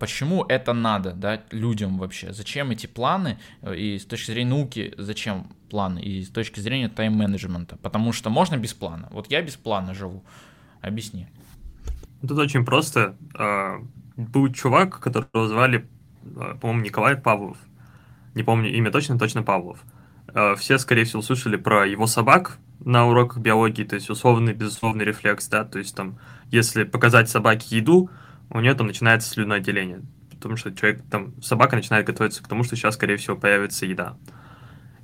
почему 0.00 0.44
это 0.44 0.72
надо, 0.72 1.12
да, 1.12 1.40
людям 1.50 1.98
вообще, 1.98 2.32
зачем 2.32 2.70
эти 2.70 2.86
планы, 2.86 3.38
и 3.62 3.98
с 3.98 4.04
точки 4.04 4.30
зрения 4.30 4.50
науки, 4.50 4.94
зачем 4.96 5.48
планы, 5.70 6.00
и 6.00 6.22
с 6.22 6.30
точки 6.30 6.60
зрения 6.60 6.88
тайм-менеджмента, 6.88 7.76
потому 7.76 8.12
что 8.12 8.30
можно 8.30 8.56
без 8.56 8.74
плана, 8.74 9.08
вот 9.10 9.30
я 9.30 9.42
без 9.42 9.56
плана 9.56 9.94
живу, 9.94 10.24
объясни. 10.80 11.26
Тут 12.22 12.38
очень 12.38 12.64
просто, 12.64 13.16
а, 13.34 13.80
был 14.16 14.52
чувак, 14.52 15.00
которого 15.00 15.48
звали, 15.48 15.88
а, 16.36 16.54
по-моему, 16.54 16.82
Николай 16.82 17.16
Павлов, 17.16 17.58
не 18.34 18.42
помню 18.42 18.72
имя 18.72 18.90
точно, 18.90 19.18
точно 19.18 19.42
Павлов, 19.42 19.82
все, 20.58 20.78
скорее 20.78 21.04
всего, 21.04 21.22
слышали 21.22 21.56
про 21.56 21.86
его 21.86 22.06
собак 22.06 22.58
на 22.80 23.06
уроках 23.06 23.38
биологии, 23.38 23.84
то 23.84 23.94
есть 23.94 24.10
условный, 24.10 24.52
безусловный 24.52 25.04
рефлекс, 25.04 25.48
да, 25.48 25.64
то 25.64 25.78
есть 25.78 25.94
там, 25.96 26.18
если 26.50 26.84
показать 26.84 27.30
собаке 27.30 27.76
еду, 27.76 28.10
у 28.50 28.60
нее 28.60 28.74
там 28.74 28.86
начинается 28.86 29.28
слюноотделение, 29.28 30.02
потому 30.30 30.56
что 30.56 30.74
человек, 30.74 31.02
там, 31.10 31.40
собака 31.42 31.76
начинает 31.76 32.06
готовиться 32.06 32.42
к 32.42 32.48
тому, 32.48 32.64
что 32.64 32.76
сейчас, 32.76 32.94
скорее 32.94 33.16
всего, 33.16 33.36
появится 33.36 33.86
еда. 33.86 34.16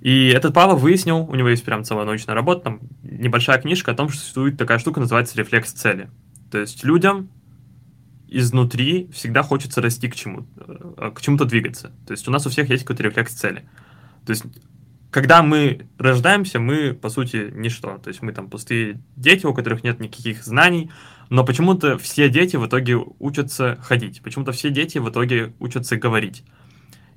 И 0.00 0.28
этот 0.28 0.52
Павлов 0.52 0.80
выяснил, 0.80 1.18
у 1.18 1.34
него 1.34 1.48
есть 1.48 1.64
прям 1.64 1.84
целая 1.84 2.04
научная 2.04 2.34
работа, 2.34 2.62
там 2.62 2.80
небольшая 3.02 3.60
книжка 3.60 3.92
о 3.92 3.94
том, 3.94 4.08
что 4.08 4.18
существует 4.18 4.58
такая 4.58 4.78
штука, 4.78 4.98
называется 4.98 5.38
рефлекс 5.38 5.72
цели. 5.72 6.10
То 6.50 6.58
есть 6.58 6.82
людям 6.82 7.30
изнутри 8.28 9.08
всегда 9.12 9.42
хочется 9.42 9.80
расти 9.80 10.08
к 10.08 10.16
чему 10.16 10.46
э, 10.56 11.12
к 11.14 11.20
чему-то 11.20 11.44
двигаться. 11.44 11.92
То 12.06 12.12
есть 12.12 12.26
у 12.26 12.30
нас 12.30 12.46
у 12.46 12.50
всех 12.50 12.68
есть 12.68 12.82
какой-то 12.82 13.04
рефлекс 13.04 13.32
цели. 13.32 13.64
То 14.26 14.30
есть 14.30 14.44
когда 15.12 15.42
мы 15.42 15.86
рождаемся, 15.98 16.58
мы, 16.58 16.94
по 16.94 17.10
сути, 17.10 17.52
ничто. 17.54 17.98
То 17.98 18.08
есть 18.08 18.22
мы 18.22 18.32
там 18.32 18.48
пустые 18.48 19.00
дети, 19.14 19.44
у 19.44 19.52
которых 19.52 19.84
нет 19.84 20.00
никаких 20.00 20.42
знаний, 20.42 20.90
но 21.32 21.44
почему-то 21.44 21.96
все 21.96 22.28
дети 22.28 22.56
в 22.56 22.66
итоге 22.66 22.98
учатся 23.18 23.78
ходить, 23.80 24.20
почему-то 24.20 24.52
все 24.52 24.68
дети 24.68 24.98
в 24.98 25.08
итоге 25.08 25.54
учатся 25.60 25.96
говорить. 25.96 26.44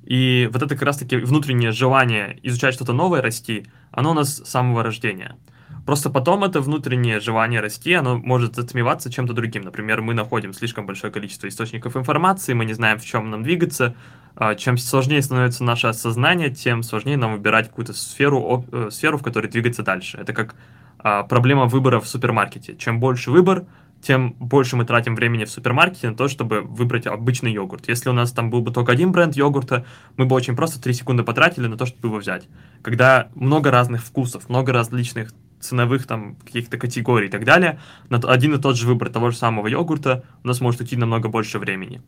И 0.04 0.48
вот 0.50 0.62
это 0.62 0.74
как 0.74 0.84
раз-таки 0.84 1.18
внутреннее 1.18 1.70
желание 1.70 2.38
изучать 2.42 2.72
что-то 2.72 2.94
новое, 2.94 3.20
расти, 3.20 3.66
оно 3.90 4.12
у 4.12 4.14
нас 4.14 4.36
с 4.36 4.44
самого 4.46 4.82
рождения. 4.82 5.36
Просто 5.84 6.08
потом 6.08 6.44
это 6.44 6.62
внутреннее 6.62 7.20
желание 7.20 7.60
расти, 7.60 7.92
оно 7.92 8.16
может 8.16 8.56
затмеваться 8.56 9.12
чем-то 9.12 9.34
другим. 9.34 9.64
Например, 9.64 10.00
мы 10.00 10.14
находим 10.14 10.54
слишком 10.54 10.86
большое 10.86 11.12
количество 11.12 11.46
источников 11.46 11.94
информации, 11.94 12.54
мы 12.54 12.64
не 12.64 12.72
знаем, 12.72 12.98
в 12.98 13.04
чем 13.04 13.28
нам 13.28 13.42
двигаться. 13.42 13.94
А, 14.34 14.54
чем 14.54 14.78
сложнее 14.78 15.20
становится 15.20 15.62
наше 15.62 15.88
осознание, 15.88 16.48
тем 16.48 16.82
сложнее 16.82 17.18
нам 17.18 17.34
выбирать 17.34 17.68
какую-то 17.68 17.92
сферу, 17.92 18.64
э, 18.72 18.88
сферу, 18.90 19.18
в 19.18 19.22
которой 19.22 19.48
двигаться 19.48 19.82
дальше. 19.82 20.16
Это 20.16 20.32
как 20.32 20.54
а, 20.98 21.22
проблема 21.22 21.66
выбора 21.66 22.00
в 22.00 22.08
супермаркете. 22.08 22.76
Чем 22.76 22.98
больше 22.98 23.30
выбор, 23.30 23.66
тем 24.06 24.34
больше 24.38 24.76
мы 24.76 24.84
тратим 24.84 25.16
времени 25.16 25.44
в 25.44 25.50
супермаркете 25.50 26.10
на 26.10 26.16
то, 26.16 26.28
чтобы 26.28 26.60
выбрать 26.60 27.06
обычный 27.06 27.52
йогурт. 27.52 27.88
Если 27.88 28.08
у 28.08 28.12
нас 28.12 28.30
там 28.30 28.50
был 28.50 28.60
бы 28.60 28.70
только 28.70 28.92
один 28.92 29.10
бренд 29.10 29.34
йогурта, 29.34 29.84
мы 30.16 30.26
бы 30.26 30.36
очень 30.36 30.54
просто 30.54 30.80
3 30.80 30.92
секунды 30.94 31.24
потратили 31.24 31.66
на 31.66 31.76
то, 31.76 31.86
чтобы 31.86 32.08
его 32.08 32.18
взять. 32.18 32.48
Когда 32.82 33.28
много 33.34 33.72
разных 33.72 34.04
вкусов, 34.04 34.48
много 34.48 34.72
различных 34.72 35.32
ценовых 35.58 36.06
там 36.06 36.36
каких-то 36.36 36.78
категорий 36.78 37.26
и 37.26 37.30
так 37.30 37.44
далее, 37.44 37.80
на 38.08 38.18
один 38.18 38.54
и 38.54 38.60
тот 38.60 38.76
же 38.76 38.86
выбор 38.86 39.10
того 39.10 39.30
же 39.30 39.36
самого 39.36 39.66
йогурта 39.66 40.22
у 40.44 40.46
нас 40.46 40.60
может 40.60 40.80
уйти 40.82 40.96
намного 40.96 41.28
больше 41.28 41.58
времени. 41.58 42.00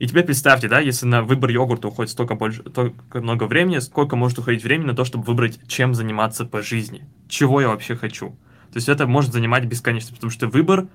И 0.00 0.08
теперь 0.08 0.24
представьте, 0.24 0.68
да, 0.68 0.80
если 0.80 1.06
на 1.06 1.22
выбор 1.22 1.50
йогурта 1.50 1.88
уходит 1.88 2.10
столько, 2.10 2.34
больше, 2.34 2.62
столько 2.62 3.20
много 3.20 3.44
времени, 3.44 3.78
сколько 3.78 4.16
может 4.16 4.38
уходить 4.38 4.64
времени 4.64 4.88
на 4.88 4.96
то, 4.96 5.04
чтобы 5.04 5.24
выбрать, 5.24 5.60
чем 5.68 5.94
заниматься 5.94 6.44
по 6.44 6.60
жизни, 6.60 7.06
чего 7.28 7.60
я 7.60 7.68
вообще 7.68 7.94
хочу. 7.94 8.30
То 8.72 8.78
есть 8.78 8.88
это 8.88 9.06
может 9.06 9.32
занимать 9.32 9.64
бесконечно, 9.64 10.14
потому 10.14 10.30
что 10.30 10.48
выбор 10.48 10.88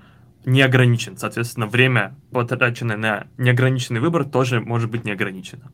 не 0.44 0.62
ограничен. 0.62 1.16
Соответственно, 1.16 1.66
время, 1.66 2.16
потраченное 2.30 2.96
на 2.96 3.26
неограниченный 3.38 4.00
выбор, 4.00 4.24
тоже 4.24 4.60
может 4.60 4.90
быть 4.90 5.04
не 5.04 5.12
ограничено. 5.12 5.70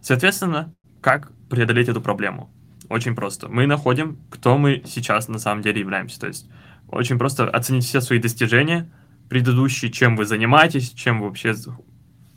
Соответственно, 0.00 0.72
как 1.00 1.32
преодолеть 1.50 1.88
эту 1.88 2.00
проблему? 2.00 2.50
Очень 2.88 3.14
просто. 3.14 3.48
Мы 3.48 3.66
находим, 3.66 4.18
кто 4.30 4.56
мы 4.56 4.82
сейчас 4.86 5.28
на 5.28 5.38
самом 5.38 5.62
деле 5.62 5.80
являемся. 5.80 6.18
То 6.20 6.26
есть 6.26 6.48
очень 6.88 7.18
просто 7.18 7.48
оценить 7.48 7.84
все 7.84 8.00
свои 8.00 8.18
достижения, 8.18 8.90
предыдущие, 9.28 9.92
чем 9.92 10.16
вы 10.16 10.24
занимаетесь, 10.24 10.90
чем 10.90 11.20
вы 11.20 11.28
вообще, 11.28 11.54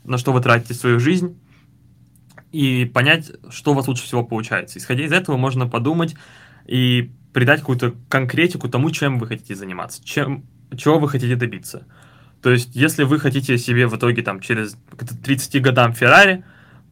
на 0.04 0.18
что 0.18 0.32
вы 0.32 0.40
тратите 0.40 0.74
свою 0.74 1.00
жизнь, 1.00 1.38
и 2.50 2.84
понять, 2.84 3.32
что 3.48 3.72
у 3.72 3.74
вас 3.74 3.88
лучше 3.88 4.04
всего 4.04 4.22
получается. 4.22 4.78
Исходя 4.78 5.04
из 5.04 5.12
этого, 5.12 5.38
можно 5.38 5.66
подумать 5.66 6.14
и 6.66 7.10
придать 7.32 7.60
какую-то 7.60 7.94
конкретику 8.10 8.68
тому, 8.68 8.90
чем 8.90 9.18
вы 9.18 9.26
хотите 9.26 9.54
заниматься, 9.54 10.04
чем, 10.04 10.44
чего 10.76 10.98
вы 10.98 11.08
хотите 11.08 11.36
добиться. 11.36 11.86
То 12.42 12.50
есть, 12.50 12.74
если 12.74 13.04
вы 13.04 13.20
хотите 13.20 13.56
себе 13.58 13.86
в 13.86 13.96
итоге 13.96 14.22
там 14.22 14.40
через 14.40 14.76
30 15.24 15.62
годам 15.62 15.92
Феррари, 15.92 16.44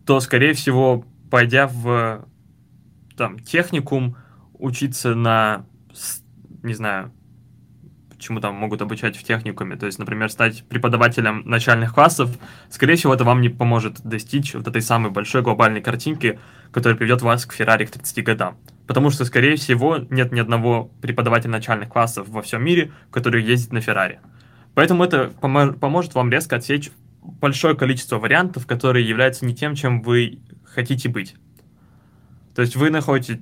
то, 0.07 0.21
скорее 0.21 0.55
всего, 0.55 1.05
пойдя 1.31 1.67
в 1.67 2.27
там 3.17 3.39
техникум, 3.39 4.17
учиться 4.55 5.15
на, 5.15 5.67
не 6.63 6.75
знаю, 6.75 7.13
чему 8.21 8.41
там 8.41 8.55
могут 8.55 8.83
обучать 8.83 9.17
в 9.17 9.25
техникуме. 9.25 9.77
То 9.77 9.87
есть, 9.87 9.99
например, 9.99 10.31
стать 10.31 10.65
преподавателем 10.69 11.43
начальных 11.47 11.95
классов, 11.95 12.31
скорее 12.71 12.95
всего, 12.97 13.15
это 13.15 13.25
вам 13.25 13.41
не 13.41 13.49
поможет 13.49 14.01
достичь 14.03 14.55
вот 14.55 14.69
этой 14.69 14.83
самой 14.83 15.11
большой 15.11 15.43
глобальной 15.43 15.81
картинки, 15.81 16.39
которая 16.71 16.97
приведет 16.97 17.23
вас 17.23 17.47
к 17.47 17.53
Феррари 17.53 17.87
к 17.87 17.91
30 17.91 18.25
годам. 18.25 18.59
Потому 18.91 19.11
что, 19.11 19.25
скорее 19.25 19.55
всего, 19.55 19.99
нет 20.11 20.33
ни 20.33 20.41
одного 20.41 20.91
преподавателя 21.01 21.53
начальных 21.53 21.91
классов 21.91 22.29
во 22.29 22.43
всем 22.43 22.65
мире, 22.65 22.91
который 23.13 23.41
ездит 23.41 23.73
на 23.73 23.81
Феррари. 23.81 24.19
Поэтому 24.75 25.05
это 25.05 25.31
помо- 25.41 25.79
поможет 25.79 26.17
вам 26.17 26.29
резко 26.29 26.57
отсечь 26.57 26.91
большое 27.23 27.77
количество 27.77 28.19
вариантов, 28.19 28.67
которые 28.67 29.09
являются 29.09 29.47
не 29.47 29.55
тем, 29.55 29.77
чем 29.77 30.03
вы 30.03 30.41
хотите 30.65 31.09
быть. 31.09 31.37
То 32.57 32.63
есть 32.63 32.75
вы 32.75 32.91
находите 32.91 33.41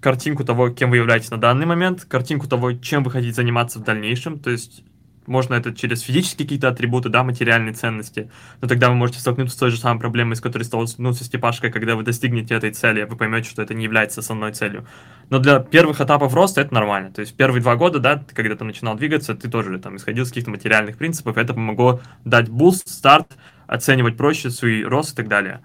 картинку 0.00 0.42
того, 0.42 0.70
кем 0.70 0.90
вы 0.90 0.96
являетесь 0.96 1.30
на 1.30 1.38
данный 1.38 1.64
момент, 1.64 2.04
картинку 2.04 2.48
того, 2.48 2.72
чем 2.72 3.04
вы 3.04 3.12
хотите 3.12 3.34
заниматься 3.34 3.78
в 3.78 3.84
дальнейшем, 3.84 4.40
то 4.40 4.50
есть 4.50 4.82
можно 5.28 5.54
это 5.54 5.74
через 5.74 6.00
физические 6.00 6.46
какие-то 6.46 6.68
атрибуты, 6.68 7.08
да, 7.08 7.22
материальные 7.22 7.74
ценности, 7.74 8.30
но 8.60 8.68
тогда 8.68 8.88
вы 8.88 8.94
можете 8.94 9.20
столкнуться 9.20 9.54
с 9.54 9.58
той 9.58 9.70
же 9.70 9.78
самой 9.78 10.00
проблемой, 10.00 10.36
с 10.36 10.40
которой 10.40 10.64
столкнулся 10.64 11.24
Степашка, 11.24 11.70
когда 11.70 11.94
вы 11.94 12.02
достигнете 12.02 12.54
этой 12.54 12.72
цели, 12.72 13.04
вы 13.04 13.16
поймете, 13.16 13.48
что 13.48 13.62
это 13.62 13.74
не 13.74 13.84
является 13.84 14.20
основной 14.20 14.52
целью. 14.52 14.86
Но 15.30 15.38
для 15.38 15.60
первых 15.60 16.00
этапов 16.00 16.34
роста 16.34 16.60
это 16.62 16.74
нормально. 16.74 17.12
То 17.12 17.20
есть 17.20 17.36
первые 17.36 17.62
два 17.62 17.76
года, 17.76 17.98
да, 17.98 18.24
когда 18.34 18.56
ты 18.56 18.64
начинал 18.64 18.96
двигаться, 18.96 19.34
ты 19.34 19.48
тоже 19.48 19.78
там 19.78 19.96
исходил 19.96 20.24
с 20.24 20.28
каких-то 20.28 20.50
материальных 20.50 20.96
принципов, 20.96 21.36
это 21.36 21.54
помогло 21.54 22.00
дать 22.24 22.48
буст, 22.48 22.88
старт, 22.88 23.36
оценивать 23.66 24.16
проще 24.16 24.50
свой 24.50 24.82
рост 24.82 25.12
и 25.12 25.16
так 25.16 25.28
далее. 25.28 25.60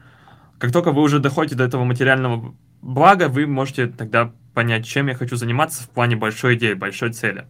Как 0.59 0.72
только 0.72 0.91
вы 0.91 1.01
уже 1.01 1.20
доходите 1.20 1.55
до 1.55 1.64
этого 1.64 1.84
материального 1.84 2.53
Благо, 2.84 3.30
вы 3.30 3.47
можете 3.47 3.88
тогда 3.88 4.34
понять, 4.53 4.86
чем 4.86 5.07
я 5.07 5.16
хочу 5.16 5.38
заниматься 5.38 5.84
в 5.84 5.89
плане 5.89 6.18
большой 6.18 6.55
идеи, 6.55 6.74
большой 6.74 7.14
цели. 7.14 7.47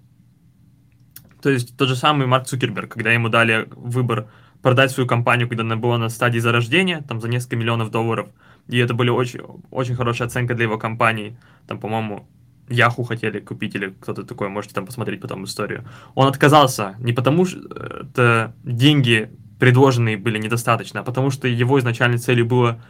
То 1.43 1.49
есть 1.49 1.75
тот 1.75 1.89
же 1.89 1.95
самый 1.97 2.25
Марк 2.25 2.47
Цукерберг, 2.47 2.93
когда 2.93 3.11
ему 3.11 3.27
дали 3.27 3.67
выбор 3.75 4.29
продать 4.61 4.91
свою 4.91 5.09
компанию, 5.09 5.49
когда 5.49 5.63
она 5.63 5.75
была 5.75 5.97
на 5.97 6.07
стадии 6.07 6.39
зарождения, 6.39 7.01
там 7.01 7.19
за 7.19 7.27
несколько 7.27 7.57
миллионов 7.57 7.91
долларов, 7.91 8.29
и 8.69 8.77
это 8.77 8.93
были 8.93 9.09
очень, 9.09 9.41
очень 9.69 9.95
хорошая 9.95 10.29
оценка 10.29 10.55
для 10.55 10.63
его 10.63 10.77
компании, 10.77 11.37
там, 11.67 11.79
по-моему, 11.79 12.29
Яху 12.69 13.03
хотели 13.03 13.41
купить 13.41 13.75
или 13.75 13.89
кто-то 13.89 14.23
такой, 14.23 14.47
можете 14.47 14.73
там 14.73 14.85
посмотреть 14.85 15.19
потом 15.19 15.43
историю. 15.43 15.83
Он 16.15 16.27
отказался 16.27 16.95
не 16.99 17.11
потому, 17.11 17.43
что 17.43 18.53
деньги 18.63 19.29
предложенные 19.59 20.15
были 20.15 20.37
недостаточно, 20.37 21.01
а 21.01 21.03
потому 21.03 21.29
что 21.29 21.49
его 21.49 21.77
изначальной 21.77 22.19
целью 22.19 22.45
было 22.45 22.81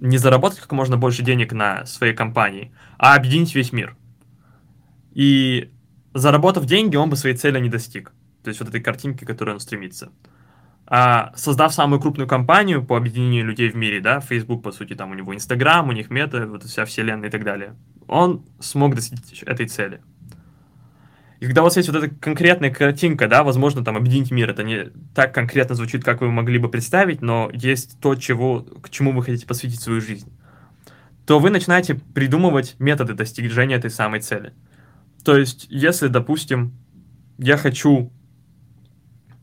не 0.00 0.18
заработать 0.18 0.58
как 0.58 0.72
можно 0.72 0.96
больше 0.96 1.22
денег 1.22 1.52
на 1.52 1.86
своей 1.86 2.14
компании, 2.14 2.72
а 2.98 3.14
объединить 3.14 3.54
весь 3.54 3.70
мир. 3.72 3.96
И 5.12 5.70
заработав 6.14 6.66
деньги, 6.66 6.96
он 6.96 7.10
бы 7.10 7.16
своей 7.16 7.36
цели 7.36 7.58
не 7.58 7.68
достиг. 7.68 8.12
То 8.42 8.48
есть 8.48 8.60
вот 8.60 8.68
этой 8.68 8.80
картинки, 8.80 9.24
к 9.24 9.26
которой 9.26 9.50
он 9.54 9.60
стремится. 9.60 10.10
А 10.86 11.32
создав 11.36 11.72
самую 11.72 12.00
крупную 12.00 12.28
компанию 12.28 12.84
по 12.84 12.96
объединению 12.96 13.46
людей 13.46 13.70
в 13.70 13.76
мире, 13.76 14.00
да, 14.00 14.20
Facebook, 14.20 14.62
по 14.62 14.72
сути, 14.72 14.94
там 14.94 15.10
у 15.10 15.14
него 15.14 15.34
Инстаграм, 15.34 15.88
у 15.88 15.92
них 15.92 16.10
мета, 16.10 16.46
вот 16.46 16.64
вся 16.64 16.84
вселенная 16.84 17.28
и 17.28 17.32
так 17.32 17.44
далее, 17.44 17.76
он 18.08 18.44
смог 18.60 18.94
достичь 18.94 19.42
этой 19.44 19.66
цели. 19.66 20.00
И 21.40 21.46
когда 21.46 21.62
у 21.62 21.64
вас 21.64 21.76
есть 21.76 21.88
вот 21.88 22.00
эта 22.00 22.14
конкретная 22.14 22.70
картинка, 22.70 23.26
да, 23.26 23.42
возможно, 23.42 23.84
там, 23.84 23.96
объединить 23.96 24.30
мир, 24.30 24.50
это 24.50 24.62
не 24.62 24.92
так 25.14 25.34
конкретно 25.34 25.74
звучит, 25.74 26.04
как 26.04 26.20
вы 26.20 26.30
могли 26.30 26.58
бы 26.58 26.68
представить, 26.68 27.20
но 27.20 27.50
есть 27.52 27.98
то, 28.00 28.14
чего, 28.14 28.60
к 28.60 28.90
чему 28.90 29.12
вы 29.12 29.24
хотите 29.24 29.44
посвятить 29.44 29.80
свою 29.80 30.00
жизнь, 30.00 30.32
то 31.26 31.40
вы 31.40 31.50
начинаете 31.50 31.94
придумывать 31.94 32.76
методы 32.78 33.14
достижения 33.14 33.74
этой 33.74 33.90
самой 33.90 34.20
цели. 34.20 34.52
То 35.24 35.36
есть, 35.36 35.66
если, 35.70 36.08
допустим, 36.08 36.72
я 37.38 37.56
хочу, 37.56 38.12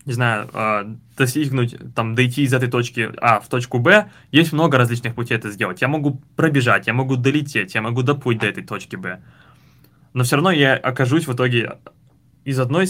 не 0.05 0.13
знаю, 0.13 0.49
а, 0.53 0.97
достигнуть, 1.17 1.75
там, 1.95 2.15
дойти 2.15 2.43
из 2.43 2.53
этой 2.53 2.69
точки 2.69 3.09
А 3.21 3.39
в 3.39 3.47
точку 3.47 3.79
Б, 3.79 4.09
есть 4.31 4.53
много 4.53 4.77
различных 4.77 5.15
путей 5.15 5.37
это 5.37 5.51
сделать. 5.51 5.81
Я 5.81 5.87
могу 5.87 6.21
пробежать, 6.35 6.87
я 6.87 6.93
могу 6.93 7.15
долететь, 7.15 7.75
я 7.75 7.81
могу 7.81 8.03
доплыть 8.03 8.39
до 8.39 8.47
этой 8.47 8.63
точки 8.63 8.95
Б 8.95 9.19
но 10.13 10.23
все 10.23 10.35
равно 10.35 10.51
я 10.51 10.75
окажусь 10.75 11.27
в 11.27 11.33
итоге 11.33 11.77
из 12.43 12.59
одной 12.59 12.87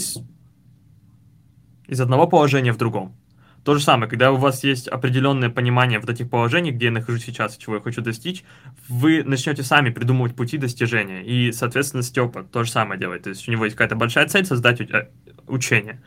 из 1.86 2.00
одного 2.00 2.26
положения 2.26 2.72
в 2.72 2.76
другом. 2.76 3.16
То 3.64 3.74
же 3.74 3.84
самое, 3.84 4.08
когда 4.08 4.32
у 4.32 4.36
вас 4.36 4.64
есть 4.64 4.88
определенное 4.88 5.50
понимание 5.50 5.98
вот 6.00 6.08
этих 6.08 6.30
положений, 6.30 6.72
где 6.72 6.86
я 6.86 6.92
нахожусь 6.92 7.24
сейчас 7.24 7.56
и 7.56 7.60
чего 7.60 7.74
я 7.76 7.82
хочу 7.82 8.00
достичь, 8.00 8.42
вы 8.88 9.22
начнете 9.22 9.62
сами 9.62 9.90
придумывать 9.90 10.34
пути 10.34 10.56
достижения. 10.56 11.22
И, 11.22 11.52
соответственно, 11.52 12.02
Степа 12.02 12.42
то 12.42 12.64
же 12.64 12.70
самое 12.70 12.98
делает. 12.98 13.24
То 13.24 13.30
есть 13.30 13.46
у 13.48 13.52
него 13.52 13.64
есть 13.66 13.76
какая-то 13.76 13.96
большая 13.96 14.26
цель 14.28 14.46
создать 14.46 14.80
э, 14.80 15.08
учение. 15.46 16.00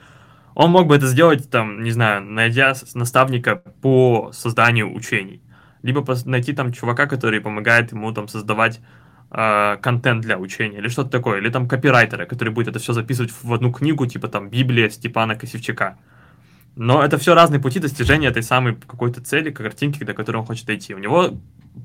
Он 0.55 0.71
мог 0.71 0.87
бы 0.87 0.95
это 0.95 1.05
сделать, 1.05 1.49
там, 1.49 1.83
не 1.83 1.91
знаю, 1.91 2.23
найдя 2.23 2.73
наставника 2.95 3.55
по 3.55 4.31
созданию 4.33 4.91
учений. 4.91 5.41
Либо 5.83 6.03
найти 6.25 6.53
там 6.53 6.73
чувака, 6.73 7.05
который 7.05 7.39
помогает 7.39 7.91
ему 7.91 8.11
там 8.13 8.27
создавать 8.27 8.79
э, 9.29 9.77
контент 9.79 10.21
для 10.21 10.39
учения 10.39 10.79
или 10.79 10.87
что-то 10.87 11.11
такое, 11.11 11.39
или 11.39 11.49
там 11.49 11.67
копирайтера, 11.67 12.25
который 12.25 12.49
будет 12.49 12.69
это 12.69 12.79
все 12.79 12.93
записывать 12.93 13.31
в 13.43 13.53
одну 13.53 13.71
книгу, 13.71 14.07
типа 14.07 14.27
там 14.27 14.49
Библия 14.49 14.89
Степана 14.89 15.35
Косевчака. 15.35 15.99
Но 16.75 17.03
это 17.03 17.17
все 17.17 17.35
разные 17.35 17.59
пути 17.59 17.79
достижения 17.79 18.27
этой 18.27 18.43
самой 18.43 18.75
какой-то 18.75 19.21
цели, 19.21 19.51
картинки, 19.51 20.03
до 20.03 20.13
которой 20.13 20.37
он 20.37 20.45
хочет 20.45 20.65
дойти. 20.65 20.95
У 20.95 20.99
него 20.99 21.37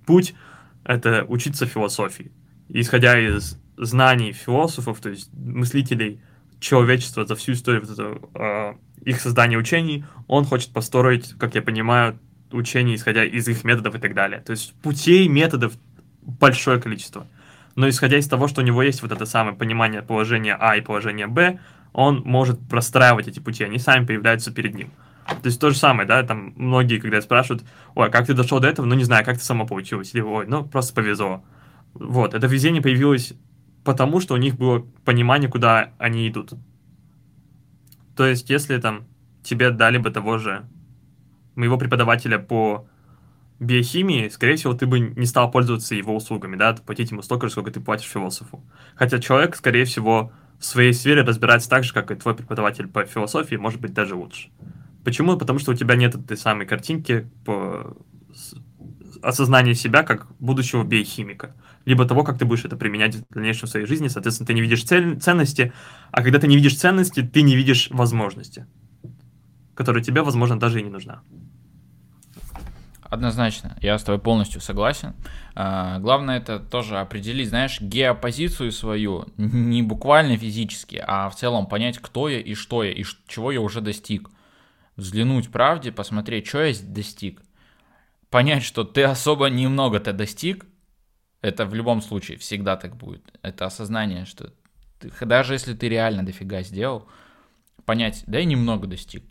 путь— 0.07 0.35
это 0.85 1.25
учиться 1.29 1.67
философии. 1.67 2.33
Исходя 2.69 3.19
из 3.19 3.59
знаний 3.77 4.33
философов, 4.33 5.01
то 5.01 5.11
есть 5.11 5.31
мыслителей 5.33 6.21
человечества 6.59 7.27
за 7.27 7.37
всю 7.37 7.53
историю 7.53 7.83
вот 7.83 7.91
этого, 7.91 8.31
э, 8.35 8.75
их 9.05 9.21
создания 9.21 9.57
учений, 9.57 10.05
он 10.27 10.45
хочет 10.45 10.73
построить, 10.73 11.35
как 11.39 11.55
я 11.55 11.63
понимаю, 11.63 12.19
учения, 12.51 12.95
исходя 12.95 13.25
из 13.25 13.47
их 13.47 13.65
методов 13.65 13.95
и 13.95 13.99
так 13.99 14.15
далее. 14.15 14.41
То 14.41 14.53
есть 14.53 14.75
путей, 14.83 15.29
методов 15.29 15.75
большое 16.23 16.81
количество 16.81 17.27
но 17.79 17.89
исходя 17.89 18.19
из 18.19 18.27
того, 18.27 18.49
что 18.49 18.61
у 18.61 18.65
него 18.65 18.83
есть 18.83 19.03
вот 19.03 19.13
это 19.13 19.25
самое 19.25 19.57
понимание 19.57 20.03
положения 20.03 20.57
А 20.59 20.77
и 20.77 20.81
положения 20.81 21.29
Б, 21.29 21.61
он 21.99 22.23
может 22.25 22.61
простраивать 22.69 23.27
эти 23.27 23.41
пути, 23.41 23.65
они 23.65 23.81
сами 23.81 24.07
появляются 24.07 24.53
перед 24.53 24.73
ним. 24.73 24.93
То 25.27 25.47
есть 25.47 25.61
то 25.61 25.71
же 25.71 25.77
самое, 25.77 26.07
да, 26.07 26.23
там 26.23 26.53
многие, 26.55 27.01
когда 27.01 27.21
спрашивают, 27.21 27.65
ой, 27.97 28.09
как 28.09 28.27
ты 28.27 28.35
дошел 28.35 28.61
до 28.61 28.69
этого, 28.69 28.87
ну 28.87 28.95
не 28.95 29.03
знаю, 29.03 29.25
как 29.25 29.39
ты 29.39 29.45
само 29.45 29.67
получилось, 29.67 30.15
или 30.15 30.21
ой, 30.21 30.47
ну 30.47 30.65
просто 30.65 30.95
повезло. 30.95 31.43
Вот, 31.95 32.35
это 32.35 32.47
везение 32.47 32.81
появилось 32.81 33.35
потому, 33.83 34.21
что 34.21 34.35
у 34.35 34.37
них 34.37 34.55
было 34.57 34.87
понимание, 35.05 35.51
куда 35.51 35.91
они 35.99 36.29
идут. 36.29 36.53
То 38.17 38.27
есть, 38.27 38.49
если 38.49 38.79
там 38.79 39.09
тебе 39.43 39.71
дали 39.71 39.99
бы 39.99 40.13
того 40.13 40.39
же 40.39 40.69
моего 41.57 41.79
преподавателя 41.79 42.39
по 42.39 42.87
биохимии, 43.59 44.29
скорее 44.29 44.55
всего, 44.55 44.73
ты 44.73 44.87
бы 44.87 45.01
не 45.01 45.27
стал 45.27 45.51
пользоваться 45.51 45.97
его 45.97 46.15
услугами, 46.15 46.55
да, 46.55 46.75
платить 46.75 47.11
ему 47.11 47.23
столько 47.23 47.49
же, 47.49 47.53
сколько 47.53 47.73
ты 47.73 47.81
платишь 47.81 48.07
философу. 48.07 48.63
Хотя 48.95 49.19
человек, 49.19 49.57
скорее 49.57 49.85
всего, 49.85 50.31
в 50.59 50.65
своей 50.65 50.93
сфере 50.93 51.23
разбирается 51.23 51.69
так 51.69 51.85
же, 51.85 51.93
как 51.93 52.11
и 52.11 52.15
твой 52.15 52.35
преподаватель 52.35 52.89
по 52.89 53.05
философии, 53.05 53.55
может 53.57 53.81
быть, 53.81 53.93
даже 53.93 54.15
лучше. 54.15 54.51
Почему? 55.05 55.37
Потому 55.37 55.59
что 55.59 55.73
у 55.73 55.75
тебя 55.75 55.95
нет 55.95 56.15
этой 56.15 56.37
самой 56.37 56.67
картинки 56.67 57.29
по 57.45 57.97
осознанию 59.23 59.75
себя 59.75 60.03
как 60.03 60.29
будущего 60.39 60.85
биохимика, 60.85 61.55
либо 61.85 62.05
того, 62.05 62.25
как 62.25 62.39
ты 62.39 62.45
будешь 62.45 62.65
это 62.65 62.77
применять 62.77 63.17
в 63.17 63.25
дальнейшем 63.33 63.67
в 63.67 63.71
своей 63.71 63.87
жизни. 63.87 64.09
Соответственно, 64.09 64.47
ты 64.47 64.55
не 64.55 64.61
видишь 64.61 64.85
цель, 64.85 65.19
ценности, 65.19 65.73
а 66.11 66.23
когда 66.23 66.39
ты 66.39 66.47
не 66.47 66.57
видишь 66.57 66.77
ценности, 66.77 67.23
ты 67.23 67.43
не 67.43 67.57
видишь 67.57 67.89
возможности, 67.91 68.67
которая 69.75 70.03
тебе, 70.03 70.23
возможно, 70.23 70.59
даже 70.59 70.81
и 70.81 70.83
не 70.83 70.91
нужна. 70.91 71.23
Однозначно, 73.09 73.77
я 73.81 73.99
с 73.99 74.05
тобой 74.05 74.21
полностью 74.21 74.61
согласен. 74.61 75.15
А, 75.55 75.99
главное 75.99 76.39
это 76.39 76.59
тоже 76.61 76.99
определить, 76.99 77.49
знаешь, 77.49 77.81
геопозицию 77.81 78.71
свою, 78.71 79.27
не 79.39 79.83
буквально 79.83 80.37
физически, 80.37 81.03
а 81.07 81.31
в 81.31 81.37
целом 81.37 81.67
понять, 81.67 81.99
кто 81.99 82.29
я 82.29 82.39
и 82.39 82.55
что 82.55 82.85
я, 82.85 82.93
и 82.93 83.05
чего 83.27 83.51
я 83.51 83.63
уже 83.63 83.81
достиг. 83.81 84.31
Взглянуть 84.97 85.51
правде, 85.51 85.91
посмотреть, 85.91 86.47
что 86.49 86.63
я 86.63 86.75
достиг. 86.83 87.41
Понять, 88.29 88.63
что 88.63 88.85
ты 88.85 89.05
особо 89.05 89.47
немного-то 89.47 90.13
достиг, 90.13 90.67
это 91.41 91.65
в 91.65 91.75
любом 91.75 92.03
случае 92.03 92.37
всегда 92.37 92.77
так 92.77 92.97
будет. 92.97 93.23
Это 93.41 93.65
осознание, 93.65 94.27
что 94.27 94.53
ты, 94.99 95.11
даже 95.25 95.55
если 95.55 95.73
ты 95.73 95.89
реально 95.89 96.27
дофига 96.27 96.63
сделал, 96.63 97.09
понять, 97.87 98.23
да 98.27 98.39
я 98.39 98.45
немного 98.45 98.87
достиг. 98.87 99.25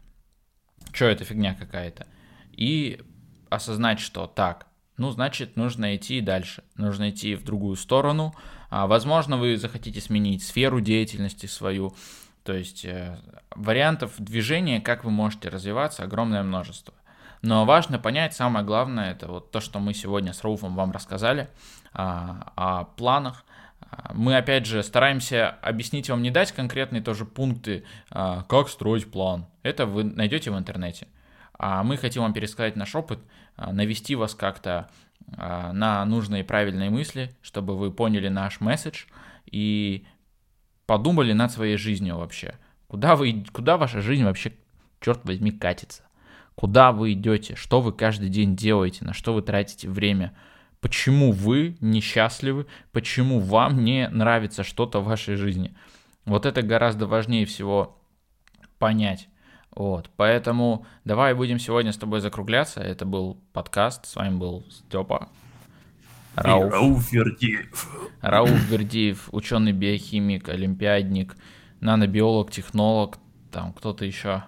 Что 0.93 1.05
это 1.05 1.25
фигня 1.25 1.53
какая-то. 1.53 2.07
И 2.53 3.01
осознать, 3.49 3.99
что 3.99 4.27
так, 4.27 4.67
ну, 4.97 5.11
значит, 5.11 5.55
нужно 5.55 5.95
идти 5.95 6.21
дальше, 6.21 6.63
нужно 6.75 7.11
идти 7.11 7.35
в 7.35 7.43
другую 7.43 7.75
сторону. 7.75 8.33
А, 8.69 8.87
возможно, 8.87 9.37
вы 9.37 9.55
захотите 9.57 10.01
сменить 10.01 10.43
сферу 10.43 10.81
деятельности 10.81 11.45
свою, 11.45 11.95
то 12.43 12.53
есть 12.53 12.83
э, 12.83 13.19
вариантов 13.55 14.13
движения, 14.17 14.81
как 14.81 15.03
вы 15.03 15.11
можете 15.11 15.49
развиваться, 15.49 16.03
огромное 16.03 16.41
множество. 16.41 16.95
Но 17.43 17.63
важно 17.65 17.99
понять, 17.99 18.33
самое 18.33 18.65
главное, 18.65 19.11
это 19.11 19.27
вот 19.27 19.51
то, 19.51 19.59
что 19.59 19.79
мы 19.79 19.93
сегодня 19.93 20.33
с 20.33 20.43
Рауфом 20.43 20.75
вам 20.75 20.91
рассказали 20.91 21.47
а, 21.93 22.51
о 22.55 22.83
планах. 22.85 23.45
А, 23.79 24.13
мы, 24.15 24.35
опять 24.35 24.65
же, 24.65 24.81
стараемся 24.81 25.51
объяснить 25.61 26.09
вам, 26.09 26.23
не 26.23 26.31
дать 26.31 26.51
конкретные 26.51 27.03
тоже 27.03 27.25
пункты, 27.25 27.83
как 28.09 28.69
строить 28.69 29.11
план. 29.11 29.45
Это 29.61 29.85
вы 29.85 30.03
найдете 30.03 30.49
в 30.49 30.57
интернете. 30.57 31.07
А 31.57 31.83
мы 31.83 31.97
хотим 31.97 32.23
вам 32.23 32.33
пересказать 32.33 32.75
наш 32.75 32.95
опыт, 32.95 33.19
а, 33.55 33.73
навести 33.73 34.15
вас 34.15 34.35
как-то 34.35 34.89
а, 35.35 35.73
на 35.73 36.05
нужные 36.05 36.43
правильные 36.43 36.89
мысли, 36.89 37.35
чтобы 37.41 37.77
вы 37.77 37.91
поняли 37.91 38.27
наш 38.27 38.59
месседж 38.61 39.05
и 39.45 40.05
подумали 40.85 41.33
над 41.33 41.51
своей 41.51 41.77
жизнью 41.77 42.17
вообще. 42.17 42.55
Куда, 42.87 43.15
вы, 43.15 43.45
куда 43.51 43.77
ваша 43.77 44.01
жизнь 44.01 44.23
вообще, 44.23 44.53
черт 45.01 45.25
возьми, 45.25 45.51
катится? 45.51 46.03
Куда 46.55 46.91
вы 46.91 47.13
идете? 47.13 47.55
Что 47.55 47.81
вы 47.81 47.93
каждый 47.93 48.29
день 48.29 48.55
делаете? 48.55 49.05
На 49.05 49.13
что 49.13 49.33
вы 49.33 49.41
тратите 49.41 49.89
время? 49.89 50.35
Почему 50.79 51.31
вы 51.31 51.77
несчастливы? 51.81 52.65
Почему 52.91 53.39
вам 53.39 53.83
не 53.83 54.07
нравится 54.09 54.63
что-то 54.63 54.99
в 54.99 55.05
вашей 55.05 55.35
жизни? 55.35 55.75
Вот 56.25 56.45
это 56.45 56.61
гораздо 56.61 57.07
важнее 57.07 57.45
всего 57.45 57.99
понять. 58.79 59.27
Вот, 59.77 60.09
поэтому 60.15 60.87
давай 61.05 61.35
будем 61.35 61.59
сегодня 61.59 61.93
с 61.93 61.97
тобой 61.97 62.19
закругляться. 62.19 62.79
Это 62.81 63.05
был 63.05 63.37
подкаст, 63.53 64.07
с 64.07 64.15
вами 64.15 64.35
был 64.35 64.65
Степа. 64.71 65.29
Рауф. 66.33 66.73
Рауф 66.73 67.11
Вердиев. 67.11 67.87
Рауф 68.21 68.69
Вердиев, 68.71 69.29
ученый-биохимик, 69.31 70.49
олимпиадник, 70.49 71.35
нанобиолог, 71.79 72.49
технолог, 72.49 73.19
там 73.51 73.71
кто-то 73.71 74.03
еще, 74.03 74.45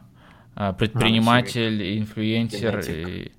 а, 0.56 0.74
предприниматель, 0.74 2.00
инфлюенсер 2.00 2.80
и, 2.80 3.32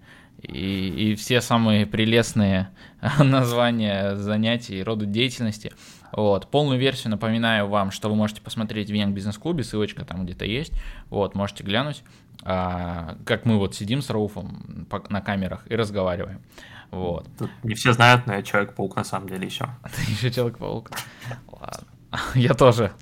и, 0.43 1.11
и 1.11 1.15
все 1.17 1.41
самые 1.41 1.87
прелестные 1.87 2.71
названия 3.19 4.15
занятий 4.15 4.79
и 4.79 4.85
рода 4.85 5.07
деятельности. 5.07 5.73
Вот. 6.13 6.51
Полную 6.51 6.79
версию 6.79 7.11
напоминаю 7.11 7.69
вам, 7.69 7.91
что 7.91 8.09
вы 8.09 8.17
можете 8.17 8.41
посмотреть 8.41 8.91
в 8.91 8.95
Young 8.95 9.13
Бизнес 9.13 9.39
Клубе, 9.39 9.65
ссылочка 9.65 10.05
там 10.05 10.25
где-то 10.25 10.45
есть. 10.45 10.73
Вот, 11.09 11.35
можете 11.35 11.65
глянуть, 11.65 12.03
а, 12.43 13.17
как 13.25 13.45
мы 13.47 13.59
вот 13.59 13.75
сидим 13.75 14.03
с 14.03 14.11
Рауфом 14.11 14.87
на 15.09 15.21
камерах 15.21 15.65
и 15.71 15.77
разговариваем. 15.77 16.41
Вот. 16.91 17.27
Тут 17.39 17.51
не 17.63 17.75
все 17.75 17.93
знают, 17.93 18.27
но 18.27 18.35
я 18.35 18.43
Человек-паук 18.43 18.97
на 18.97 19.05
самом 19.05 19.29
деле 19.29 19.47
еще. 19.47 19.67
Ты 19.95 20.03
еще 20.11 20.31
Человек-паук? 20.31 20.91
Ладно. 21.49 21.87
Я 22.35 22.55
тоже. 22.55 22.93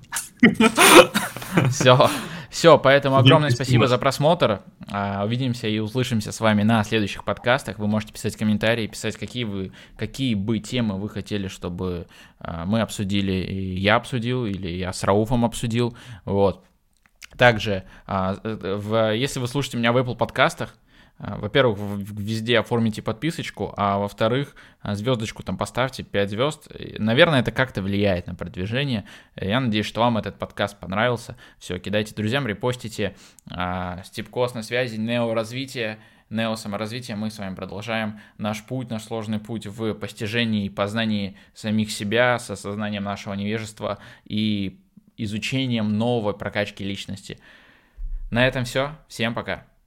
Все. 1.71 2.11
Все, 2.51 2.79
поэтому 2.79 3.17
огромное 3.17 3.51
спасибо 3.51 3.87
за 3.87 3.99
просмотр. 3.99 4.63
А, 4.91 5.25
увидимся 5.25 5.69
и 5.69 5.79
услышимся 5.79 6.33
с 6.33 6.41
вами 6.41 6.63
на 6.63 6.83
следующих 6.83 7.25
подкастах. 7.25 7.79
Вы 7.79 7.87
можете 7.87 8.13
писать 8.13 8.37
комментарии, 8.37 8.87
писать, 8.87 9.17
какие, 9.17 9.45
вы, 9.45 9.73
какие 9.97 10.35
бы 10.35 10.59
темы 10.59 10.99
вы 10.99 11.09
хотели, 11.09 11.49
чтобы 11.49 12.07
а, 12.41 12.65
мы 12.65 12.81
обсудили, 12.81 13.33
и 13.33 13.79
я 13.79 13.97
обсудил, 13.97 14.47
или 14.47 14.69
я 14.69 14.93
с 14.93 15.05
Рауфом 15.05 15.45
обсудил. 15.45 15.97
Вот. 16.25 16.65
Также, 17.37 17.85
а, 18.07 18.37
э, 18.43 19.13
если 19.17 19.41
вы 19.41 19.47
слушаете 19.47 19.77
меня 19.77 19.93
в 19.93 19.99
Apple 19.99 20.17
подкастах, 20.17 20.75
во-первых, 21.19 21.79
везде 21.79 22.59
оформите 22.59 23.03
подписочку, 23.03 23.75
а 23.77 23.99
во-вторых, 23.99 24.55
а, 24.81 24.95
звездочку 24.95 25.43
там 25.43 25.57
поставьте 25.57 26.05
5 26.05 26.31
звезд. 26.31 26.69
Наверное, 26.99 27.41
это 27.41 27.51
как-то 27.51 27.83
влияет 27.83 28.29
на 28.29 28.35
продвижение. 28.35 29.05
Я 29.35 29.61
надеюсь, 29.61 29.87
что 29.87 30.01
вам 30.01 30.19
этот 30.19 30.39
подкаст 30.39 30.79
понравился. 30.79 31.37
Все, 31.59 31.79
кидайте 31.79 32.15
друзьям, 32.15 32.47
репостите. 32.47 33.17
А, 33.51 34.03
Степкос 34.05 34.55
на 34.55 34.63
связи, 34.63 34.97
Нео 34.97 35.35
развитие. 35.35 35.99
Нео 36.31 36.57
саморазвитие, 36.57 37.17
мы 37.17 37.31
с 37.31 37.39
вами 37.39 37.55
продолжаем 37.55 38.21
наш 38.37 38.63
путь, 38.63 38.91
наш 38.91 39.05
сложный 39.05 39.39
путь 39.39 39.67
в 39.67 39.95
постижении 39.95 40.67
и 40.67 40.69
познании 40.69 41.39
самих 41.55 41.91
себя, 41.91 42.39
с 42.39 42.51
осознанием 42.51 43.03
нашего 43.03 43.33
невежества 43.33 43.99
и 44.27 44.79
изучением 45.17 45.97
новой 45.97 46.35
прокачки 46.35 46.85
личности. 46.85 47.39
На 48.31 48.47
этом 48.47 48.65
все. 48.65 48.95
Всем 49.09 49.33
пока. 49.33 49.69